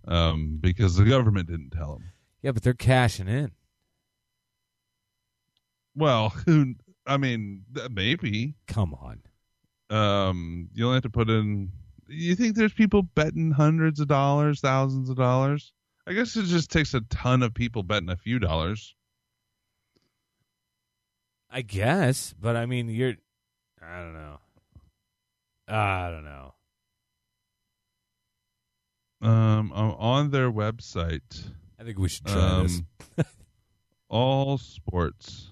um 0.08 0.58
because 0.62 0.96
the 0.96 1.06
government 1.06 1.48
didn't 1.50 1.72
tell 1.72 1.94
them 1.94 2.04
yeah, 2.42 2.52
but 2.52 2.64
they're 2.64 2.74
cashing 2.74 3.28
in. 3.28 3.52
well 5.96 6.30
who 6.46 6.76
i 7.06 7.18
mean 7.18 7.64
maybe 7.92 8.56
Come 8.68 8.94
on. 8.94 9.22
Um 9.90 10.70
you 10.74 10.86
only 10.86 10.96
have 10.96 11.04
to 11.04 11.10
put 11.10 11.30
in 11.30 11.72
you 12.08 12.36
think 12.36 12.56
there's 12.56 12.74
people 12.74 13.04
betting 13.04 13.52
hundreds 13.52 14.00
of 14.00 14.08
dollars 14.08 14.60
thousands 14.62 15.10
of 15.10 15.16
dollars 15.18 15.74
i 16.08 16.14
guess 16.14 16.36
it 16.36 16.46
just 16.46 16.70
takes 16.72 16.94
a 16.94 17.02
ton 17.02 17.42
of 17.44 17.54
people 17.54 17.84
betting 17.84 18.10
a 18.10 18.18
few 18.18 18.40
dollars 18.40 18.96
I 21.52 21.64
guess, 21.64 22.34
but 22.40 22.56
I 22.56 22.68
mean, 22.68 22.90
you're. 22.90 23.16
I 23.82 24.02
don't 24.04 24.14
know. 24.14 24.40
I 25.68 26.10
don't 26.12 26.24
know. 26.24 26.54
um 29.22 29.72
on 29.74 29.96
on 30.00 30.30
their 30.30 30.52
website 30.52 31.50
I 31.80 31.84
think 31.84 31.98
we 32.00 32.08
should 32.08 32.26
try 32.26 32.64
this. 32.64 32.82
Um, 33.18 33.26
all 34.10 34.58
sports, 34.58 35.52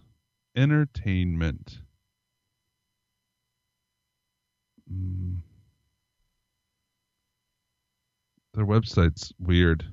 entertainment. 0.56 1.80
Mm. 4.92 5.38
Their 8.54 8.66
website's 8.66 9.34
weird. 9.40 9.86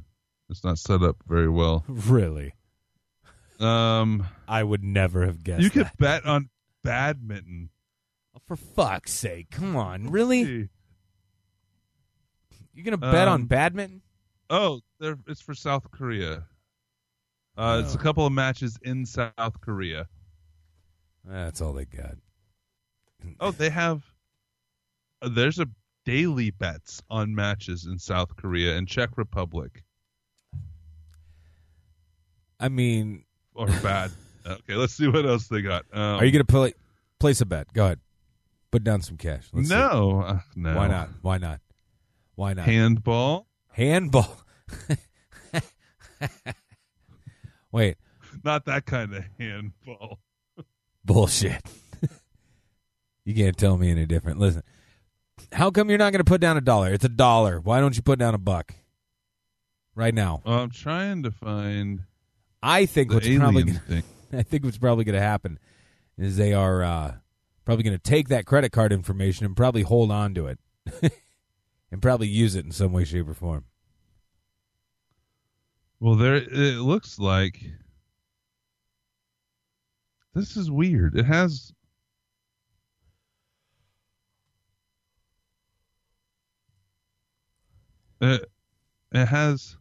It's 0.49 0.65
not 0.65 0.79
set 0.79 1.03
up 1.03 1.17
very 1.27 1.49
well. 1.49 1.85
Really, 1.89 2.53
Um, 3.61 4.27
I 4.49 4.63
would 4.63 4.83
never 4.85 5.25
have 5.27 5.43
guessed. 5.43 5.63
you 5.63 5.71
could 5.71 5.87
that. 5.87 5.99
bet 5.99 6.27
on 6.27 6.49
badminton. 6.83 7.71
Oh, 8.35 8.41
for 8.47 8.57
fuck's 8.57 9.13
sake! 9.13 9.51
Come 9.51 9.77
on, 9.77 10.11
really? 10.11 10.69
You're 12.73 12.85
gonna 12.85 12.97
bet 12.99 13.29
on 13.29 13.43
Um, 13.43 13.47
badminton? 13.47 14.03
Oh, 14.51 14.81
it's 15.01 15.41
for 15.41 15.55
South 15.55 15.91
Korea. 15.91 16.45
Uh, 17.57 17.83
It's 17.85 17.95
a 17.95 17.99
Oh. 17.99 18.03
couple 18.03 18.27
of 18.27 18.33
matches 18.33 18.77
in 18.83 19.07
South 19.07 19.61
Korea. 19.61 20.09
That's 21.25 21.61
all 21.61 21.73
they 21.73 21.85
got. 21.85 22.17
Oh, 23.41 23.53
they 23.53 23.71
have. 23.71 24.05
There's 25.29 25.59
a 25.59 25.67
daily 26.05 26.51
bets 26.51 27.03
on 27.09 27.35
matches 27.35 27.87
in 27.87 27.99
South 27.99 28.37
Korea 28.37 28.77
and 28.77 28.87
Czech 28.87 29.17
Republic 29.17 29.83
I 32.61 32.69
mean, 32.69 33.25
or 33.55 33.67
bad 33.67 34.11
Okay, 34.47 34.75
let's 34.75 34.93
see 34.93 35.09
what 35.09 35.25
else 35.25 35.49
they 35.49 35.63
got. 35.63 35.87
Um, 35.93 36.21
Are 36.21 36.25
you 36.25 36.31
going 36.31 36.45
to 36.45 36.53
play, 36.53 36.75
place 37.19 37.41
a 37.41 37.47
bet? 37.47 37.73
Go 37.73 37.85
ahead. 37.87 38.01
Put 38.71 38.85
down 38.85 39.01
some 39.01 39.17
cash. 39.17 39.49
Let's 39.53 39.71
no, 39.71 40.21
uh, 40.21 40.41
no. 40.55 40.77
Why 40.77 40.87
not? 40.87 41.09
Why 41.23 41.39
not? 41.39 41.61
Why 42.35 42.53
not? 42.53 42.67
Handball? 42.67 43.47
Handball. 43.69 44.37
Wait, 47.73 47.97
Not 48.45 48.67
that 48.67 48.85
kind 48.85 49.15
of 49.15 49.25
handball. 49.39 50.19
bullshit. 51.05 51.63
you 53.25 53.35
can't 53.35 53.57
tell 53.57 53.79
me 53.79 53.91
any 53.91 54.05
different. 54.07 54.39
Listen, 54.39 54.63
how 55.53 55.71
come 55.71 55.89
you're 55.89 55.99
not 55.99 56.13
going 56.13 56.21
to 56.21 56.25
put 56.25 56.41
down 56.41 56.57
a 56.57 56.61
dollar? 56.61 56.93
It's 56.93 57.05
a 57.05 57.09
dollar. 57.09 57.61
Why 57.61 57.81
don't 57.81 57.97
you 57.97 58.03
put 58.03 58.19
down 58.19 58.35
a 58.35 58.39
buck 58.39 58.75
right 59.95 60.15
now? 60.15 60.43
Well, 60.45 60.61
I'm 60.61 60.71
trying 60.71 61.23
to 61.25 61.31
find 61.31 62.03
I 62.63 62.87
think 62.87 63.13
what's 63.13 63.29
probably 63.29 63.65
thing. 63.65 64.03
I 64.33 64.43
think 64.43 64.65
what's 64.65 64.79
probably 64.79 65.05
going 65.05 65.15
to 65.15 65.21
happen 65.21 65.59
is 66.17 66.37
they 66.37 66.53
are 66.53 66.83
uh, 66.83 67.15
probably 67.65 67.85
going 67.85 67.97
to 67.97 68.03
take 68.03 68.29
that 68.29 68.47
credit 68.47 68.73
card 68.73 68.93
information 68.93 69.47
and 69.47 69.57
probably 69.57 69.83
hold 69.83 70.11
on 70.11 70.35
to 70.35 70.47
it 70.47 70.59
and 71.93 72.03
probably 72.03 72.27
use 72.27 72.55
it 72.55 72.65
in 72.65 72.73
some 72.73 72.93
way, 72.93 73.05
shape, 73.05 73.29
or 73.29 73.35
form. 73.35 73.65
Well, 76.01 76.17
there 76.17 76.37
it 76.37 76.81
looks 76.81 77.19
like 77.19 77.61
this 80.35 80.57
is 80.57 80.71
weird. 80.71 81.17
It 81.17 81.27
has 81.27 81.73
it, 88.25 88.51
it 89.13 89.27
has 89.27 89.77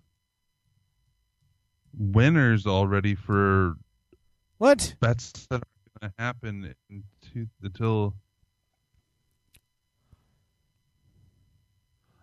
winners 1.97 2.65
already 2.65 3.15
for 3.15 3.75
What? 4.57 4.95
bets 4.99 5.31
that 5.49 5.61
are 5.61 5.99
going 6.01 6.11
to 6.11 6.23
happen 6.23 6.75
into, 6.89 7.47
until 7.61 8.15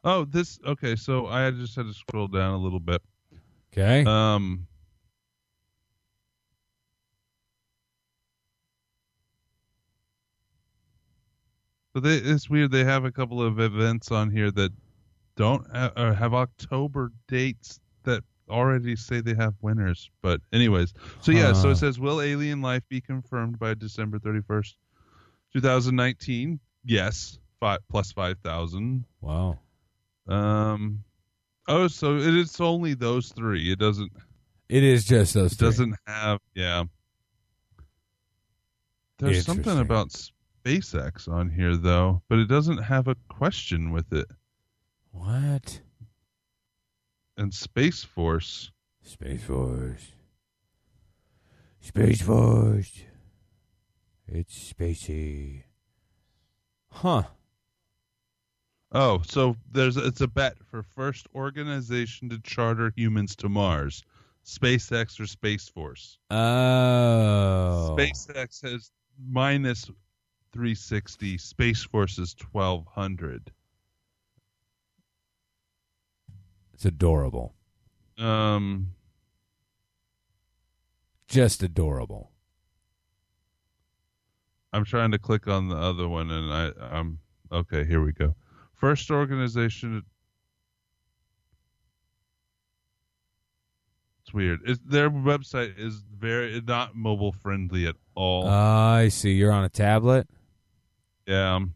Oh, 0.02 0.24
this 0.24 0.58
okay, 0.66 0.96
so 0.96 1.26
I 1.26 1.50
just 1.50 1.76
had 1.76 1.84
to 1.86 1.92
scroll 1.92 2.26
down 2.26 2.54
a 2.54 2.58
little 2.58 2.80
bit. 2.80 3.02
Okay. 3.72 4.02
Um, 4.06 4.66
but 11.92 12.02
they, 12.02 12.16
it's 12.16 12.48
weird. 12.48 12.70
They 12.70 12.84
have 12.84 13.04
a 13.04 13.12
couple 13.12 13.42
of 13.42 13.60
events 13.60 14.10
on 14.10 14.30
here 14.30 14.50
that 14.52 14.72
don't 15.40 15.66
ha- 15.74 15.92
or 15.96 16.12
have 16.12 16.34
October 16.34 17.10
dates 17.26 17.80
that 18.04 18.22
already 18.48 18.94
say 18.96 19.20
they 19.20 19.34
have 19.34 19.54
winners. 19.62 20.10
But 20.22 20.40
anyways, 20.52 20.92
so 21.20 21.32
yeah, 21.32 21.52
so 21.54 21.70
it 21.70 21.76
says, 21.76 21.98
will 21.98 22.20
Alien 22.20 22.60
Life 22.60 22.82
be 22.88 23.00
confirmed 23.00 23.58
by 23.58 23.72
December 23.74 24.18
thirty 24.18 24.42
first, 24.42 24.76
two 25.52 25.60
thousand 25.60 25.96
nineteen? 25.96 26.60
Yes, 26.84 27.38
five 27.58 27.80
plus 27.90 28.12
five 28.12 28.36
thousand. 28.44 29.04
wow. 29.20 29.58
Um, 30.28 31.02
oh, 31.66 31.88
so 31.88 32.16
it 32.18 32.34
is 32.34 32.60
only 32.60 32.94
those 32.94 33.30
three. 33.32 33.72
It 33.72 33.78
doesn't. 33.78 34.12
It 34.68 34.82
is 34.84 35.04
just 35.04 35.34
those 35.34 35.52
It 35.52 35.56
three. 35.58 35.68
doesn't 35.68 35.94
have 36.06 36.38
yeah. 36.54 36.84
There's 39.18 39.44
something 39.44 39.78
about 39.78 40.08
SpaceX 40.64 41.28
on 41.28 41.50
here 41.50 41.76
though, 41.76 42.22
but 42.28 42.38
it 42.38 42.46
doesn't 42.48 42.78
have 42.78 43.08
a 43.08 43.16
question 43.28 43.90
with 43.92 44.12
it. 44.12 44.26
What? 45.10 45.80
And 47.36 47.52
Space 47.52 48.04
Force. 48.04 48.70
Space 49.02 49.42
Force. 49.42 50.12
Space 51.80 52.22
Force. 52.22 53.04
It's 54.26 54.72
spacey. 54.72 55.64
Huh. 56.92 57.22
Oh, 58.92 59.22
so 59.26 59.56
there's 59.70 59.96
it's 59.96 60.20
a 60.20 60.28
bet 60.28 60.56
for 60.70 60.82
first 60.82 61.26
organization 61.34 62.28
to 62.30 62.38
charter 62.40 62.92
humans 62.96 63.36
to 63.36 63.48
Mars. 63.48 64.02
SpaceX 64.44 65.20
or 65.20 65.26
Space 65.26 65.68
Force. 65.68 66.18
Oh. 66.30 67.94
SpaceX 67.96 68.62
has 68.62 68.90
minus 69.28 69.84
360. 70.52 71.38
Space 71.38 71.84
Force 71.84 72.18
is 72.18 72.34
1200. 72.52 73.52
It's 76.80 76.86
adorable. 76.86 77.54
Um, 78.16 78.94
Just 81.28 81.62
adorable. 81.62 82.30
I'm 84.72 84.86
trying 84.86 85.10
to 85.10 85.18
click 85.18 85.46
on 85.46 85.68
the 85.68 85.76
other 85.76 86.08
one, 86.08 86.30
and 86.30 86.50
I, 86.50 86.70
I'm 86.80 87.18
okay. 87.52 87.84
Here 87.84 88.02
we 88.02 88.12
go. 88.12 88.34
First 88.72 89.10
organization. 89.10 90.04
It's 94.22 94.32
weird. 94.32 94.60
It's, 94.64 94.80
their 94.82 95.10
website 95.10 95.78
is 95.78 96.02
very 96.18 96.62
not 96.66 96.96
mobile 96.96 97.32
friendly 97.32 97.86
at 97.88 97.96
all. 98.14 98.48
I 98.48 99.08
see. 99.08 99.32
You're 99.32 99.52
on 99.52 99.64
a 99.64 99.68
tablet? 99.68 100.30
yeah. 101.26 101.56
um, 101.56 101.74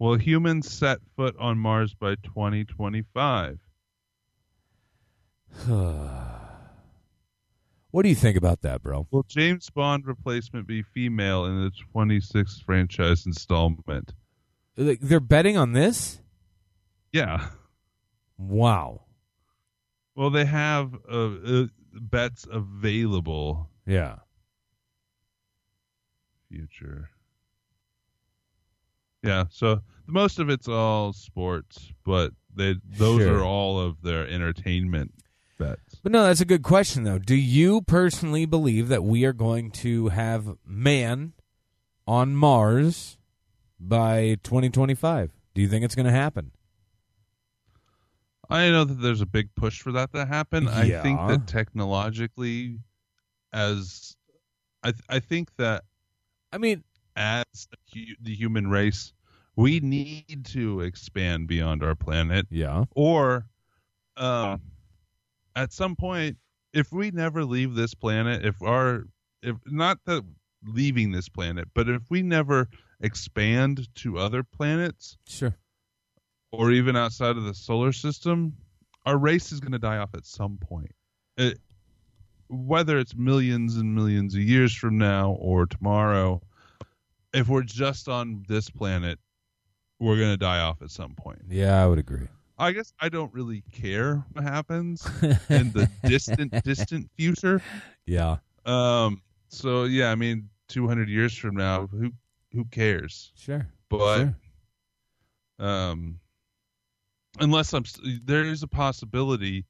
Will 0.00 0.16
humans 0.16 0.72
set 0.72 0.98
foot 1.14 1.36
on 1.38 1.58
Mars 1.58 1.92
by 1.92 2.14
2025? 2.14 3.58
what 7.90 8.02
do 8.02 8.08
you 8.08 8.14
think 8.14 8.38
about 8.38 8.62
that, 8.62 8.82
bro? 8.82 9.06
Will 9.10 9.24
James 9.24 9.68
Bond 9.68 10.06
replacement 10.06 10.66
be 10.66 10.82
female 10.82 11.44
in 11.44 11.62
the 11.62 11.70
26th 11.94 12.64
franchise 12.64 13.26
installment? 13.26 14.14
Like, 14.78 15.00
They're 15.00 15.20
betting 15.20 15.58
on 15.58 15.74
this? 15.74 16.22
Yeah. 17.12 17.48
Wow. 18.38 19.02
Well, 20.14 20.30
they 20.30 20.46
have 20.46 20.94
uh, 21.12 21.30
uh, 21.44 21.66
bets 21.92 22.46
available. 22.50 23.68
Yeah. 23.86 24.16
Future. 26.48 27.10
Yeah, 29.22 29.44
so 29.50 29.80
most 30.06 30.38
of 30.38 30.48
it's 30.48 30.66
all 30.68 31.12
sports, 31.12 31.92
but 32.04 32.32
they 32.54 32.76
those 32.98 33.20
Sure. 33.22 33.38
are 33.38 33.44
all 33.44 33.78
of 33.78 34.02
their 34.02 34.26
entertainment 34.26 35.12
bets. 35.58 35.96
But 36.02 36.12
no, 36.12 36.24
that's 36.24 36.40
a 36.40 36.46
good 36.46 36.62
question, 36.62 37.04
though. 37.04 37.18
Do 37.18 37.34
you 37.36 37.82
personally 37.82 38.46
believe 38.46 38.88
that 38.88 39.04
we 39.04 39.24
are 39.24 39.32
going 39.34 39.70
to 39.72 40.08
have 40.08 40.56
man 40.66 41.34
on 42.06 42.34
Mars 42.34 43.18
by 43.78 44.36
2025? 44.42 45.30
Do 45.54 45.60
you 45.60 45.68
think 45.68 45.84
it's 45.84 45.94
going 45.94 46.06
to 46.06 46.12
happen? 46.12 46.52
I 48.48 48.68
know 48.70 48.84
that 48.84 48.94
there's 49.00 49.20
a 49.20 49.26
big 49.26 49.54
push 49.54 49.80
for 49.80 49.92
that 49.92 50.12
to 50.12 50.24
happen. 50.26 50.66
I 50.66 50.88
think 51.02 51.20
that 51.28 51.46
technologically, 51.46 52.78
as 53.52 54.16
I 54.82 54.90
th- 54.90 55.04
I 55.08 55.20
think 55.20 55.54
that 55.56 55.84
I 56.52 56.58
mean, 56.58 56.82
as 57.16 57.44
hu- 57.94 58.14
the 58.20 58.34
human 58.34 58.68
race, 58.68 59.12
we 59.56 59.80
need 59.80 60.44
to 60.46 60.80
expand 60.80 61.46
beyond 61.48 61.82
our 61.82 61.94
planet. 61.94 62.46
yeah. 62.50 62.84
or 62.94 63.46
um, 64.16 64.60
at 65.56 65.72
some 65.72 65.96
point 65.96 66.36
if 66.72 66.92
we 66.92 67.10
never 67.10 67.44
leave 67.44 67.74
this 67.74 67.94
planet 67.94 68.44
if 68.44 68.60
our 68.62 69.04
if 69.42 69.56
not 69.66 69.98
that 70.04 70.22
leaving 70.66 71.10
this 71.10 71.28
planet 71.28 71.66
but 71.74 71.88
if 71.88 72.02
we 72.10 72.22
never 72.22 72.68
expand 73.00 73.88
to 73.94 74.18
other 74.18 74.42
planets 74.42 75.16
Sure. 75.26 75.54
or 76.52 76.70
even 76.70 76.96
outside 76.96 77.36
of 77.36 77.44
the 77.44 77.54
solar 77.54 77.92
system 77.92 78.54
our 79.06 79.16
race 79.16 79.52
is 79.52 79.60
going 79.60 79.72
to 79.72 79.78
die 79.78 79.96
off 79.96 80.14
at 80.14 80.26
some 80.26 80.58
point 80.58 80.92
it, 81.36 81.58
whether 82.48 82.98
it's 82.98 83.14
millions 83.16 83.76
and 83.76 83.94
millions 83.94 84.34
of 84.34 84.40
years 84.42 84.74
from 84.74 84.98
now 84.98 85.32
or 85.32 85.66
tomorrow 85.66 86.42
if 87.32 87.48
we're 87.48 87.62
just 87.62 88.08
on 88.08 88.44
this 88.48 88.68
planet 88.70 89.18
we're 89.98 90.16
going 90.16 90.30
to 90.32 90.36
die 90.36 90.60
off 90.60 90.80
at 90.82 90.90
some 90.90 91.14
point 91.14 91.40
Yeah, 91.48 91.82
I 91.82 91.86
would 91.86 91.98
agree. 91.98 92.26
I 92.58 92.72
guess 92.72 92.92
I 93.00 93.08
don't 93.08 93.32
really 93.32 93.62
care 93.72 94.24
what 94.32 94.44
happens 94.44 95.06
in 95.48 95.72
the 95.72 95.88
distant, 96.04 96.52
distant 96.62 97.10
future. 97.16 97.62
Yeah. 98.06 98.36
Um. 98.66 99.22
So 99.48 99.84
yeah, 99.84 100.10
I 100.10 100.14
mean, 100.14 100.48
200 100.68 101.08
years 101.08 101.34
from 101.36 101.56
now, 101.56 101.86
who 101.86 102.12
who 102.52 102.64
cares? 102.66 103.32
Sure. 103.34 103.66
But 103.88 104.16
Sure. 104.16 104.34
um, 105.58 106.20
unless 107.40 107.72
I'm, 107.72 107.84
s- 107.84 107.98
there 108.24 108.44
is 108.44 108.62
a 108.62 108.68
possibility 108.68 109.64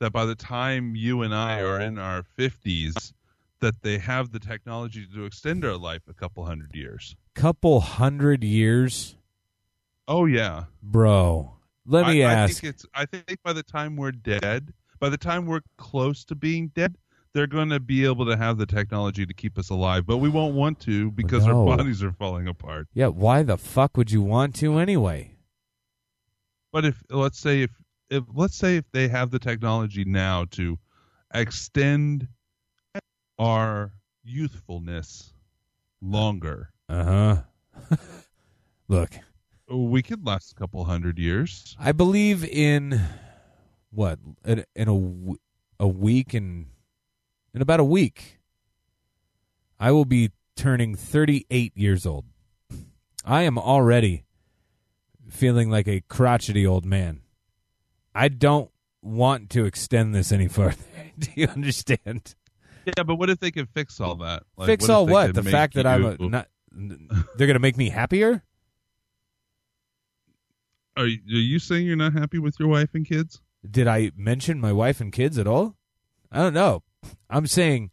that 0.00 0.12
by 0.12 0.24
the 0.24 0.34
time 0.34 0.96
you 0.96 1.22
and 1.22 1.34
I 1.34 1.60
are 1.60 1.80
in 1.80 1.98
our 1.98 2.22
50s, 2.38 3.12
that 3.62 3.80
they 3.82 3.96
have 3.96 4.30
the 4.32 4.38
technology 4.38 5.06
to 5.14 5.24
extend 5.24 5.64
our 5.64 5.76
life 5.78 6.02
a 6.08 6.12
couple 6.12 6.44
hundred 6.44 6.74
years. 6.74 7.16
Couple 7.34 7.80
hundred 7.80 8.44
years, 8.44 9.16
Oh 10.06 10.26
yeah. 10.26 10.64
bro. 10.82 11.56
Let 11.86 12.06
me 12.08 12.22
I, 12.22 12.30
I 12.30 12.34
ask. 12.34 12.60
think 12.60 12.74
it's. 12.74 12.84
I 12.94 13.06
think 13.06 13.38
by 13.42 13.52
the 13.54 13.62
time 13.62 13.96
we're 13.96 14.12
dead, 14.12 14.72
by 15.00 15.08
the 15.08 15.16
time 15.16 15.46
we're 15.46 15.62
close 15.78 16.24
to 16.26 16.34
being 16.34 16.68
dead, 16.74 16.96
they're 17.32 17.46
going 17.46 17.70
to 17.70 17.80
be 17.80 18.04
able 18.04 18.26
to 18.26 18.36
have 18.36 18.58
the 18.58 18.66
technology 18.66 19.24
to 19.24 19.32
keep 19.32 19.58
us 19.58 19.70
alive, 19.70 20.04
but 20.06 20.18
we 20.18 20.28
won't 20.28 20.54
want 20.54 20.78
to 20.80 21.10
because 21.12 21.46
No. 21.46 21.58
our 21.68 21.76
bodies 21.76 22.02
are 22.02 22.12
falling 22.12 22.46
apart. 22.48 22.88
Yeah, 22.92 23.06
why 23.08 23.42
the 23.42 23.56
fuck 23.56 23.96
would 23.96 24.10
you 24.12 24.20
want 24.22 24.54
to 24.56 24.78
anyway? 24.78 25.36
But 26.72 26.84
if 26.84 27.02
let's 27.10 27.38
say 27.38 27.62
if 27.62 27.70
if 28.10 28.24
let's 28.34 28.54
say 28.56 28.76
if 28.76 28.84
they 28.92 29.08
have 29.08 29.30
the 29.30 29.38
technology 29.38 30.04
now 30.04 30.44
to 30.52 30.78
extend 31.34 32.28
our 33.42 33.92
youthfulness 34.22 35.32
longer, 36.00 36.70
Uh 36.88 37.04
huh. 37.04 37.96
Look, 38.88 39.10
we 39.68 40.02
could 40.02 40.26
last 40.26 40.52
a 40.52 40.54
couple 40.54 40.84
hundred 40.84 41.18
years. 41.18 41.76
I 41.78 41.92
believe 41.92 42.44
in 42.44 43.00
what 43.90 44.18
in, 44.44 44.64
in 44.76 45.48
a 45.80 45.86
week 45.88 46.34
and 46.34 46.66
in 47.54 47.62
about 47.62 47.80
a 47.80 47.84
week, 47.84 48.38
I 49.80 49.90
will 49.92 50.04
be 50.04 50.30
turning 50.56 50.94
38 50.94 51.72
years 51.76 52.06
old. 52.06 52.26
I 53.24 53.42
am 53.42 53.58
already 53.58 54.24
feeling 55.28 55.70
like 55.70 55.88
a 55.88 56.02
crotchety 56.02 56.66
old 56.66 56.84
man. 56.84 57.22
I 58.14 58.28
don't 58.28 58.70
want 59.00 59.50
to 59.50 59.64
extend 59.64 60.14
this 60.14 60.32
any 60.32 60.48
further. 60.58 60.76
Do 61.18 61.28
you 61.34 61.48
understand? 61.48 62.34
Yeah, 62.84 63.02
but 63.04 63.16
what 63.16 63.30
if 63.30 63.38
they 63.38 63.50
could 63.50 63.68
fix 63.70 64.00
all 64.00 64.16
that? 64.16 64.42
Like, 64.56 64.66
Fix 64.66 64.84
if 64.84 64.90
all 64.90 65.06
what? 65.06 65.34
The 65.34 65.42
fact 65.42 65.74
that 65.74 65.86
I'm 65.86 66.04
a, 66.04 66.16
not. 66.18 66.48
They're 66.72 67.46
going 67.46 67.54
to 67.54 67.60
make 67.60 67.76
me 67.76 67.90
happier. 67.90 68.42
Are 70.96 71.06
you, 71.06 71.18
are 71.18 71.40
you 71.40 71.58
saying 71.58 71.86
you're 71.86 71.96
not 71.96 72.12
happy 72.12 72.38
with 72.38 72.58
your 72.58 72.68
wife 72.68 72.90
and 72.94 73.06
kids? 73.06 73.40
Did 73.68 73.86
I 73.86 74.10
mention 74.16 74.60
my 74.60 74.72
wife 74.72 75.00
and 75.00 75.12
kids 75.12 75.38
at 75.38 75.46
all? 75.46 75.76
I 76.30 76.38
don't 76.38 76.54
know. 76.54 76.82
I'm 77.30 77.46
saying 77.46 77.90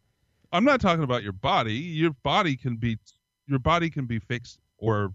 I'm 0.52 0.64
not 0.64 0.82
talking 0.82 1.04
about 1.04 1.24
your 1.24 1.34
body. 1.34 1.74
Your 1.74 2.12
body 2.24 2.56
can 2.56 2.78
be 2.78 2.98
your 3.48 3.60
body 3.60 3.90
can 3.90 4.06
be 4.06 4.20
fixed 4.20 4.60
or 4.78 5.14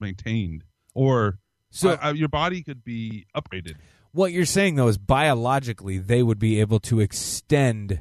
maintained, 0.00 0.64
or 0.94 1.38
so. 1.70 1.90
uh, 1.90 2.08
uh, 2.08 2.12
your 2.12 2.28
body 2.28 2.62
could 2.62 2.84
be 2.84 3.26
upgraded. 3.34 3.74
what 4.12 4.32
you're 4.32 4.44
saying 4.44 4.74
though 4.74 4.88
is 4.88 4.98
biologically 4.98 5.98
they 5.98 6.22
would 6.22 6.38
be 6.38 6.60
able 6.60 6.80
to 6.80 7.00
extend 7.00 8.00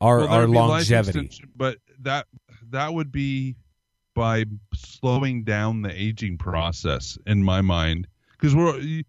our 0.00 0.18
Well, 0.20 0.28
our 0.28 0.38
there'd 0.40 0.50
be 0.52 0.56
life 0.58 0.90
longevity. 0.90 1.30
but 1.56 1.78
that 2.00 2.26
that 2.70 2.92
would 2.92 3.10
be 3.12 3.56
by 4.14 4.44
slowing 4.74 5.44
down 5.44 5.82
the 5.82 5.92
aging 5.92 6.38
process 6.38 7.18
in 7.26 7.42
my 7.42 7.60
mind 7.60 8.06
because 8.32 8.54
we're 8.54 9.02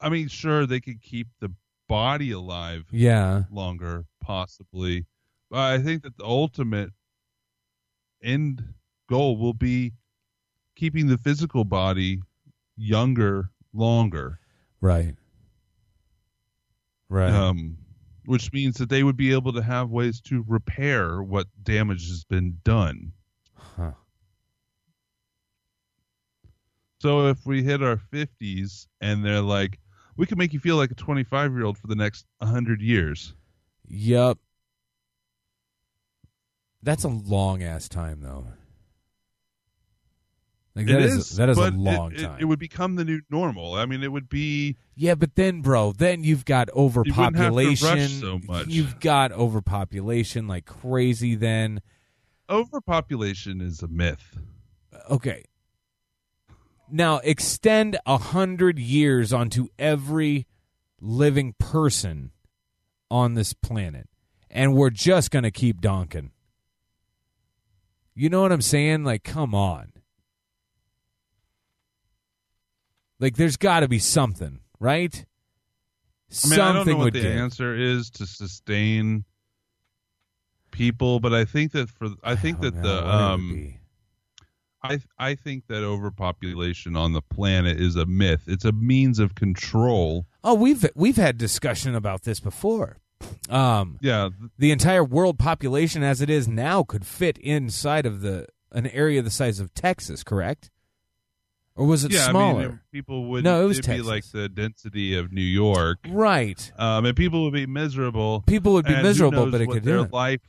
i 0.00 0.08
mean 0.08 0.28
sure 0.28 0.66
they 0.66 0.80
could 0.80 1.00
keep 1.02 1.28
the 1.40 1.50
body 1.88 2.30
alive 2.30 2.84
Yeah. 2.90 3.44
longer 3.50 4.04
possibly 4.20 5.04
but 5.50 5.58
i 5.60 5.78
think 5.78 6.02
that 6.02 6.16
the 6.16 6.24
ultimate 6.24 6.90
end 8.22 8.64
goal 9.08 9.36
will 9.36 9.52
be 9.54 9.92
keeping 10.76 11.06
the 11.06 11.18
physical 11.18 11.64
body 11.64 12.20
younger 12.76 13.50
longer 13.72 14.40
Right. 14.80 15.14
Right. 17.08 17.30
um, 17.32 17.78
which 18.26 18.52
means 18.52 18.76
that 18.76 18.88
they 18.88 19.02
would 19.02 19.16
be 19.16 19.32
able 19.32 19.52
to 19.52 19.62
have 19.62 19.90
ways 19.90 20.20
to 20.22 20.44
repair 20.46 21.22
what 21.22 21.46
damage 21.62 22.08
has 22.08 22.24
been 22.24 22.58
done. 22.64 23.12
Huh. 23.54 23.92
So 27.00 27.28
if 27.28 27.44
we 27.44 27.62
hit 27.62 27.82
our 27.82 27.96
50s 27.96 28.86
and 29.00 29.24
they're 29.24 29.40
like, 29.42 29.78
we 30.16 30.26
can 30.26 30.38
make 30.38 30.52
you 30.52 30.60
feel 30.60 30.76
like 30.76 30.90
a 30.90 30.94
25 30.94 31.52
year 31.52 31.64
old 31.64 31.76
for 31.76 31.86
the 31.86 31.96
next 31.96 32.24
100 32.38 32.80
years. 32.80 33.34
Yup. 33.86 34.38
That's 36.82 37.04
a 37.04 37.08
long 37.08 37.62
ass 37.62 37.88
time 37.88 38.20
though. 38.20 38.46
Like 40.76 40.86
that 40.86 40.96
It 40.96 41.04
is, 41.04 41.14
is, 41.14 41.36
that 41.36 41.48
is 41.48 41.56
a 41.56 41.70
long 41.70 42.12
it, 42.12 42.20
time. 42.20 42.36
It, 42.40 42.46
would 42.46 42.58
become 42.58 42.96
the 42.96 43.04
new 43.04 43.20
normal. 43.30 43.74
I 43.74 43.86
mean, 43.86 44.02
it 44.02 44.10
would 44.10 44.28
be. 44.28 44.76
yeah, 44.96 45.14
but 45.14 45.36
then 45.36 45.62
bro, 45.62 45.92
then 45.92 46.24
you've 46.24 46.44
got 46.44 46.68
wouldn't 46.74 47.14
have 47.14 47.34
to 47.34 47.40
rush 47.40 47.52
overpopulation. 47.52 48.08
so 48.08 48.40
much. 48.44 48.66
You've 48.66 48.98
got 48.98 49.30
overpopulation 49.30 50.48
like 50.48 50.64
crazy 50.64 51.36
then. 51.36 51.80
Overpopulation 52.50 53.60
is 53.60 53.82
a 53.82 53.88
myth. 53.88 54.36
Okay. 55.08 55.44
Now 56.90 57.18
extend 57.18 57.96
a 58.04 58.18
hundred 58.18 58.78
years 58.78 59.32
onto 59.32 59.68
every 59.78 60.46
living 61.00 61.54
person 61.58 62.32
on 63.10 63.34
this 63.34 63.52
planet, 63.52 64.08
and 64.50 64.74
we're 64.74 64.90
just 64.90 65.30
gonna 65.30 65.52
keep 65.52 65.80
donking. 65.80 66.30
You 68.14 68.28
know 68.28 68.42
what 68.42 68.52
I'm 68.52 68.60
saying? 68.62 69.04
Like, 69.04 69.24
come 69.24 69.54
on. 69.54 69.93
Like, 73.24 73.36
there's 73.36 73.56
got 73.56 73.80
to 73.80 73.88
be 73.88 73.98
something, 73.98 74.60
right? 74.78 75.14
I 75.14 75.16
mean, 75.16 76.58
something 76.58 76.60
I 76.60 76.72
don't 76.74 76.86
know 76.86 76.96
what 76.98 77.14
the 77.14 77.22
give. 77.22 77.36
answer 77.38 77.74
is 77.74 78.10
to 78.10 78.26
sustain 78.26 79.24
people, 80.72 81.20
but 81.20 81.32
I 81.32 81.46
think 81.46 81.72
that 81.72 81.88
for 81.88 82.08
I 82.22 82.36
think 82.36 82.60
don't 82.60 82.74
that 82.74 82.82
the 82.82 83.08
um. 83.08 83.76
I 84.82 84.98
I 85.18 85.36
think 85.36 85.68
that 85.68 85.82
overpopulation 85.82 86.96
on 86.96 87.14
the 87.14 87.22
planet 87.22 87.80
is 87.80 87.96
a 87.96 88.04
myth. 88.04 88.42
It's 88.46 88.66
a 88.66 88.72
means 88.72 89.18
of 89.18 89.34
control. 89.34 90.26
Oh, 90.44 90.52
we've 90.52 90.84
we've 90.94 91.16
had 91.16 91.38
discussion 91.38 91.94
about 91.94 92.24
this 92.24 92.40
before. 92.40 92.98
Um, 93.48 93.96
Yeah, 94.02 94.28
the 94.58 94.70
entire 94.70 95.02
world 95.02 95.38
population 95.38 96.02
as 96.02 96.20
it 96.20 96.28
is 96.28 96.46
now 96.46 96.82
could 96.82 97.06
fit 97.06 97.38
inside 97.38 98.04
of 98.04 98.20
the 98.20 98.48
an 98.70 98.86
area 98.88 99.22
the 99.22 99.30
size 99.30 99.60
of 99.60 99.72
Texas, 99.72 100.22
correct? 100.22 100.70
Or 101.76 101.86
was 101.86 102.04
it 102.04 102.12
yeah. 102.12 102.30
smaller? 102.30 102.62
I 102.62 102.66
mean, 102.68 102.80
people 102.92 103.24
would 103.30 103.42
No, 103.42 103.62
it 103.64 103.66
was 103.66 103.80
Texas. 103.80 104.06
like 104.06 104.24
the 104.30 104.48
density 104.48 105.16
of 105.16 105.32
New 105.32 105.40
York, 105.42 105.98
right. 106.08 106.72
um, 106.78 107.04
and 107.04 107.16
people 107.16 107.42
would 107.44 107.52
be 107.52 107.66
miserable. 107.66 108.44
People 108.46 108.74
would 108.74 108.86
be 108.86 109.02
miserable, 109.02 109.50
but 109.50 109.60
it 109.60 109.66
what 109.66 109.74
could 109.74 109.84
their 109.84 110.02
life 110.02 110.40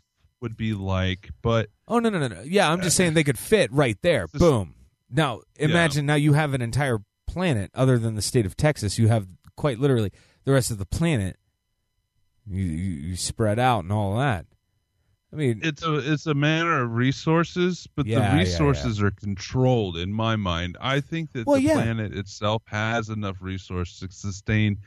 would 0.41 0.55
be 0.55 0.73
like. 0.73 1.31
But 1.41 1.69
Oh 1.87 1.97
no 1.99 2.09
no 2.09 2.19
no 2.19 2.27
no! 2.27 2.41
Yeah, 2.41 2.71
I'm 2.71 2.81
just 2.81 2.95
saying 2.95 3.15
they 3.15 3.23
could 3.23 3.39
fit 3.39 3.71
right 3.71 3.97
there. 4.01 4.27
Just- 4.27 4.39
Boom. 4.39 4.75
Now 5.09 5.41
imagine 5.57 6.05
now 6.05 6.15
you 6.15 6.33
have 6.33 6.53
an 6.53 6.61
entire 6.61 6.99
planet 7.27 7.71
other 7.73 7.97
than 7.97 8.15
the 8.15 8.21
state 8.21 8.45
of 8.45 8.55
Texas. 8.55 8.99
You 8.99 9.07
have 9.07 9.27
quite 9.55 9.79
literally 9.79 10.11
the 10.43 10.51
rest 10.51 10.69
of 10.71 10.77
the 10.77 10.85
planet. 10.85 11.37
You 12.47 12.63
you, 12.63 12.91
you 13.09 13.15
spread 13.15 13.57
out 13.57 13.83
and 13.83 13.91
all 13.91 14.17
that. 14.17 14.45
I 15.35 15.37
mean, 15.37 15.59
it's 15.63 15.83
a 15.83 15.95
it's 16.13 16.27
a 16.27 16.33
matter 16.33 16.81
of 16.81 16.91
resources, 16.93 17.87
but 17.95 18.05
Yeah, 18.05 18.19
yeah, 18.19 18.29
the 18.29 18.35
yeah. 18.35 18.39
resources 18.43 19.01
are 19.01 19.11
controlled 19.11 19.97
in 19.97 20.13
my 20.13 20.37
mind. 20.37 20.77
I 20.79 21.01
think 21.01 21.33
that 21.33 21.45
Well, 21.45 21.57
the 21.57 21.63
yeah. 21.63 21.73
planet 21.73 22.15
itself 22.15 22.63
has 22.67 23.09
enough 23.09 23.37
resources 23.41 23.99
to 23.99 24.07
sustain 24.15 24.77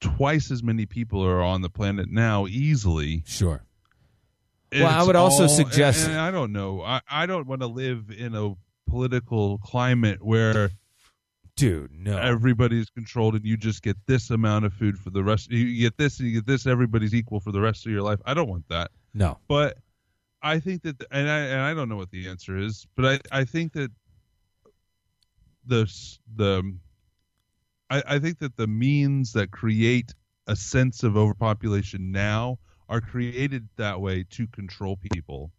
twice 0.00 0.50
as 0.50 0.62
many 0.64 0.86
people 0.86 1.24
are 1.24 1.40
on 1.40 1.62
the 1.62 1.70
planet 1.70 2.10
now 2.10 2.46
easily. 2.48 3.22
sure. 3.26 3.62
Well, 4.72 4.86
I 4.86 4.98
It's 4.98 5.06
would 5.06 5.14
also 5.16 5.42
all- 5.44 5.48
suggest- 5.48 6.02
and, 6.06 6.12
and 6.12 6.20
I 6.20 6.30
don't 6.32 6.50
know. 6.52 6.82
I, 6.82 7.00
I 7.08 7.26
don't 7.26 7.46
want 7.46 7.60
to 7.60 7.68
live 7.68 8.10
in 8.10 8.34
a 8.34 8.54
political 8.90 9.58
climate 9.58 10.20
where 10.22 10.70
Dude, 11.54 11.92
no. 11.92 12.16
everybody's 12.18 12.88
controlled 12.90 13.34
and 13.36 13.44
you 13.44 13.56
just 13.58 13.82
get 13.82 13.96
this 14.06 14.30
amount 14.30 14.64
of 14.64 14.72
food 14.72 14.98
for 14.98 15.10
the 15.10 15.22
rest. 15.22 15.50
You 15.50 15.78
get 15.80 15.98
this 15.98 16.18
and 16.18 16.26
you 16.28 16.34
get 16.34 16.46
this. 16.46 16.66
Everybody's 16.66 17.14
equal 17.14 17.38
for 17.40 17.52
the 17.52 17.60
rest 17.60 17.84
of 17.86 17.92
your 17.92 18.02
life. 18.02 18.18
I 18.24 18.32
don't 18.34 18.48
want 18.48 18.66
that. 18.70 18.90
no. 19.14 19.38
But 19.46 19.76
I 20.42 20.58
think 20.58 20.82
that, 20.82 21.02
and 21.10 21.30
I 21.30 21.38
and 21.38 21.60
I 21.60 21.74
don't 21.74 21.88
know 21.88 21.96
what 21.96 22.10
the 22.10 22.28
answer 22.28 22.56
is, 22.56 22.86
but 22.96 23.22
I 23.32 23.40
I 23.40 23.44
think 23.44 23.72
that 23.74 23.90
the 25.66 25.86
the 26.36 26.76
I, 27.90 28.02
I 28.06 28.18
think 28.18 28.38
that 28.38 28.56
the 28.56 28.66
means 28.66 29.32
that 29.34 29.50
create 29.52 30.14
a 30.46 30.56
sense 30.56 31.02
of 31.04 31.16
overpopulation 31.16 32.10
now 32.10 32.58
are 32.88 33.00
created 33.00 33.68
that 33.76 34.00
way 34.00 34.24
to 34.30 34.46
control 34.48 34.96
people. 34.96 35.52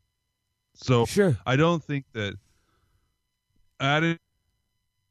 So 0.75 1.05
Sure. 1.05 1.37
I 1.45 1.55
don't 1.55 1.83
think 1.83 2.05
that 2.13 2.35
adding 3.79 4.17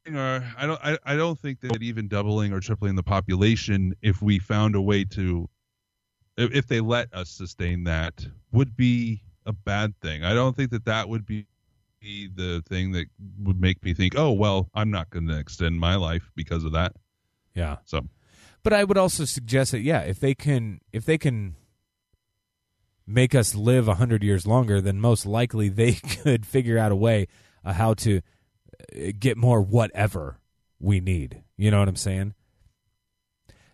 or 0.07 0.43
I 0.57 0.65
don't 0.65 0.79
I, 0.83 0.97
I 1.05 1.15
don't 1.15 1.39
think 1.39 1.61
that 1.61 1.81
even 1.81 2.07
doubling 2.07 2.53
or 2.53 2.59
tripling 2.59 2.95
the 2.95 3.03
population 3.03 3.95
if 4.01 4.21
we 4.21 4.37
found 4.39 4.75
a 4.75 4.81
way 4.81 5.05
to 5.05 5.49
if, 6.37 6.51
if 6.51 6.67
they 6.67 6.81
let 6.81 7.13
us 7.13 7.29
sustain 7.29 7.85
that 7.85 8.25
would 8.51 8.75
be 8.75 9.21
a 9.45 9.53
bad 9.53 9.99
thing. 10.01 10.23
I 10.23 10.33
don't 10.33 10.55
think 10.55 10.71
that 10.71 10.85
that 10.85 11.09
would 11.09 11.25
be 11.25 11.45
the 12.01 12.61
thing 12.67 12.91
that 12.91 13.05
would 13.41 13.59
make 13.59 13.83
me 13.83 13.93
think, 13.93 14.13
"Oh, 14.17 14.31
well, 14.31 14.69
I'm 14.73 14.91
not 14.91 15.09
going 15.09 15.27
to 15.27 15.37
extend 15.37 15.79
my 15.79 15.95
life 15.95 16.31
because 16.35 16.63
of 16.63 16.73
that." 16.73 16.93
Yeah. 17.55 17.77
So, 17.85 18.07
But 18.63 18.73
I 18.73 18.83
would 18.83 18.97
also 18.97 19.25
suggest 19.25 19.71
that 19.71 19.81
yeah, 19.81 20.01
if 20.01 20.19
they 20.19 20.33
can 20.35 20.81
if 20.91 21.05
they 21.05 21.17
can 21.17 21.55
make 23.05 23.35
us 23.35 23.55
live 23.55 23.87
a 23.87 23.95
hundred 23.95 24.23
years 24.23 24.47
longer, 24.47 24.81
then 24.81 24.99
most 24.99 25.25
likely 25.25 25.69
they 25.69 25.93
could 26.23 26.45
figure 26.45 26.77
out 26.77 26.91
a 26.91 26.95
way 26.95 27.27
uh, 27.63 27.73
how 27.73 27.93
to 27.95 28.21
uh, 28.95 29.11
get 29.19 29.37
more 29.37 29.61
whatever 29.61 30.39
we 30.79 30.99
need. 30.99 31.43
You 31.57 31.71
know 31.71 31.79
what 31.79 31.87
I'm 31.87 31.95
saying? 31.95 32.33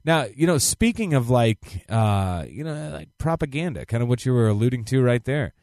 Now, 0.05 0.27
you 0.33 0.47
know, 0.47 0.57
speaking 0.57 1.13
of 1.13 1.29
like, 1.29 1.85
uh, 1.89 2.45
you 2.47 2.63
know, 2.63 2.89
like 2.91 3.09
propaganda, 3.17 3.85
kind 3.85 4.01
of 4.01 4.09
what 4.09 4.25
you 4.25 4.33
were 4.33 4.47
alluding 4.47 4.85
to 4.85 5.01
right 5.01 5.23
there. 5.23 5.53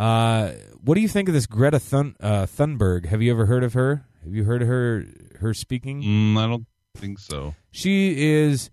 Uh, 0.00 0.52
what 0.82 0.94
do 0.94 1.02
you 1.02 1.08
think 1.08 1.28
of 1.28 1.34
this 1.34 1.46
Greta 1.46 1.78
Thun- 1.78 2.16
uh, 2.20 2.46
Thunberg? 2.46 3.06
Have 3.06 3.20
you 3.20 3.30
ever 3.30 3.44
heard 3.46 3.62
of 3.62 3.74
her? 3.74 4.06
Have 4.24 4.34
you 4.34 4.44
heard 4.44 4.62
of 4.62 4.68
her 4.68 5.04
her 5.40 5.52
speaking? 5.54 6.02
Mm, 6.02 6.38
I 6.38 6.46
don't 6.46 6.66
think 6.96 7.18
so. 7.18 7.54
She 7.70 8.14
is 8.32 8.70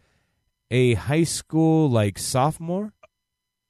a 0.72 0.94
high 0.94 1.24
school 1.26 1.90
like 1.90 2.18
sophomore. 2.18 2.94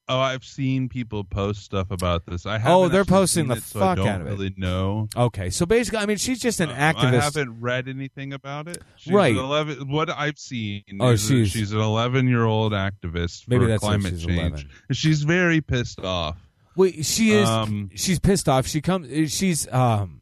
Oh, 0.10 0.20
I've 0.20 0.46
seen 0.46 0.88
people 0.88 1.24
post 1.26 1.64
stuff 1.64 1.92
about 1.92 2.26
this. 2.28 2.46
I 2.46 2.60
haven't 2.60 2.72
Oh, 2.72 2.88
they're 2.88 3.04
posting 3.04 3.48
the 3.50 3.56
it, 3.56 3.64
so 3.64 3.80
fuck 3.80 3.98
out 4.00 4.22
of 4.22 4.28
it. 4.28 4.30
really 4.30 4.54
know. 4.56 5.10
Okay, 5.18 5.50
so 5.50 5.66
basically, 5.66 6.00
I 6.00 6.06
mean, 6.06 6.16
she's 6.16 6.40
just 6.40 6.62
an 6.62 6.70
Uh, 6.70 6.76
activist. 6.94 7.20
I 7.20 7.24
haven't 7.24 7.60
read 7.60 7.90
anything 7.90 8.32
about 8.34 8.70
it. 8.70 8.82
She's 8.96 9.12
Right. 9.12 9.36
An 9.36 9.44
Eleven. 9.44 9.90
What 9.90 10.10
I've 10.10 10.38
seen. 10.40 10.84
Oh, 11.02 11.10
is 11.10 11.28
she's- 11.28 11.50
she's 11.50 11.72
an 11.74 11.82
eleven-year-old 11.82 12.72
activist 12.72 13.50
Maybe 13.50 13.66
for 13.66 13.68
that's 13.68 13.82
climate 13.84 14.14
she's 14.14 14.26
change. 14.26 14.40
11. 14.40 14.70
She's 14.94 15.24
very 15.24 15.60
pissed 15.60 16.00
off. 16.00 16.38
Wait, 16.78 17.04
she 17.06 17.32
is. 17.32 17.50
Um, 17.50 17.90
she's 17.96 18.20
pissed 18.20 18.48
off. 18.48 18.68
She 18.68 18.82
comes. 18.82 19.34
She's. 19.34 19.68
Um. 19.74 20.22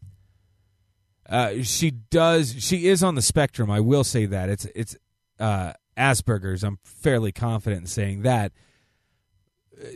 Uh, 1.27 1.61
she 1.63 1.91
does. 1.91 2.55
She 2.63 2.87
is 2.87 3.03
on 3.03 3.15
the 3.15 3.21
spectrum. 3.21 3.69
I 3.69 3.81
will 3.81 4.05
say 4.05 4.25
that 4.25 4.49
it's 4.49 4.65
it's 4.73 4.95
uh, 5.37 5.73
Asperger's. 5.97 6.63
I'm 6.63 6.79
fairly 6.83 7.33
confident 7.33 7.81
in 7.81 7.87
saying 7.87 8.21
that. 8.21 8.53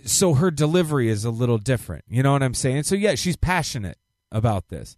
So 0.05 0.33
her 0.33 0.51
delivery 0.51 1.07
is 1.07 1.23
a 1.23 1.29
little 1.29 1.57
different. 1.57 2.03
You 2.09 2.23
know 2.23 2.33
what 2.33 2.43
I'm 2.43 2.53
saying? 2.53 2.83
So 2.83 2.95
yeah, 2.95 3.15
she's 3.15 3.37
passionate 3.37 3.97
about 4.29 4.67
this. 4.67 4.97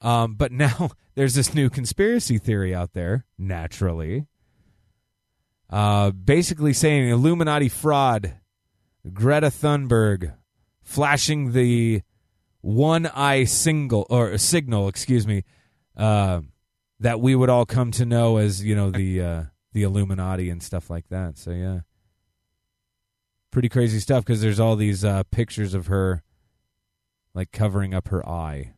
Um, 0.00 0.34
but 0.34 0.50
now 0.52 0.92
there's 1.14 1.34
this 1.34 1.52
new 1.52 1.68
conspiracy 1.68 2.38
theory 2.38 2.74
out 2.74 2.94
there. 2.94 3.26
Naturally, 3.36 4.26
uh, 5.68 6.10
basically 6.10 6.72
saying 6.72 7.10
Illuminati 7.10 7.68
fraud. 7.68 8.40
Greta 9.12 9.48
Thunberg 9.48 10.32
flashing 10.86 11.52
the 11.52 12.00
one 12.62 13.06
eye 13.06 13.44
single 13.44 14.06
or 14.08 14.38
signal, 14.38 14.88
excuse 14.88 15.26
me, 15.26 15.44
uh, 15.96 16.40
that 17.00 17.20
we 17.20 17.34
would 17.34 17.50
all 17.50 17.66
come 17.66 17.90
to 17.90 18.06
know 18.06 18.38
as 18.38 18.64
you 18.64 18.74
know 18.74 18.90
the 18.90 19.20
uh, 19.20 19.42
the 19.72 19.82
Illuminati 19.82 20.48
and 20.48 20.62
stuff 20.62 20.88
like 20.88 21.08
that. 21.08 21.36
So 21.36 21.50
yeah, 21.50 21.80
pretty 23.50 23.68
crazy 23.68 24.00
stuff 24.00 24.24
because 24.24 24.40
there's 24.40 24.60
all 24.60 24.76
these 24.76 25.04
uh, 25.04 25.24
pictures 25.30 25.74
of 25.74 25.88
her 25.88 26.22
like 27.34 27.52
covering 27.52 27.92
up 27.92 28.08
her 28.08 28.26
eye. 28.26 28.72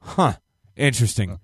Huh. 0.00 0.34
Interesting. 0.74 1.38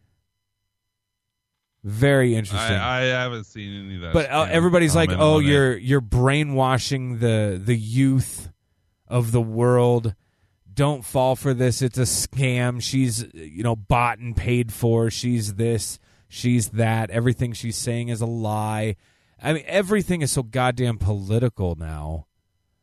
Very 1.85 2.35
interesting. 2.35 2.77
I, 2.77 3.03
I 3.03 3.23
haven't 3.23 3.45
seen 3.45 3.85
any 3.87 3.95
of 3.97 4.01
that. 4.03 4.13
but 4.13 4.31
uh, 4.31 4.47
everybody's 4.51 4.97
like, 4.97 5.11
"Oh, 5.11 5.37
on 5.37 5.45
it. 5.45 5.47
you're 5.47 5.77
you're 5.77 6.01
brainwashing 6.01 7.19
the 7.19 7.61
the 7.63 7.77
youth 7.77 8.51
of 9.07 9.33
the 9.33 9.41
world. 9.41 10.15
Don't 10.73 11.05
fall 11.05 11.35
for 11.37 11.55
this. 11.55 11.81
It's 11.83 11.99
a 11.99 12.03
scam. 12.03 12.83
She's 12.83 13.25
you 13.33 13.63
know 13.63 13.77
bought 13.77 14.19
and 14.19 14.37
paid 14.37 14.73
for. 14.73 15.11
She's 15.11 15.55
this. 15.55 15.99
She's 16.29 16.71
that. 16.71 17.11
Everything 17.11 17.53
she's 17.53 17.77
saying 17.77 18.09
is 18.09 18.21
a 18.21 18.27
lie. 18.27 18.97
I 19.41 19.53
mean, 19.53 19.65
everything 19.67 20.23
is 20.23 20.33
so 20.33 20.43
goddamn 20.43 20.99
political 20.99 21.77
now. 21.77 22.27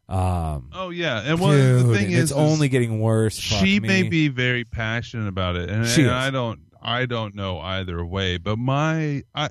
Um, 0.08 0.70
Oh 0.72 0.90
yeah, 0.90 1.22
and 1.26 1.40
well, 1.40 1.52
dude, 1.52 1.88
the 1.88 1.98
thing 1.98 2.12
is, 2.12 2.20
it's 2.20 2.32
is 2.32 2.38
only 2.38 2.70
getting 2.70 3.00
worse. 3.00 3.36
She 3.36 3.80
me. 3.80 3.88
may 3.88 4.04
be 4.04 4.28
very 4.28 4.64
passionate 4.64 5.28
about 5.28 5.56
it, 5.56 5.70
and, 5.70 5.86
and. 5.86 6.12
I 6.12 6.30
don't, 6.30 6.60
I 6.86 7.06
don't 7.08 7.34
know 7.36 7.60
either 7.60 8.06
way. 8.06 8.38
But 8.38 8.58
my, 8.60 9.24
I, 9.34 9.50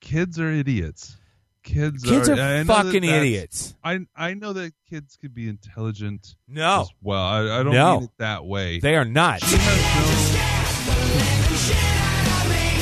kids 0.00 0.40
are 0.40 0.50
idiots. 0.50 1.16
Kids, 1.62 2.02
Kids 2.02 2.28
are, 2.28 2.32
are 2.32 2.36
know 2.36 2.64
that 2.64 2.66
fucking 2.66 3.04
idiots. 3.04 3.74
I 3.84 4.00
I 4.16 4.34
know 4.34 4.52
that 4.54 4.72
kids 4.90 5.16
could 5.20 5.32
be 5.32 5.48
intelligent. 5.48 6.34
No. 6.48 6.80
as 6.82 6.88
well. 7.00 7.22
I, 7.22 7.60
I 7.60 7.62
don't 7.62 7.72
No. 7.74 7.94
mean 7.96 8.04
it 8.04 8.10
that 8.18 8.44
way. 8.44 8.80
They 8.80 8.96
are 8.96 9.04
not. 9.04 9.40
Has 9.42 9.62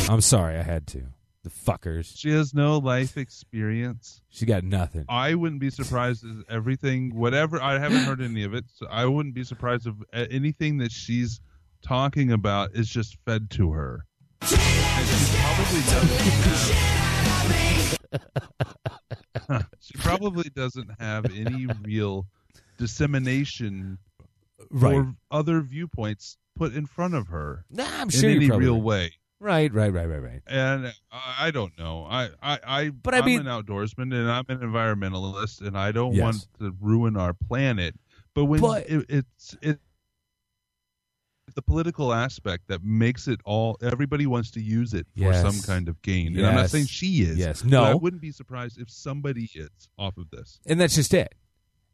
I'm 0.08 0.22
sorry, 0.22 0.56
I 0.56 0.62
had 0.62 0.86
to. 0.88 1.02
The 1.42 1.50
fuckers. 1.50 2.12
She 2.16 2.30
has 2.30 2.52
no 2.54 2.78
life 2.78 3.16
experience. 3.18 4.20
She 4.30 4.44
got 4.46 4.62
nothing. 4.64 5.04
I 5.08 5.34
wouldn't 5.34 5.60
be 5.60 5.70
surprised 5.70 6.24
if 6.24 6.50
everything, 6.50 7.14
whatever. 7.14 7.62
I 7.62 7.78
haven't 7.78 8.04
heard 8.04 8.20
any 8.20 8.44
of 8.44 8.52
it, 8.54 8.64
so 8.74 8.86
I 8.90 9.06
wouldn't 9.06 9.34
be 9.34 9.44
surprised 9.44 9.86
if 9.86 9.94
anything 10.30 10.78
that 10.78 10.92
she's 10.92 11.40
talking 11.82 12.32
about 12.32 12.70
is 12.74 12.88
just 12.88 13.16
fed 13.24 13.50
to 13.50 13.72
her. 13.72 14.04
And 14.42 15.08
she 15.08 15.36
probably 15.38 15.80
doesn't 15.82 16.20
have. 16.20 16.40
she 19.80 19.94
probably 19.98 20.50
doesn't 20.50 20.90
have 21.00 21.26
any 21.34 21.66
real 21.82 22.26
dissemination 22.78 23.98
Right. 24.70 24.94
or 24.94 25.14
other 25.30 25.62
viewpoints 25.62 26.36
put 26.54 26.74
in 26.74 26.84
front 26.84 27.14
of 27.14 27.28
her. 27.28 27.64
Nah, 27.70 27.84
I'm 27.86 28.02
in 28.02 28.08
sure 28.10 28.28
you're 28.28 28.36
any 28.38 28.48
probably 28.48 28.66
real 28.66 28.82
way. 28.82 29.12
Right, 29.40 29.72
right, 29.72 29.90
right, 29.90 30.06
right, 30.06 30.22
right. 30.22 30.42
And 30.46 30.88
I, 31.10 31.46
I 31.46 31.50
don't 31.50 31.76
know. 31.78 32.04
I, 32.04 32.28
I, 32.42 32.58
I 32.66 32.88
But 32.90 33.14
I 33.14 33.18
I'm 33.20 33.24
mean- 33.24 33.40
an 33.40 33.46
outdoorsman 33.46 34.14
and 34.14 34.30
I'm 34.30 34.44
an 34.50 34.58
environmentalist, 34.58 35.62
and 35.66 35.78
I 35.78 35.92
don't 35.92 36.12
Yes. 36.12 36.22
want 36.22 36.46
to 36.58 36.76
ruin 36.78 37.16
our 37.16 37.32
planet. 37.32 37.94
But 38.34 38.44
when 38.44 38.60
But- 38.60 38.86
it, 38.90 39.06
it's 39.08 39.56
it, 39.62 39.80
the 41.54 41.62
political 41.62 42.12
aspect 42.12 42.68
that 42.68 42.82
makes 42.84 43.28
it 43.28 43.40
all. 43.44 43.76
Everybody 43.82 44.26
wants 44.26 44.50
to 44.52 44.60
use 44.60 44.94
it 44.94 45.06
for 45.16 45.20
Yes. 45.24 45.42
some 45.42 45.60
kind 45.66 45.88
of 45.88 46.00
gain. 46.02 46.36
And 46.36 46.46
I'm 46.46 46.54
not 46.54 46.70
saying 46.70 46.86
she 46.86 47.22
is. 47.22 47.36
Yes. 47.38 47.62
but 47.62 47.74
I 47.84 47.94
wouldn't 47.94 48.22
be 48.22 48.32
surprised 48.32 48.78
if 48.80 48.90
somebody 48.90 49.50
is 49.54 49.68
off 49.98 50.16
of 50.16 50.30
this. 50.30 50.60
and 50.66 50.80
that's 50.80 50.94
just 50.94 51.12
it 51.14 51.34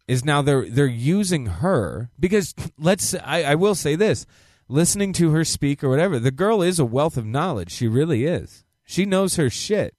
is 0.08 0.24
now 0.24 0.40
they're 0.40 0.68
they're 0.70 0.86
using 0.86 1.46
her 1.46 2.10
because 2.20 2.54
let's 2.78 3.12
I, 3.14 3.42
I 3.42 3.54
will 3.56 3.74
say 3.74 3.96
this 3.96 4.24
listening 4.68 5.12
to 5.14 5.30
her 5.32 5.44
speak 5.44 5.82
or 5.82 5.88
whatever 5.88 6.18
the 6.20 6.30
girl 6.30 6.62
is 6.62 6.78
a 6.78 6.84
wealth 6.84 7.16
of 7.16 7.26
knowledge 7.26 7.72
she 7.72 7.88
really 7.88 8.24
is 8.24 8.64
she 8.84 9.04
knows 9.04 9.34
her 9.36 9.50
shit 9.50 9.94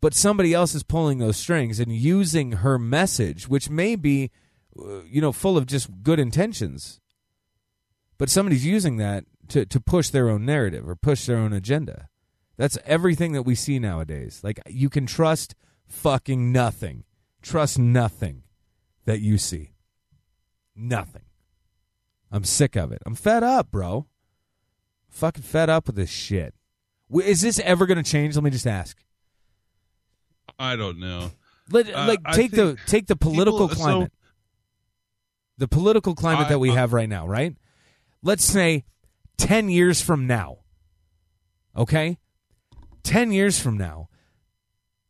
but 0.00 0.12
somebody 0.14 0.52
else 0.54 0.74
is 0.74 0.82
pulling 0.82 1.18
those 1.18 1.36
strings 1.38 1.80
and 1.80 1.92
using 1.92 2.52
her 2.52 2.78
message 2.78 3.48
which 3.48 3.70
may 3.70 3.96
be 3.96 4.30
uh, 4.78 5.00
you 5.08 5.20
know 5.22 5.32
full 5.32 5.56
of 5.56 5.64
just 5.66 6.02
good 6.02 6.18
intentions 6.20 7.00
but 8.18 8.28
somebody's 8.30 8.66
using 8.66 8.96
that 8.98 9.24
to 9.48 9.64
to 9.66 9.80
push 9.80 10.10
their 10.10 10.28
own 10.28 10.44
narrative 10.44 10.88
or 10.88 10.94
push 10.96 11.26
their 11.26 11.36
own 11.38 11.52
agenda 11.52 12.08
that's 12.56 12.76
everything 12.84 13.32
that 13.32 13.42
we 13.42 13.54
see 13.54 13.78
nowadays 13.78 14.40
like 14.42 14.60
you 14.68 14.88
can 14.90 15.06
trust 15.06 15.54
fucking 15.86 16.52
nothing 16.52 17.04
trust 17.42 17.78
nothing 17.78 18.42
that 19.04 19.20
you 19.20 19.38
see. 19.38 19.72
Nothing. 20.76 21.22
I'm 22.30 22.44
sick 22.44 22.76
of 22.76 22.92
it. 22.92 23.00
I'm 23.06 23.14
fed 23.14 23.42
up, 23.42 23.70
bro. 23.70 24.06
Fucking 25.08 25.42
fed 25.44 25.70
up 25.70 25.86
with 25.86 25.96
this 25.96 26.10
shit. 26.10 26.52
Is 27.24 27.40
this 27.40 27.58
ever 27.60 27.86
going 27.86 27.96
to 27.96 28.08
change? 28.08 28.34
Let 28.34 28.44
me 28.44 28.50
just 28.50 28.66
ask. 28.66 28.98
I 30.58 30.76
don't 30.76 30.98
know. 30.98 31.30
Let, 31.70 31.88
Uh, 31.94 32.06
like 32.06 32.20
take 32.34 32.50
the 32.50 32.76
take 32.86 33.06
the 33.06 33.16
political 33.16 33.68
people- 33.68 33.76
so- 33.76 33.82
climate. 33.90 34.12
the 35.56 35.68
political 35.68 36.14
climate 36.14 36.46
I- 36.46 36.50
that 36.50 36.58
we 36.58 36.70
I- 36.70 36.74
have 36.74 36.92
right 36.92 37.08
now, 37.08 37.26
right? 37.26 37.56
Let's 38.22 38.44
say 38.44 38.84
10 39.36 39.68
years 39.68 40.00
from 40.00 40.26
now. 40.26 40.58
Okay? 41.76 42.18
10 43.04 43.32
years 43.32 43.60
from 43.60 43.78
now, 43.78 44.08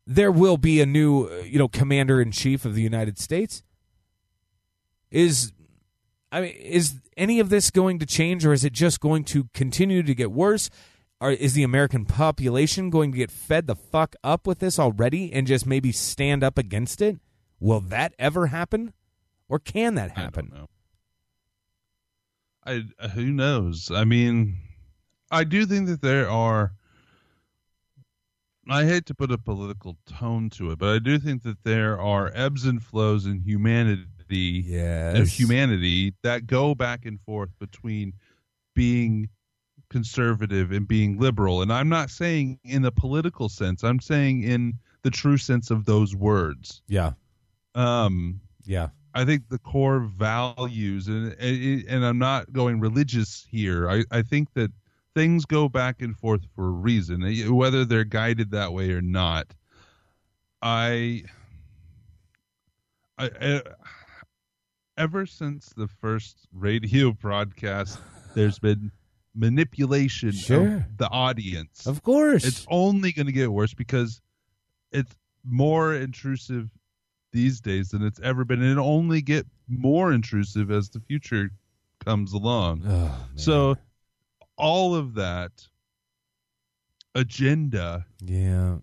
there 0.05 0.31
will 0.31 0.57
be 0.57 0.81
a 0.81 0.85
new, 0.85 1.25
uh, 1.25 1.43
you 1.43 1.59
know, 1.59 1.67
commander 1.67 2.21
in 2.21 2.31
chief 2.31 2.65
of 2.65 2.75
the 2.75 2.81
United 2.81 3.19
States. 3.19 3.63
Is 5.11 5.51
I 6.31 6.41
mean, 6.41 6.51
is 6.51 6.95
any 7.17 7.39
of 7.39 7.49
this 7.49 7.71
going 7.71 7.99
to 7.99 8.05
change 8.05 8.45
or 8.45 8.53
is 8.53 8.63
it 8.63 8.73
just 8.73 8.99
going 8.99 9.23
to 9.25 9.45
continue 9.53 10.03
to 10.03 10.15
get 10.15 10.31
worse? 10.31 10.69
Or 11.21 11.31
is 11.31 11.53
the 11.53 11.63
American 11.63 12.05
population 12.05 12.89
going 12.89 13.11
to 13.11 13.17
get 13.17 13.29
fed 13.29 13.67
the 13.67 13.75
fuck 13.75 14.15
up 14.23 14.47
with 14.47 14.59
this 14.59 14.79
already 14.79 15.33
and 15.33 15.45
just 15.45 15.65
maybe 15.65 15.91
stand 15.91 16.43
up 16.43 16.57
against 16.57 17.01
it? 17.01 17.19
Will 17.59 17.81
that 17.81 18.13
ever 18.17 18.47
happen? 18.47 18.93
Or 19.49 19.59
can 19.59 19.95
that 19.95 20.11
happen? 20.11 20.67
I 22.69 22.73
don't 22.73 22.87
know. 22.87 22.93
I 22.99 23.07
who 23.09 23.25
knows? 23.31 23.91
I 23.93 24.03
mean, 24.03 24.57
I 25.31 25.43
do 25.43 25.65
think 25.65 25.87
that 25.87 26.01
there 26.01 26.29
are. 26.29 26.73
I 28.69 28.85
hate 28.85 29.07
to 29.07 29.15
put 29.15 29.31
a 29.31 29.37
political 29.37 29.97
tone 30.05 30.49
to 30.51 30.71
it, 30.71 30.77
but 30.79 30.89
I 30.89 30.99
do 30.99 31.17
think 31.17 31.41
that 31.43 31.63
there 31.63 31.99
are 31.99 32.31
ebbs 32.35 32.65
and 32.65 32.83
flows 32.83 33.25
in 33.25 33.39
humanity, 33.39 34.05
Yes. 34.67 35.17
of 35.17 35.27
humanity 35.29 36.13
that 36.21 36.45
go 36.45 36.75
back 36.75 37.05
and 37.05 37.19
forth 37.21 37.49
between 37.57 38.13
being 38.75 39.29
conservative 39.89 40.71
and 40.71 40.87
being 40.87 41.17
liberal. 41.17 41.63
And 41.63 41.73
I'm 41.73 41.89
not 41.89 42.11
saying 42.11 42.59
in 42.63 42.83
the 42.83 42.91
political 42.91 43.49
sense. 43.49 43.83
I'm 43.83 43.99
saying 43.99 44.43
in 44.43 44.77
the 45.01 45.09
true 45.09 45.37
sense 45.37 45.71
of 45.71 45.85
those 45.85 46.15
words. 46.15 46.83
Yeah. 46.87 47.13
Um, 47.73 48.39
Yeah. 48.65 48.89
I 49.19 49.25
think 49.25 49.49
the 49.49 49.59
core 49.59 49.99
values, 49.99 51.09
and 51.09 51.33
and 51.39 52.05
I'm 52.05 52.17
not 52.19 52.53
going 52.53 52.79
religious 52.79 53.45
here. 53.51 53.89
I, 53.89 54.05
I 54.11 54.21
think 54.21 54.53
that 54.53 54.71
things 55.13 55.43
go 55.43 55.67
back 55.67 56.01
and 56.01 56.15
forth 56.17 56.41
for 56.55 56.67
a 56.67 56.71
reason, 56.71 57.23
eh, 57.23 57.49
whether 57.49 57.83
they're 57.83 58.05
guided 58.05 58.51
that 58.51 58.71
way 58.71 58.91
or 58.91 59.01
not. 59.01 59.53
I, 60.61 61.23
I, 63.17 63.29
I 63.41 63.61
ever 64.97 65.25
since 65.25 65.73
the 65.75 65.87
first 65.87 66.47
radio 66.53 67.11
broadcast, 67.21 67.99
there's 68.35 68.59
been 68.59 68.89
manipulation 69.35 70.31
Sure. 70.31 70.75
of 70.77 70.97
the 70.97 71.09
audience. 71.09 71.87
Of 71.87 72.03
course. 72.03 72.45
It's 72.45 72.65
only 72.69 73.11
going 73.11 73.25
to 73.25 73.33
get 73.33 73.51
worse 73.51 73.73
because 73.73 74.21
it's 74.93 75.13
more 75.45 75.93
intrusive 75.93 76.69
these 77.31 77.59
days 77.61 77.89
than 77.89 78.03
it's 78.03 78.19
ever 78.21 78.43
been, 78.43 78.61
and 78.61 78.71
it'll 78.71 78.87
only 78.87 79.21
get 79.21 79.45
more 79.67 80.11
intrusive 80.11 80.71
as 80.71 80.89
the 80.89 80.99
future 80.99 81.49
comes 82.03 82.33
along. 82.33 82.83
Oh. 82.87 83.27
So, 83.35 83.77
all 84.57 84.95
of 84.95 85.15
that 85.15 85.51
agenda 87.15 88.05
yeah. 88.23 88.77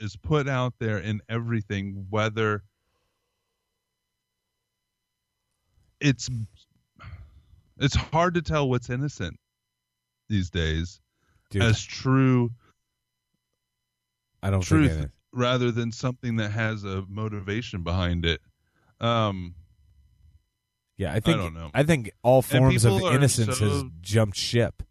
is 0.00 0.16
put 0.16 0.48
out 0.48 0.74
there 0.78 0.98
in 0.98 1.20
everything, 1.28 2.06
whether 2.10 2.62
it's 6.00 6.28
it's 7.78 7.94
hard 7.94 8.34
to 8.34 8.42
tell 8.42 8.68
what's 8.68 8.90
innocent 8.90 9.38
these 10.28 10.50
days 10.50 11.00
Dude, 11.50 11.62
as 11.62 11.82
true 11.82 12.50
I 14.42 14.50
don't 14.50 14.60
truth 14.60 14.90
think 14.90 15.04
it- 15.06 15.10
rather 15.36 15.70
than 15.70 15.92
something 15.92 16.36
that 16.36 16.50
has 16.50 16.82
a 16.84 17.04
motivation 17.08 17.82
behind 17.82 18.24
it. 18.24 18.40
Um, 19.00 19.54
Yeah, 20.96 21.12
I 21.12 21.20
think 21.20 21.36
don't 21.36 21.54
know. 21.54 21.70
I 21.74 21.82
think 21.82 22.10
all 22.22 22.42
forms 22.42 22.84
of 22.84 23.00
innocence 23.02 23.58
has 23.58 23.84
jumped 24.00 24.36
ship. 24.36 24.82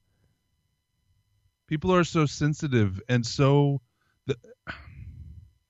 people 1.68 1.94
are 1.94 2.04
so 2.04 2.26
sensitive 2.26 3.02
and 3.10 3.26
so 3.26 3.82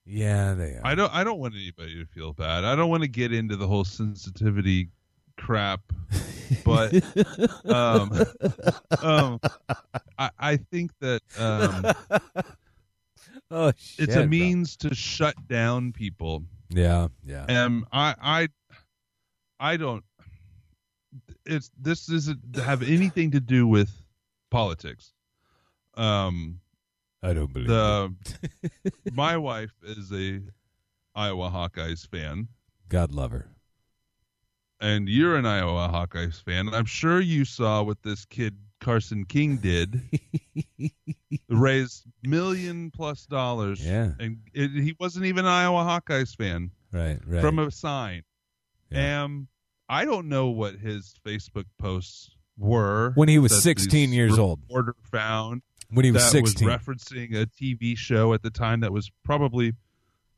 Yeah, 0.04 0.54
they 0.54 0.74
are. 0.74 0.82
I 0.84 0.94
don't 0.94 1.12
I 1.12 1.24
don't 1.24 1.40
want 1.40 1.54
anybody 1.54 1.94
to 1.96 2.06
feel 2.06 2.32
bad. 2.32 2.64
I 2.64 2.76
don't 2.76 2.90
want 2.90 3.02
to 3.02 3.08
get 3.08 3.32
into 3.32 3.56
the 3.56 3.66
whole 3.66 3.84
sensitivity 3.84 4.90
crap, 5.36 5.80
but 6.64 6.92
um, 7.66 8.12
um, 9.02 9.40
I, 10.18 10.30
I 10.38 10.56
think 10.56 10.92
that 11.00 11.22
um, 11.38 12.20
oh 13.50 13.72
shit. 13.76 14.08
it's 14.08 14.16
a 14.16 14.20
bro. 14.20 14.26
means 14.26 14.76
to 14.78 14.94
shut 14.94 15.34
down 15.48 15.92
people. 15.92 16.44
Yeah, 16.70 17.08
yeah. 17.24 17.44
And 17.48 17.84
I 17.92 18.14
I 18.20 18.48
I 19.60 19.76
don't. 19.76 20.04
It's 21.44 21.70
this 21.80 22.06
doesn't 22.06 22.56
have 22.56 22.82
anything 22.82 23.30
to 23.32 23.40
do 23.40 23.66
with 23.68 23.90
politics. 24.50 25.12
Um, 25.94 26.60
I 27.22 27.32
don't 27.32 27.52
believe 27.52 27.68
the 27.68 28.14
my 29.12 29.36
wife 29.36 29.72
is 29.82 30.12
a 30.12 30.40
Iowa 31.14 31.50
Hawkeyes 31.50 32.06
fan. 32.08 32.48
God 32.88 33.12
love 33.12 33.30
her. 33.30 33.48
and 34.80 35.08
you're 35.08 35.36
an 35.36 35.46
Iowa 35.46 35.88
Hawkeyes 35.92 36.42
fan. 36.42 36.68
I'm 36.74 36.84
sure 36.84 37.20
you 37.20 37.44
saw 37.44 37.82
what 37.82 38.02
this 38.02 38.24
kid 38.26 38.56
Carson 38.86 39.24
King 39.24 39.56
did. 39.56 40.00
Raised 41.48 42.04
million 42.22 42.92
plus 42.92 43.26
dollars. 43.26 43.84
Yeah. 43.84 44.12
And 44.20 44.38
it, 44.54 44.70
he 44.70 44.94
wasn't 45.00 45.26
even 45.26 45.44
an 45.44 45.50
Iowa 45.50 45.78
Hawkeyes 45.82 46.36
fan 46.36 46.70
Right, 46.92 47.18
right. 47.26 47.40
from 47.40 47.58
a 47.58 47.70
sign. 47.72 48.22
Yeah. 48.90 49.24
Um, 49.24 49.48
I 49.88 50.04
don't 50.04 50.28
know 50.28 50.50
what 50.50 50.76
his 50.76 51.14
Facebook 51.26 51.64
posts 51.80 52.30
were 52.56 53.10
When 53.16 53.28
he 53.28 53.40
was 53.40 53.60
16 53.60 54.12
years 54.12 54.38
old. 54.38 54.60
Reporter 54.62 54.94
found 55.02 55.62
when 55.90 56.04
he 56.04 56.12
was 56.12 56.22
that 56.22 56.30
16. 56.30 56.68
was 56.68 56.76
referencing 56.78 57.34
a 57.42 57.46
TV 57.46 57.98
show 57.98 58.34
at 58.34 58.42
the 58.42 58.50
time 58.50 58.80
that 58.80 58.92
was 58.92 59.10
probably 59.24 59.72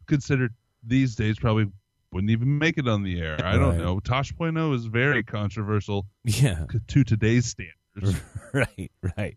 considered 0.07 0.55
these 0.83 1.15
days 1.15 1.39
probably 1.39 1.67
wouldn't 2.13 2.31
even 2.31 2.57
make 2.59 2.79
it 2.79 2.89
on 2.89 3.03
the 3.03 3.21
air. 3.21 3.37
I 3.45 3.53
don't 3.57 3.77
Right. 3.77 3.79
know. 3.79 4.01
Tosh 4.01 4.35
Point 4.35 4.57
oh 4.57 4.73
is 4.73 4.87
very 4.87 5.23
controversial 5.23 6.07
yeah. 6.25 6.65
to 6.89 7.05
today's 7.05 7.45
standards. 7.45 7.75
right, 8.53 8.91
right. 9.17 9.37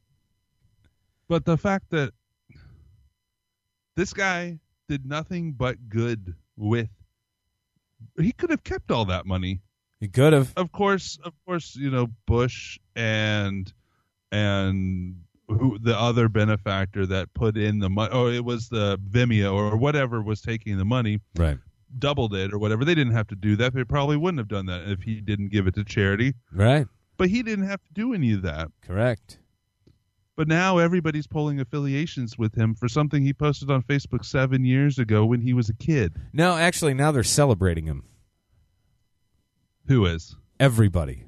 but 1.27 1.45
the 1.45 1.57
fact 1.57 1.89
that 1.91 2.11
this 3.95 4.13
guy 4.13 4.59
did 4.87 5.05
nothing 5.05 5.53
but 5.53 5.89
good 5.89 6.35
with 6.57 6.89
he 8.19 8.31
could 8.31 8.49
have 8.49 8.63
kept 8.63 8.91
all 8.91 9.05
that 9.05 9.25
money. 9.25 9.61
He 9.99 10.07
could 10.07 10.33
have. 10.33 10.51
Of 10.57 10.71
course, 10.71 11.19
of 11.23 11.33
course, 11.45 11.75
you 11.75 11.91
know, 11.91 12.07
Busch 12.25 12.79
and 12.95 13.71
and 14.31 15.21
who 15.47 15.77
the 15.79 15.97
other 15.97 16.29
benefactor 16.29 17.05
that 17.05 17.33
put 17.33 17.57
in 17.57 17.79
the 17.79 17.89
money 17.89 18.09
oh 18.13 18.27
it 18.27 18.43
was 18.45 18.69
the 18.69 18.97
Venmo 18.97 19.53
or 19.53 19.75
whatever 19.75 20.21
was 20.21 20.41
taking 20.41 20.77
the 20.77 20.85
money 20.85 21.19
Right. 21.35 21.57
doubled 21.99 22.33
it 22.33 22.53
or 22.53 22.57
whatever. 22.57 22.85
They 22.85 22.95
didn't 22.95 23.13
have 23.13 23.27
to 23.27 23.35
do 23.35 23.55
that. 23.57 23.73
They 23.73 23.83
probably 23.83 24.15
wouldn't 24.17 24.39
have 24.39 24.47
done 24.47 24.65
that 24.67 24.87
if 24.87 25.01
he 25.03 25.19
didn't 25.21 25.49
give 25.49 25.67
it 25.67 25.75
to 25.75 25.83
charity. 25.83 26.33
Right. 26.53 26.87
But 27.17 27.29
he 27.29 27.43
didn't 27.43 27.67
have 27.67 27.83
to 27.83 27.93
do 27.93 28.13
any 28.13 28.33
of 28.33 28.41
that. 28.41 28.69
Correct. 28.81 29.37
But 30.35 30.47
now 30.47 30.77
everybody's 30.77 31.27
pulling 31.27 31.59
affiliations 31.59 32.37
with 32.37 32.55
him 32.55 32.73
for 32.73 32.87
something 32.87 33.21
he 33.23 33.33
posted 33.33 33.69
on 33.69 33.83
Facebook 33.83 34.25
seven 34.25 34.65
years 34.65 34.97
ago 34.97 35.25
when 35.25 35.41
he 35.41 35.53
was 35.53 35.69
a 35.69 35.73
kid. 35.73 36.15
No, 36.33 36.57
actually, 36.57 36.93
now 36.93 37.11
they're 37.11 37.23
celebrating 37.23 37.85
him. 37.85 38.03
Who 39.87 40.05
is? 40.05 40.35
Everybody. 40.59 41.25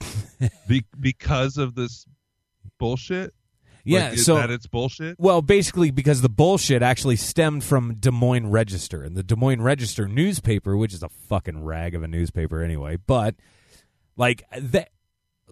Be- 0.68 0.84
because 0.98 1.58
of 1.58 1.74
this 1.74 2.06
bullshit? 2.78 3.34
Yeah. 3.84 4.08
Like, 4.08 4.14
is 4.14 4.26
so 4.26 4.36
that 4.36 4.50
it's 4.50 4.66
bullshit? 4.66 5.18
Well, 5.18 5.40
basically, 5.42 5.90
because 5.90 6.20
the 6.20 6.28
bullshit 6.28 6.82
actually 6.82 7.16
stemmed 7.16 7.64
from 7.64 7.94
Des 7.94 8.10
Moines 8.10 8.50
Register 8.50 9.02
and 9.02 9.16
the 9.16 9.22
Des 9.22 9.36
Moines 9.36 9.62
Register 9.62 10.08
newspaper, 10.08 10.76
which 10.76 10.92
is 10.92 11.02
a 11.02 11.08
fucking 11.08 11.64
rag 11.64 11.94
of 11.94 12.02
a 12.02 12.08
newspaper 12.08 12.62
anyway. 12.62 12.96
But 12.96 13.36
like 14.16 14.42
that, 14.58 14.90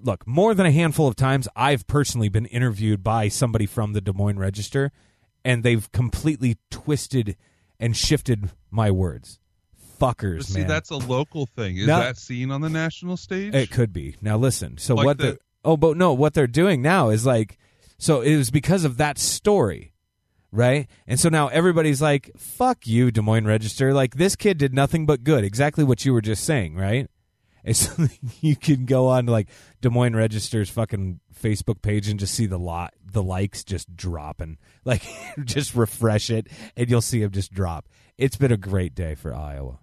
look, 0.01 0.27
more 0.27 0.55
than 0.55 0.67
a 0.67 0.71
handful 0.73 1.07
of 1.09 1.17
times, 1.17 1.49
I've 1.57 1.87
personally 1.87 2.29
been 2.29 2.47
interviewed 2.47 3.03
by 3.03 3.29
somebody 3.29 3.67
from 3.67 3.93
the 3.93 4.01
Des 4.01 4.13
Moines 4.13 4.39
Register, 4.39 4.93
and 5.45 5.63
they've 5.63 5.91
completely 5.93 6.59
twisted 6.71 7.37
and 7.81 7.97
shifted 7.97 8.51
my 8.71 8.91
words. 8.91 9.39
Fuckers, 10.01 10.45
see, 10.45 10.59
man. 10.61 10.69
that's 10.69 10.91
a 10.91 10.97
local 10.97 11.47
thing. 11.47 11.79
Is 11.79 11.87
No. 11.87 11.99
that 11.99 12.19
seen 12.19 12.51
on 12.51 12.61
the 12.61 12.69
national 12.69 13.17
stage? 13.17 13.55
It 13.55 13.71
could 13.71 13.93
be. 13.93 14.17
Now 14.21 14.37
listen. 14.37 14.77
So 14.79 14.95
Like 14.95 15.05
what 15.07 15.19
the- 15.19 15.25
the 15.33 15.39
Oh, 15.65 15.77
but 15.77 15.97
no, 15.97 16.13
what 16.13 16.35
they're 16.35 16.47
doing 16.47 16.83
now 16.83 17.09
is 17.09 17.25
like 17.27 17.59
so 17.99 18.21
it 18.21 18.37
was 18.37 18.51
because 18.51 18.85
of 18.85 18.99
that 18.99 19.19
story. 19.19 19.93
Right? 20.53 20.87
And 21.07 21.19
so 21.19 21.29
now 21.29 21.49
everybody's 21.49 22.01
like, 22.01 22.31
fuck 22.37 22.87
you, 22.87 23.11
Des 23.11 23.21
Moines 23.21 23.47
Register. 23.47 23.93
Like 23.93 24.17
this 24.17 24.37
kid 24.37 24.59
did 24.59 24.73
nothing 24.75 25.05
but 25.07 25.25
good. 25.25 25.45
Exactly 25.45 25.83
what 25.83 26.05
you 26.05 26.13
were 26.13 26.21
just 26.21 26.45
saying, 26.45 26.77
right? 26.77 27.09
And 27.67 27.77
so 27.77 28.07
you 28.41 28.57
can 28.57 28.87
go 28.87 29.09
on 29.09 29.27
to 29.27 29.33
like 29.33 29.49
Des 29.83 29.91
Moines 29.91 30.17
Register's 30.17 30.71
fucking 30.71 31.21
Facebook 31.39 31.83
page 31.83 32.09
and 32.09 32.19
just 32.19 32.33
see 32.33 32.47
the 32.47 32.59
lot 32.59 32.95
the 33.05 33.23
likes 33.23 33.65
just 33.65 33.95
dropping. 33.95 34.57
Like 34.87 35.03
just 35.45 35.75
refresh 35.75 36.31
it 36.31 36.47
and 36.77 36.89
you'll 36.89 37.01
see 37.01 37.21
them 37.21 37.33
just 37.33 37.53
drop. 37.53 37.89
It's 38.17 38.37
been 38.37 38.53
a 38.53 38.57
great 38.57 38.95
day 38.95 39.17
for 39.17 39.35
Iowa. 39.35 39.81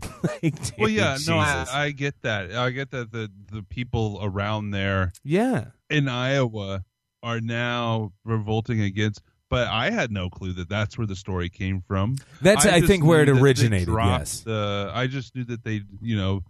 like, 0.22 0.54
well, 0.78 0.86
dude, 0.86 0.90
yeah, 0.90 1.18
no, 1.26 1.36
I, 1.36 1.66
I 1.72 1.90
get 1.90 2.22
that. 2.22 2.52
I 2.52 2.70
get 2.70 2.92
that 2.92 3.10
the 3.10 3.28
the 3.50 3.64
people 3.64 4.20
around 4.22 4.70
there 4.70 5.10
yeah. 5.24 5.70
in 5.90 6.06
Iowa 6.06 6.84
are 7.24 7.40
now 7.40 8.12
revolting 8.24 8.80
against. 8.80 9.20
But 9.48 9.66
I 9.66 9.90
had 9.90 10.12
no 10.12 10.30
clue 10.30 10.52
that 10.52 10.68
that's 10.68 10.96
where 10.96 11.08
the 11.08 11.16
story 11.16 11.48
came 11.48 11.80
from. 11.80 12.18
That's, 12.40 12.64
I 12.66 12.78
just 12.78 12.88
think, 12.88 13.04
where 13.04 13.22
it 13.22 13.26
knew 13.26 13.34
that 13.34 13.40
they 13.40 13.44
originated, 13.44 13.88
yes. 13.88 14.40
the- 14.40 14.92
I 14.94 15.08
just 15.08 15.34
knew 15.34 15.44
that 15.44 15.64
they, 15.64 15.82
you 16.00 16.16
know, 16.16 16.42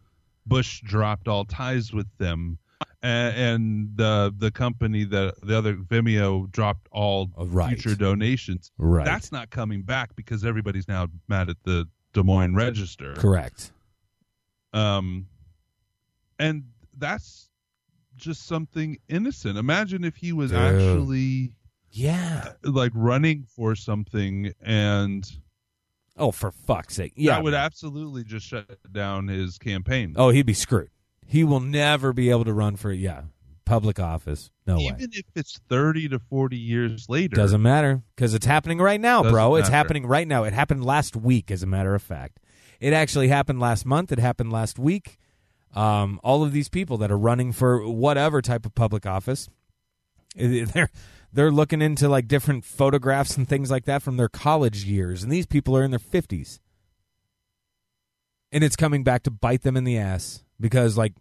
Busch 0.46 0.80
dropped 0.82 1.28
all 1.28 1.44
ties 1.44 1.92
with 1.92 2.06
them, 2.18 2.58
and, 3.02 3.36
and 3.36 3.88
the 3.96 4.34
the 4.36 4.50
company 4.50 5.04
that 5.04 5.34
the 5.42 5.56
other 5.58 5.74
Venmo 5.76 6.50
dropped 6.50 6.88
all 6.92 7.30
Oh, 7.36 7.46
right. 7.46 7.78
future 7.80 7.96
donations. 7.96 8.70
Right. 8.78 9.04
That's 9.04 9.32
not 9.32 9.50
coming 9.50 9.82
back 9.82 10.14
because 10.16 10.44
everybody's 10.44 10.88
now 10.88 11.08
mad 11.28 11.48
at 11.50 11.56
the 11.64 11.88
Des 12.12 12.22
Moines 12.22 12.54
Register. 12.54 13.14
Correct. 13.14 13.72
Um, 14.72 15.26
and 16.38 16.64
that's 16.98 17.48
just 18.16 18.46
something 18.46 18.98
innocent. 19.08 19.58
Imagine 19.58 20.04
if 20.04 20.16
he 20.16 20.32
was 20.32 20.50
Dude. 20.50 20.60
actually 20.60 21.52
Yeah. 21.90 22.52
like 22.62 22.92
running 22.94 23.44
for 23.44 23.74
something 23.74 24.52
and 24.62 25.26
Oh, 26.16 26.30
for 26.30 26.50
fuck's 26.50 26.94
sake. 26.94 27.12
Yeah. 27.16 27.32
that 27.34 27.44
would 27.44 27.54
absolutely 27.54 28.24
just 28.24 28.46
shut 28.46 28.78
down 28.90 29.28
his 29.28 29.58
campaign. 29.58 30.14
oh, 30.16 30.30
he'd 30.30 30.46
be 30.46 30.54
screwed. 30.54 30.90
He 31.26 31.44
will 31.44 31.60
never 31.60 32.12
be 32.12 32.30
able 32.30 32.44
to 32.44 32.52
run 32.52 32.76
for, 32.76 32.92
yeah, 32.92 33.22
public 33.64 33.98
office. 33.98 34.50
No 34.66 34.76
way. 34.76 34.84
Even 34.84 35.10
if 35.12 35.24
it's 35.34 35.58
30 35.68 36.08
to 36.10 36.18
40 36.18 36.56
years 36.56 37.08
later. 37.08 37.36
Doesn't 37.36 37.62
matter 37.62 38.02
because 38.14 38.32
it's 38.32 38.46
happening 38.46 38.78
right 38.78 39.00
now, 39.00 39.22
bro. 39.22 39.56
It's 39.56 39.68
happening 39.68 40.06
right 40.06 40.26
now. 40.26 40.44
It 40.44 40.52
happened 40.52 40.84
last 40.84 41.16
week, 41.16 41.50
as 41.50 41.62
a 41.62 41.66
matter 41.66 41.94
of 41.94 42.02
fact. 42.02 42.38
It 42.80 42.92
actually 42.92 43.28
happened 43.28 43.58
last 43.60 43.84
month. 43.84 44.12
It 44.12 44.18
happened 44.18 44.52
last 44.52 44.78
week. 44.78 45.18
Um, 45.74 46.20
all 46.22 46.42
of 46.44 46.52
these 46.52 46.68
people 46.68 46.96
that 46.98 47.10
are 47.10 47.18
running 47.18 47.52
for 47.52 47.86
whatever 47.86 48.40
type 48.40 48.64
of 48.64 48.74
public 48.74 49.04
office, 49.04 49.48
They're 50.36 50.90
they're 51.36 51.52
looking 51.52 51.82
into 51.82 52.08
like 52.08 52.26
different 52.26 52.64
photographs 52.64 53.36
and 53.36 53.46
things 53.46 53.70
like 53.70 53.84
that 53.84 54.02
from 54.02 54.16
their 54.16 54.28
college 54.28 54.84
years, 54.84 55.22
and 55.22 55.30
these 55.30 55.46
people 55.46 55.76
are 55.76 55.84
in 55.84 55.90
their 55.90 56.00
fifties, 56.00 56.60
and 58.50 58.64
it's 58.64 58.74
coming 58.74 59.04
back 59.04 59.22
to 59.24 59.30
bite 59.30 59.62
them 59.62 59.76
in 59.76 59.84
the 59.84 59.98
ass 59.98 60.42
because 60.58 60.96
like 60.96 61.12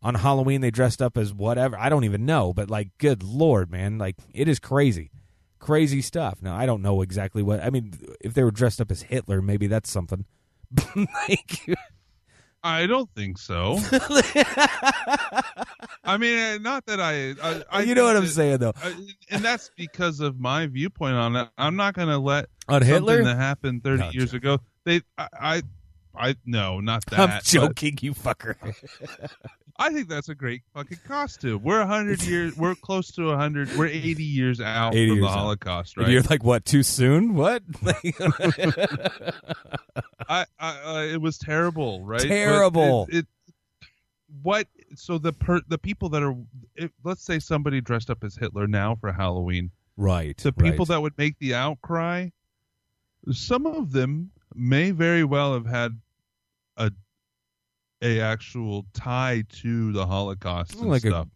on 0.00 0.14
Halloween 0.14 0.60
they 0.60 0.70
dressed 0.70 1.02
up 1.02 1.18
as 1.18 1.34
whatever 1.34 1.76
I 1.76 1.88
don't 1.88 2.04
even 2.04 2.24
know, 2.24 2.52
but 2.52 2.70
like 2.70 2.96
good 2.98 3.24
lord, 3.24 3.68
man, 3.68 3.98
like 3.98 4.14
it 4.32 4.46
is 4.46 4.60
crazy, 4.60 5.10
crazy 5.58 6.02
stuff. 6.02 6.38
Now 6.40 6.56
I 6.56 6.64
don't 6.64 6.80
know 6.80 7.02
exactly 7.02 7.42
what 7.42 7.60
I 7.60 7.70
mean. 7.70 7.92
If 8.20 8.34
they 8.34 8.44
were 8.44 8.52
dressed 8.52 8.80
up 8.80 8.92
as 8.92 9.02
Hitler, 9.02 9.42
maybe 9.42 9.66
that's 9.66 9.90
something. 9.90 10.24
like, 10.94 11.68
I 12.64 12.86
don't 12.86 13.10
think 13.14 13.38
so. 13.38 13.78
I 16.04 16.16
mean, 16.18 16.38
uh, 16.38 16.58
not 16.58 16.86
that 16.86 17.00
I. 17.00 17.34
I, 17.42 17.62
I 17.70 17.82
you 17.82 17.94
know 17.94 18.04
what 18.04 18.16
I'm 18.16 18.26
saying 18.26 18.58
though. 18.58 18.72
uh, 18.82 18.92
and 19.30 19.42
that's 19.44 19.70
because 19.76 20.20
of 20.20 20.38
my 20.38 20.66
viewpoint 20.66 21.14
on 21.14 21.36
it. 21.36 21.48
I'm 21.58 21.76
not 21.76 21.94
going 21.94 22.08
to 22.08 22.18
let 22.18 22.46
On 22.68 22.82
Hitler? 22.82 23.18
something 23.18 23.24
that 23.26 23.36
happened 23.36 23.82
30 23.84 23.98
No, 24.02 24.10
years 24.10 24.32
ago. 24.34 24.58
They, 24.84 25.02
I, 25.18 25.28
I, 25.40 25.62
I 26.14 26.36
no, 26.44 26.80
not 26.80 27.04
that. 27.06 27.18
I'm 27.20 27.28
but 27.28 27.44
joking, 27.44 27.98
you 28.00 28.14
fucker. 28.14 28.56
I 29.76 29.90
think 29.90 30.08
that's 30.08 30.28
a 30.28 30.34
great 30.34 30.62
fucking 30.74 31.00
costume. 31.06 31.62
We're 31.62 31.78
100 31.80 32.22
years. 32.22 32.56
We're 32.56 32.74
close 32.74 33.10
to 33.12 33.26
100. 33.26 33.76
We're 33.76 33.86
80 33.86 34.22
years 34.22 34.60
out 34.60 34.94
80 34.94 35.08
from 35.08 35.16
years 35.16 35.24
the 35.24 35.30
out. 35.30 35.38
Holocaust, 35.38 35.96
And 35.96 36.06
right? 36.06 36.12
You're 36.12 36.22
like, 36.22 36.44
what? 36.44 36.64
Too 36.64 36.82
soon? 36.82 37.34
What? 37.34 37.62
I, 40.28 40.44
I, 40.58 40.82
uh, 40.84 41.06
it 41.12 41.20
was 41.20 41.38
terrible, 41.38 42.04
right? 42.04 42.20
Terrible. 42.20 43.06
It, 43.10 43.18
it, 43.18 43.26
what? 44.42 44.66
So 44.94 45.18
the 45.18 45.32
per, 45.32 45.60
the 45.68 45.78
people 45.78 46.10
that 46.10 46.22
are, 46.22 46.36
if, 46.76 46.90
let's 47.04 47.22
say 47.22 47.38
somebody 47.38 47.80
dressed 47.80 48.10
up 48.10 48.22
as 48.24 48.36
Hitler 48.36 48.66
now 48.66 48.94
for 48.94 49.12
Halloween. 49.12 49.70
right. 49.96 50.36
the 50.36 50.52
people 50.52 50.84
right. 50.84 50.88
that 50.88 51.00
would 51.00 51.16
make 51.16 51.38
the 51.38 51.54
outcry, 51.54 52.28
some 53.30 53.66
of 53.66 53.92
them 53.92 54.30
may 54.54 54.90
very 54.90 55.24
well 55.24 55.54
have 55.54 55.66
had 55.66 55.98
a 56.76 56.92
a 58.02 58.20
actual 58.20 58.84
tie 58.92 59.44
to 59.48 59.92
the 59.92 60.04
Holocaust 60.06 60.74
and 60.74 60.88
like 60.90 61.02
stuff. 61.02 61.28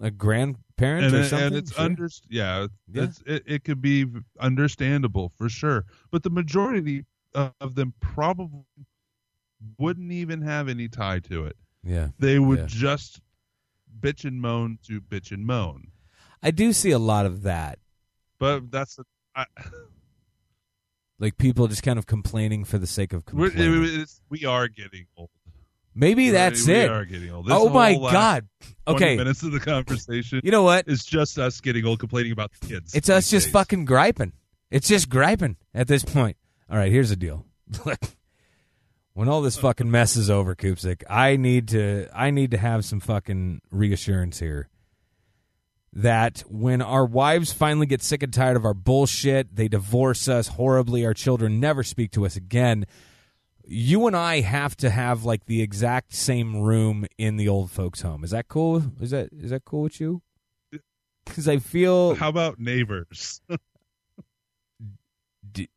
a, 0.00 0.06
a 0.06 0.10
grandparent 0.10 1.06
and, 1.06 1.14
or 1.14 1.24
something. 1.24 1.46
and 1.46 1.56
it's 1.56 1.72
Sure. 1.74 1.84
under 1.84 2.08
yeah, 2.28 2.66
Yeah. 2.92 3.02
It's, 3.04 3.22
it, 3.26 3.42
it 3.46 3.64
could 3.64 3.80
be 3.80 4.04
understandable 4.40 5.32
for 5.36 5.48
sure, 5.48 5.84
but 6.10 6.22
the 6.24 6.30
majority 6.30 7.04
of 7.34 7.74
them 7.76 7.94
probably 8.00 8.64
wouldn't 9.78 10.12
even 10.12 10.42
have 10.42 10.68
any 10.68 10.88
tie 10.88 11.20
to 11.20 11.44
it. 11.46 11.56
yeah. 11.84 12.08
They 12.18 12.38
would 12.38 12.58
Yeah. 12.60 12.66
just 12.66 13.20
bitch 14.00 14.24
and 14.24 14.40
moan 14.40 14.78
to 14.84 15.00
bitch 15.00 15.32
and 15.32 15.46
moan. 15.46 15.88
I 16.42 16.50
do 16.52 16.72
see 16.72 16.90
a 16.92 16.98
lot 16.98 17.26
of 17.26 17.42
that. 17.42 17.78
But 18.38 18.70
that's 18.70 18.98
I, 19.34 19.44
Like 21.18 21.36
people 21.38 21.66
just 21.66 21.82
kind 21.82 21.98
of 21.98 22.06
complaining 22.06 22.64
for 22.64 22.78
the 22.78 22.86
sake 22.86 23.12
of 23.12 23.24
complaining. 23.24 23.82
it's, 24.00 24.20
we 24.28 24.44
are 24.44 24.68
getting 24.68 25.06
old. 25.16 25.30
Maybe 25.98 26.30
that's 26.30 26.64
we 26.66 26.74
it. 26.74 26.90
are 26.90 27.04
getting 27.04 27.32
old. 27.32 27.46
This 27.46 27.54
Oh 27.56 27.68
my 27.68 27.94
last 27.94 28.08
uh, 28.08 28.12
god. 28.12 28.48
Okay. 28.86 29.16
minutes 29.16 29.42
of 29.42 29.50
the 29.50 29.58
conversation 29.58 30.40
You 30.44 30.52
know 30.52 30.62
what? 30.62 30.84
It's 30.86 31.04
just 31.04 31.38
us 31.38 31.60
getting 31.60 31.84
old, 31.84 31.98
complaining 31.98 32.30
about 32.30 32.52
the 32.52 32.66
kids. 32.68 32.94
It's 32.94 33.10
us 33.10 33.28
just 33.28 33.46
days. 33.46 33.52
fucking 33.52 33.84
griping. 33.84 34.32
It's 34.70 34.86
just 34.86 35.08
griping 35.08 35.56
at 35.74 35.88
this 35.88 36.04
point. 36.04 36.36
All 36.70 36.78
right, 36.78 36.92
here's 36.92 37.10
the 37.10 37.16
deal. 37.16 37.46
Look, 37.84 37.98
when 39.14 39.28
all 39.28 39.42
this 39.42 39.58
fucking 39.58 39.90
mess 39.90 40.16
is 40.16 40.30
over, 40.30 40.54
Koopsik, 40.54 41.02
I 41.10 41.36
need 41.36 41.68
to 41.68 42.06
I 42.14 42.30
need 42.30 42.52
to 42.52 42.58
have 42.58 42.84
some 42.84 43.00
fucking 43.00 43.62
reassurance 43.72 44.38
here. 44.38 44.68
That 45.92 46.44
when 46.46 46.80
our 46.80 47.06
wives 47.06 47.52
finally 47.52 47.86
get 47.86 48.02
sick 48.02 48.22
and 48.22 48.32
tired 48.32 48.56
of 48.56 48.64
our 48.64 48.74
bullshit, 48.74 49.56
they 49.56 49.66
divorce 49.66 50.28
us 50.28 50.48
horribly, 50.48 51.04
our 51.04 51.14
children 51.14 51.58
never 51.58 51.82
speak 51.82 52.12
to 52.12 52.24
us 52.24 52.36
again. 52.36 52.86
You 53.70 54.06
and 54.06 54.16
I 54.16 54.40
have 54.40 54.76
to 54.78 54.88
have 54.88 55.24
like 55.24 55.44
the 55.44 55.60
exact 55.60 56.14
same 56.14 56.56
room 56.56 57.04
in 57.18 57.36
the 57.36 57.48
old 57.48 57.70
folks' 57.70 58.00
home. 58.00 58.24
Is 58.24 58.30
that 58.30 58.48
cool? 58.48 58.82
Is 59.00 59.10
that 59.10 59.28
is 59.32 59.50
that 59.50 59.66
cool 59.66 59.82
with 59.82 60.00
you? 60.00 60.22
Because 61.26 61.46
I 61.46 61.58
feel 61.58 62.14
How 62.14 62.30
about 62.30 62.58
neighbors? 62.58 63.42
D- 65.52 65.68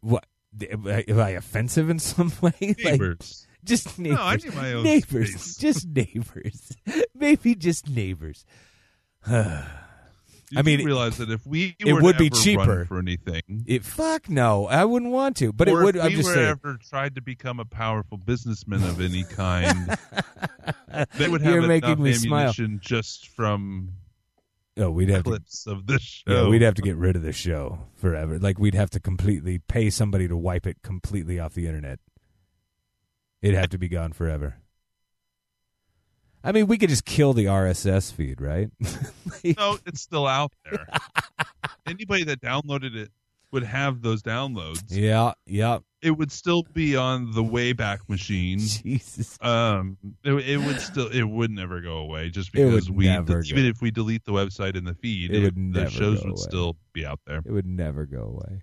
what 0.00 0.26
am 0.70 0.86
I, 0.86 1.30
offensive 1.30 1.90
in 1.90 1.98
some 1.98 2.32
way? 2.40 2.52
Like, 2.60 2.78
neighbors. 2.78 3.46
just 3.64 3.98
neighbors. 3.98 4.18
No, 4.18 4.24
I 4.24 4.36
need 4.36 4.54
my 4.54 4.72
own 4.72 4.84
neighbors. 4.84 5.30
space. 5.30 5.56
Just 5.56 5.88
neighbors. 5.88 6.72
Maybe 7.14 7.56
just 7.56 7.88
neighbors. 7.88 8.44
You 10.50 10.58
I 10.58 10.62
mean, 10.62 10.84
realize 10.84 11.18
that 11.18 11.30
if 11.30 11.46
we 11.46 11.76
it 11.78 11.92
would 12.02 12.14
to 12.14 12.18
be 12.18 12.28
cheaper. 12.30 12.84
for 12.84 12.98
anything, 12.98 13.42
It 13.66 13.84
fuck 13.84 14.28
no. 14.28 14.66
I 14.66 14.84
wouldn't 14.84 15.12
want 15.12 15.36
to, 15.36 15.52
but 15.52 15.68
it 15.68 15.74
would. 15.74 15.94
if 15.96 16.02
I'm 16.02 16.08
we 16.10 16.16
just 16.16 16.28
were 16.28 16.34
saying. 16.34 16.48
ever 16.48 16.78
tried 16.88 17.14
to 17.14 17.20
become 17.22 17.60
a 17.60 17.64
powerful 17.64 18.18
businessman 18.18 18.82
of 18.82 19.00
any 19.00 19.22
kind, 19.24 19.96
they 21.18 21.28
would 21.28 21.40
have 21.42 21.50
You're 21.54 21.58
enough 21.64 21.68
making 21.68 22.02
me 22.02 22.12
smile. 22.14 22.52
just 22.80 23.28
from 23.28 23.92
Oh, 24.76 24.90
we'd 24.90 25.08
have 25.10 25.24
to. 25.24 25.30
clips 25.30 25.66
of 25.66 25.86
this 25.86 26.00
show. 26.02 26.44
Yeah, 26.44 26.48
we'd 26.48 26.62
have 26.62 26.74
to 26.74 26.82
get 26.82 26.96
rid 26.96 27.14
of 27.14 27.22
the 27.22 27.32
show 27.32 27.80
forever. 27.96 28.38
Like 28.38 28.58
we'd 28.58 28.74
have 28.74 28.90
to 28.90 29.00
completely 29.00 29.58
pay 29.58 29.90
somebody 29.90 30.26
to 30.26 30.36
wipe 30.36 30.66
it 30.66 30.78
completely 30.82 31.38
off 31.38 31.54
the 31.54 31.66
internet. 31.66 32.00
It'd 33.42 33.56
have 33.56 33.68
to 33.70 33.78
be 33.78 33.88
gone 33.88 34.12
forever. 34.12 34.56
I 36.42 36.52
mean, 36.52 36.66
we 36.66 36.78
could 36.78 36.88
just 36.88 37.04
kill 37.04 37.32
the 37.32 37.46
RSS 37.46 38.12
feed, 38.12 38.40
right? 38.40 38.70
no, 39.58 39.78
it's 39.86 40.00
still 40.00 40.26
out 40.26 40.52
there. 40.64 40.86
Anybody 41.86 42.24
that 42.24 42.40
downloaded 42.40 42.96
it 42.96 43.10
would 43.52 43.62
have 43.64 44.00
those 44.00 44.22
downloads. 44.22 44.84
yeah, 44.88 45.32
yeah. 45.46 45.78
It 46.02 46.12
would 46.12 46.32
still 46.32 46.62
be 46.72 46.96
on 46.96 47.32
the 47.32 47.42
Wayback 47.42 48.08
Machine. 48.08 48.58
Jesus. 48.58 49.36
Um, 49.42 49.98
it, 50.24 50.32
it 50.32 50.56
would 50.56 50.80
still, 50.80 51.08
it 51.08 51.24
would 51.24 51.50
never 51.50 51.82
go 51.82 51.98
away. 51.98 52.30
Just 52.30 52.52
because 52.52 52.90
we, 52.90 53.08
even 53.10 53.66
if 53.66 53.82
we 53.82 53.90
delete 53.90 54.24
the 54.24 54.32
website 54.32 54.78
and 54.78 54.86
the 54.86 54.94
feed, 54.94 55.34
It 55.34 55.42
would 55.42 55.74
the 55.74 55.90
shows 55.90 56.24
would 56.24 56.38
still 56.38 56.76
be 56.94 57.04
out 57.04 57.20
there. 57.26 57.42
It 57.44 57.52
would 57.52 57.66
never 57.66 58.06
go 58.06 58.22
away. 58.22 58.62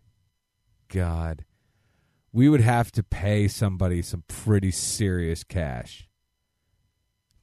God. 0.88 1.46
We 2.32 2.50
would 2.50 2.62
have 2.62 2.92
to 2.94 3.04
pay 3.04 3.48
somebody 3.48 4.02
some 4.02 4.24
pretty 4.28 4.72
serious 4.72 5.44
cash 5.44 6.07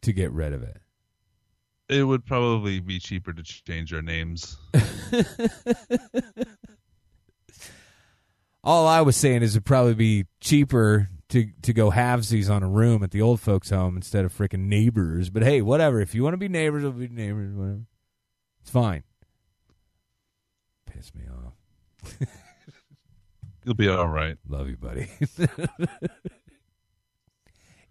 to 0.05 0.13
get 0.13 0.31
rid 0.33 0.53
of 0.53 0.63
it. 0.63 0.81
It 1.89 2.05
would 2.05 2.25
probably 2.25 2.81
be 2.81 2.99
cheaper 2.99 3.33
to 3.33 3.43
change 3.43 3.93
our 3.93 4.01
names. 4.03 4.57
All 8.62 8.87
I 8.87 9.03
was 9.03 9.16
saying 9.16 9.43
is 9.43 9.55
it'd 9.55 9.66
probably 9.66 9.95
be 9.95 10.24
cheaper 10.41 11.11
to 11.28 11.51
to 11.62 11.73
go 11.74 11.91
halvesies 11.91 12.49
on 12.49 12.62
a 12.62 12.69
room 12.69 13.03
at 13.03 13.11
the 13.11 13.20
old 13.20 13.41
folks' 13.41 13.69
home 13.69 13.97
instead 13.97 14.24
of 14.24 14.33
freaking 14.37 14.66
neighbors. 14.66 15.28
But 15.28 15.43
hey, 15.43 15.61
whatever. 15.61 16.01
If 16.01 16.15
you 16.15 16.23
want 16.23 16.33
to 16.33 16.39
be 16.39 16.49
neighbors, 16.49 16.83
we'll 16.83 16.93
be 16.93 17.09
neighbors. 17.09 17.55
Whatever. 17.55 17.83
It's 18.62 18.70
fine. 18.70 19.03
Piss 20.87 21.15
me 21.15 21.24
off. 21.28 22.15
You'll 23.65 23.74
be 23.74 23.89
all 23.89 24.09
right. 24.09 24.39
Love 24.49 24.69
you, 24.69 24.77
buddy. 24.78 25.09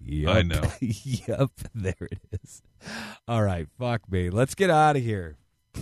yep. 0.06 0.36
I 0.36 0.42
know. 0.44 0.62
yep. 0.80 1.52
There 1.74 1.94
it 2.00 2.20
is. 2.44 2.62
All 3.28 3.44
right. 3.44 3.68
Fuck 3.80 4.12
me. 4.12 4.30
Let's 4.30 4.56
get 4.56 4.70
out 4.70 4.96
of 4.96 5.04
here. 5.04 5.38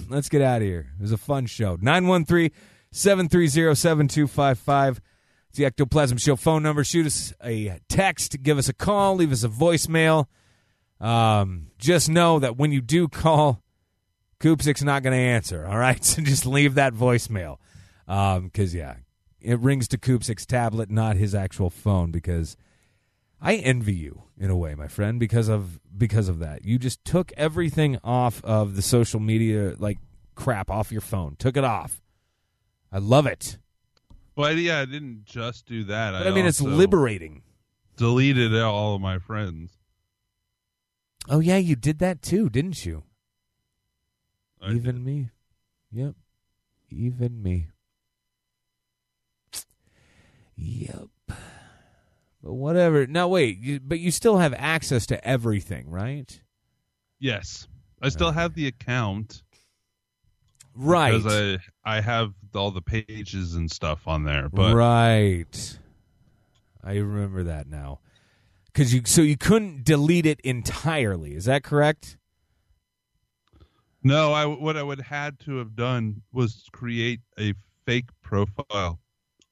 Let's 0.10 0.30
get 0.30 0.42
out 0.42 0.62
of 0.62 0.68
here. 0.68 0.92
It 1.00 1.02
was 1.02 1.12
a 1.12 1.18
fun 1.18 1.46
show. 1.46 1.78
913 1.82 2.52
730 2.92 3.76
7255. 3.76 5.02
It's 5.50 5.58
the 5.58 5.66
Ectoplasm 5.66 6.18
Show 6.18 6.38
phone 6.38 6.64
number. 6.64 6.84
Shoot 6.86 7.08
us 7.08 7.34
a 7.44 7.80
text, 7.90 8.42
give 8.42 8.58
us 8.58 8.70
a 8.70 8.74
call, 8.74 9.16
leave 9.16 9.34
us 9.34 9.44
a 9.44 9.50
voicemail. 9.50 10.28
Um, 11.02 11.68
just 11.78 12.10
know 12.10 12.40
that 12.40 12.56
when 12.56 12.72
you 12.72 12.80
do 12.80 13.10
call, 13.10 13.62
Koopsik's 14.40 14.82
not 14.82 15.04
going 15.04 15.12
to 15.12 15.22
answer. 15.22 15.66
All 15.68 15.78
right, 15.78 16.02
so 16.06 16.22
just 16.22 16.46
leave 16.46 16.76
that 16.76 16.94
voicemail. 16.94 17.58
Um, 18.08 18.46
because 18.46 18.74
yeah, 18.74 18.96
it 19.42 19.60
rings 19.60 19.90
to 19.90 19.98
Koopsik's 19.98 20.46
tablet, 20.46 20.90
not 20.90 21.18
his 21.18 21.36
actual 21.36 21.70
phone. 21.70 22.12
Because 22.12 22.56
I 23.42 23.56
envy 23.56 23.96
you 23.96 24.24
in 24.38 24.50
a 24.52 24.56
way, 24.56 24.76
my 24.76 24.88
friend, 24.88 25.20
because 25.20 25.50
of 25.50 25.80
because 25.98 26.30
of 26.30 26.40
that. 26.40 26.64
You 26.64 26.78
just 26.78 27.04
took 27.04 27.32
everything 27.36 27.98
off 28.04 28.44
of 28.44 28.76
the 28.76 28.82
social 28.82 29.20
media 29.20 29.76
like 29.80 29.98
crap 30.36 30.70
off 30.70 30.92
your 30.92 31.02
phone. 31.02 31.36
Took 31.38 31.58
it 31.58 31.64
off. 31.64 32.02
I 32.92 33.00
love 33.00 33.26
it. 33.26 33.58
Well, 34.36 34.52
yeah, 34.54 34.80
I 34.80 34.86
didn't 34.86 35.26
just 35.26 35.66
do 35.66 35.84
that. 35.86 36.12
But 36.12 36.28
I, 36.28 36.32
mean, 36.32 36.46
it's 36.46 36.62
liberating. 36.62 37.42
Deleted 37.98 38.56
all 38.60 38.96
of 38.96 39.02
my 39.02 39.20
friends. 39.20 39.72
Oh 41.30 41.40
yeah, 41.40 41.58
you 41.58 41.76
did 41.76 42.00
that 42.00 42.22
too, 42.22 42.50
didn't 42.50 42.86
you? 42.86 43.04
I 44.62 44.72
Even 44.72 44.96
did. 44.96 45.06
me. 45.06 45.30
Yep. 45.92 46.16
Even 46.90 47.44
me. 47.44 47.68
Yep. 50.56 51.08
But 52.44 52.54
whatever. 52.54 53.06
Now 53.06 53.28
wait, 53.28 53.60
you, 53.60 53.80
but 53.80 54.00
you 54.00 54.12
still 54.12 54.38
have 54.38 54.54
access 54.58 55.06
to 55.08 55.28
everything, 55.28 55.90
right? 55.90 56.42
Yes, 57.20 57.68
I 58.02 58.10
still 58.10 58.32
have 58.32 58.56
the 58.56 58.68
account. 58.68 59.44
Right. 60.76 61.22
Because 61.22 61.60
I 61.84 61.98
I 61.98 62.02
have 62.02 62.34
all 62.56 62.72
the 62.72 62.82
pages 62.82 63.56
and 63.56 63.70
stuff 63.70 64.08
on 64.08 64.24
there, 64.24 64.50
but 64.50 64.74
right. 64.74 65.80
I 66.84 66.96
remember 66.96 67.44
that 67.44 67.68
now. 67.68 68.00
Cuz 68.74 68.94
you 68.94 69.02
so 69.06 69.22
you 69.22 69.38
couldn't 69.38 69.84
delete 69.84 70.26
it 70.26 70.40
entirely. 70.42 71.36
Is 71.36 71.46
that 71.46 71.64
correct? 71.64 72.18
no, 74.04 74.34
I 74.34 74.46
what 74.46 74.78
I 74.78 74.84
would 74.84 75.02
had 75.02 75.40
to 75.42 75.58
have 75.58 75.76
done 75.76 76.22
was 76.32 76.66
create 76.72 77.22
a 77.40 77.54
fake 77.86 78.10
profile, 78.24 79.00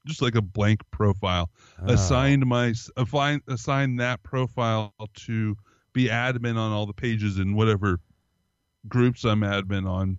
just 0.10 0.22
like 0.22 0.36
a 0.36 0.42
blank 0.42 0.82
profile. 0.92 1.50
Oh. 1.82 1.94
Assigned 1.94 2.46
my 2.46 2.74
assign 2.98 3.42
assign 3.48 3.96
that 3.98 4.24
profile 4.24 4.94
to 5.26 5.56
be 5.94 6.08
admin 6.08 6.58
on 6.58 6.72
all 6.72 6.86
the 6.86 6.94
pages 6.94 7.38
in 7.38 7.56
whatever 7.56 8.00
groups 8.88 9.24
I'm 9.24 9.42
admin 9.42 9.90
on, 9.90 10.18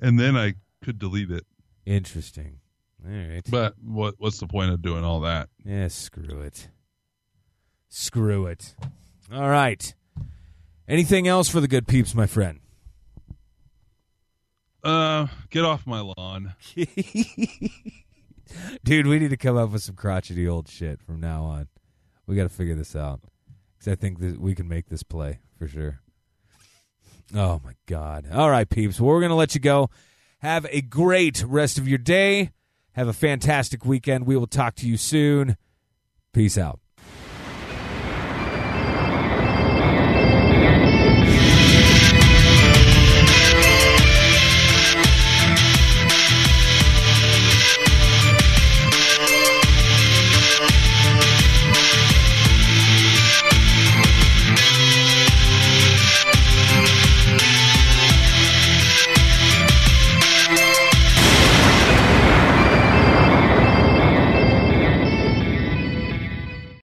and 0.00 0.18
then 0.18 0.36
I 0.36 0.54
could 0.82 0.98
delete 0.98 1.30
it. 1.30 1.44
Interesting. 1.86 2.60
All 3.06 3.12
right. 3.12 3.42
But 3.50 3.74
what 3.82 4.14
what's 4.18 4.38
the 4.40 4.46
point 4.46 4.70
of 4.70 4.80
doing 4.80 5.04
all 5.04 5.20
that? 5.20 5.48
Yeah, 5.64 5.88
screw 5.88 6.40
it. 6.40 6.68
Screw 7.88 8.46
it. 8.46 8.74
All 9.32 9.48
right. 9.48 9.94
Anything 10.88 11.26
else 11.26 11.48
for 11.48 11.60
the 11.60 11.68
good 11.68 11.86
peeps, 11.86 12.14
my 12.14 12.26
friend? 12.26 12.60
Uh, 14.82 15.28
get 15.48 15.64
off 15.64 15.86
my 15.86 16.00
lawn. 16.00 16.54
Dude, 18.82 19.06
we 19.06 19.18
need 19.18 19.30
to 19.30 19.36
come 19.36 19.56
up 19.56 19.70
with 19.70 19.82
some 19.82 19.94
crotchety 19.94 20.46
old 20.46 20.68
shit 20.68 21.00
from 21.02 21.20
now 21.20 21.44
on. 21.44 21.68
We 22.26 22.36
got 22.36 22.44
to 22.44 22.48
figure 22.48 22.74
this 22.74 22.96
out. 22.96 23.20
Because 23.76 23.92
I 23.92 23.94
think 23.96 24.20
that 24.20 24.40
we 24.40 24.54
can 24.54 24.68
make 24.68 24.88
this 24.88 25.02
play 25.02 25.40
for 25.58 25.66
sure. 25.66 26.00
Oh, 27.34 27.60
my 27.64 27.72
God. 27.86 28.26
All 28.32 28.50
right, 28.50 28.68
peeps. 28.68 29.00
Well, 29.00 29.10
we're 29.10 29.20
to 29.28 29.34
let 29.34 29.54
you 29.54 29.60
go. 29.60 29.90
Have 30.38 30.66
a 30.70 30.82
great 30.82 31.42
rest 31.46 31.78
of 31.78 31.88
your 31.88 31.98
day. 31.98 32.50
Have 32.92 33.08
a 33.08 33.12
fantastic 33.12 33.84
weekend. 33.84 34.26
We 34.26 34.36
will 34.36 34.46
talk 34.46 34.74
to 34.76 34.86
you 34.86 34.96
soon. 34.96 35.56
Peace 36.32 36.58
out. 36.58 36.80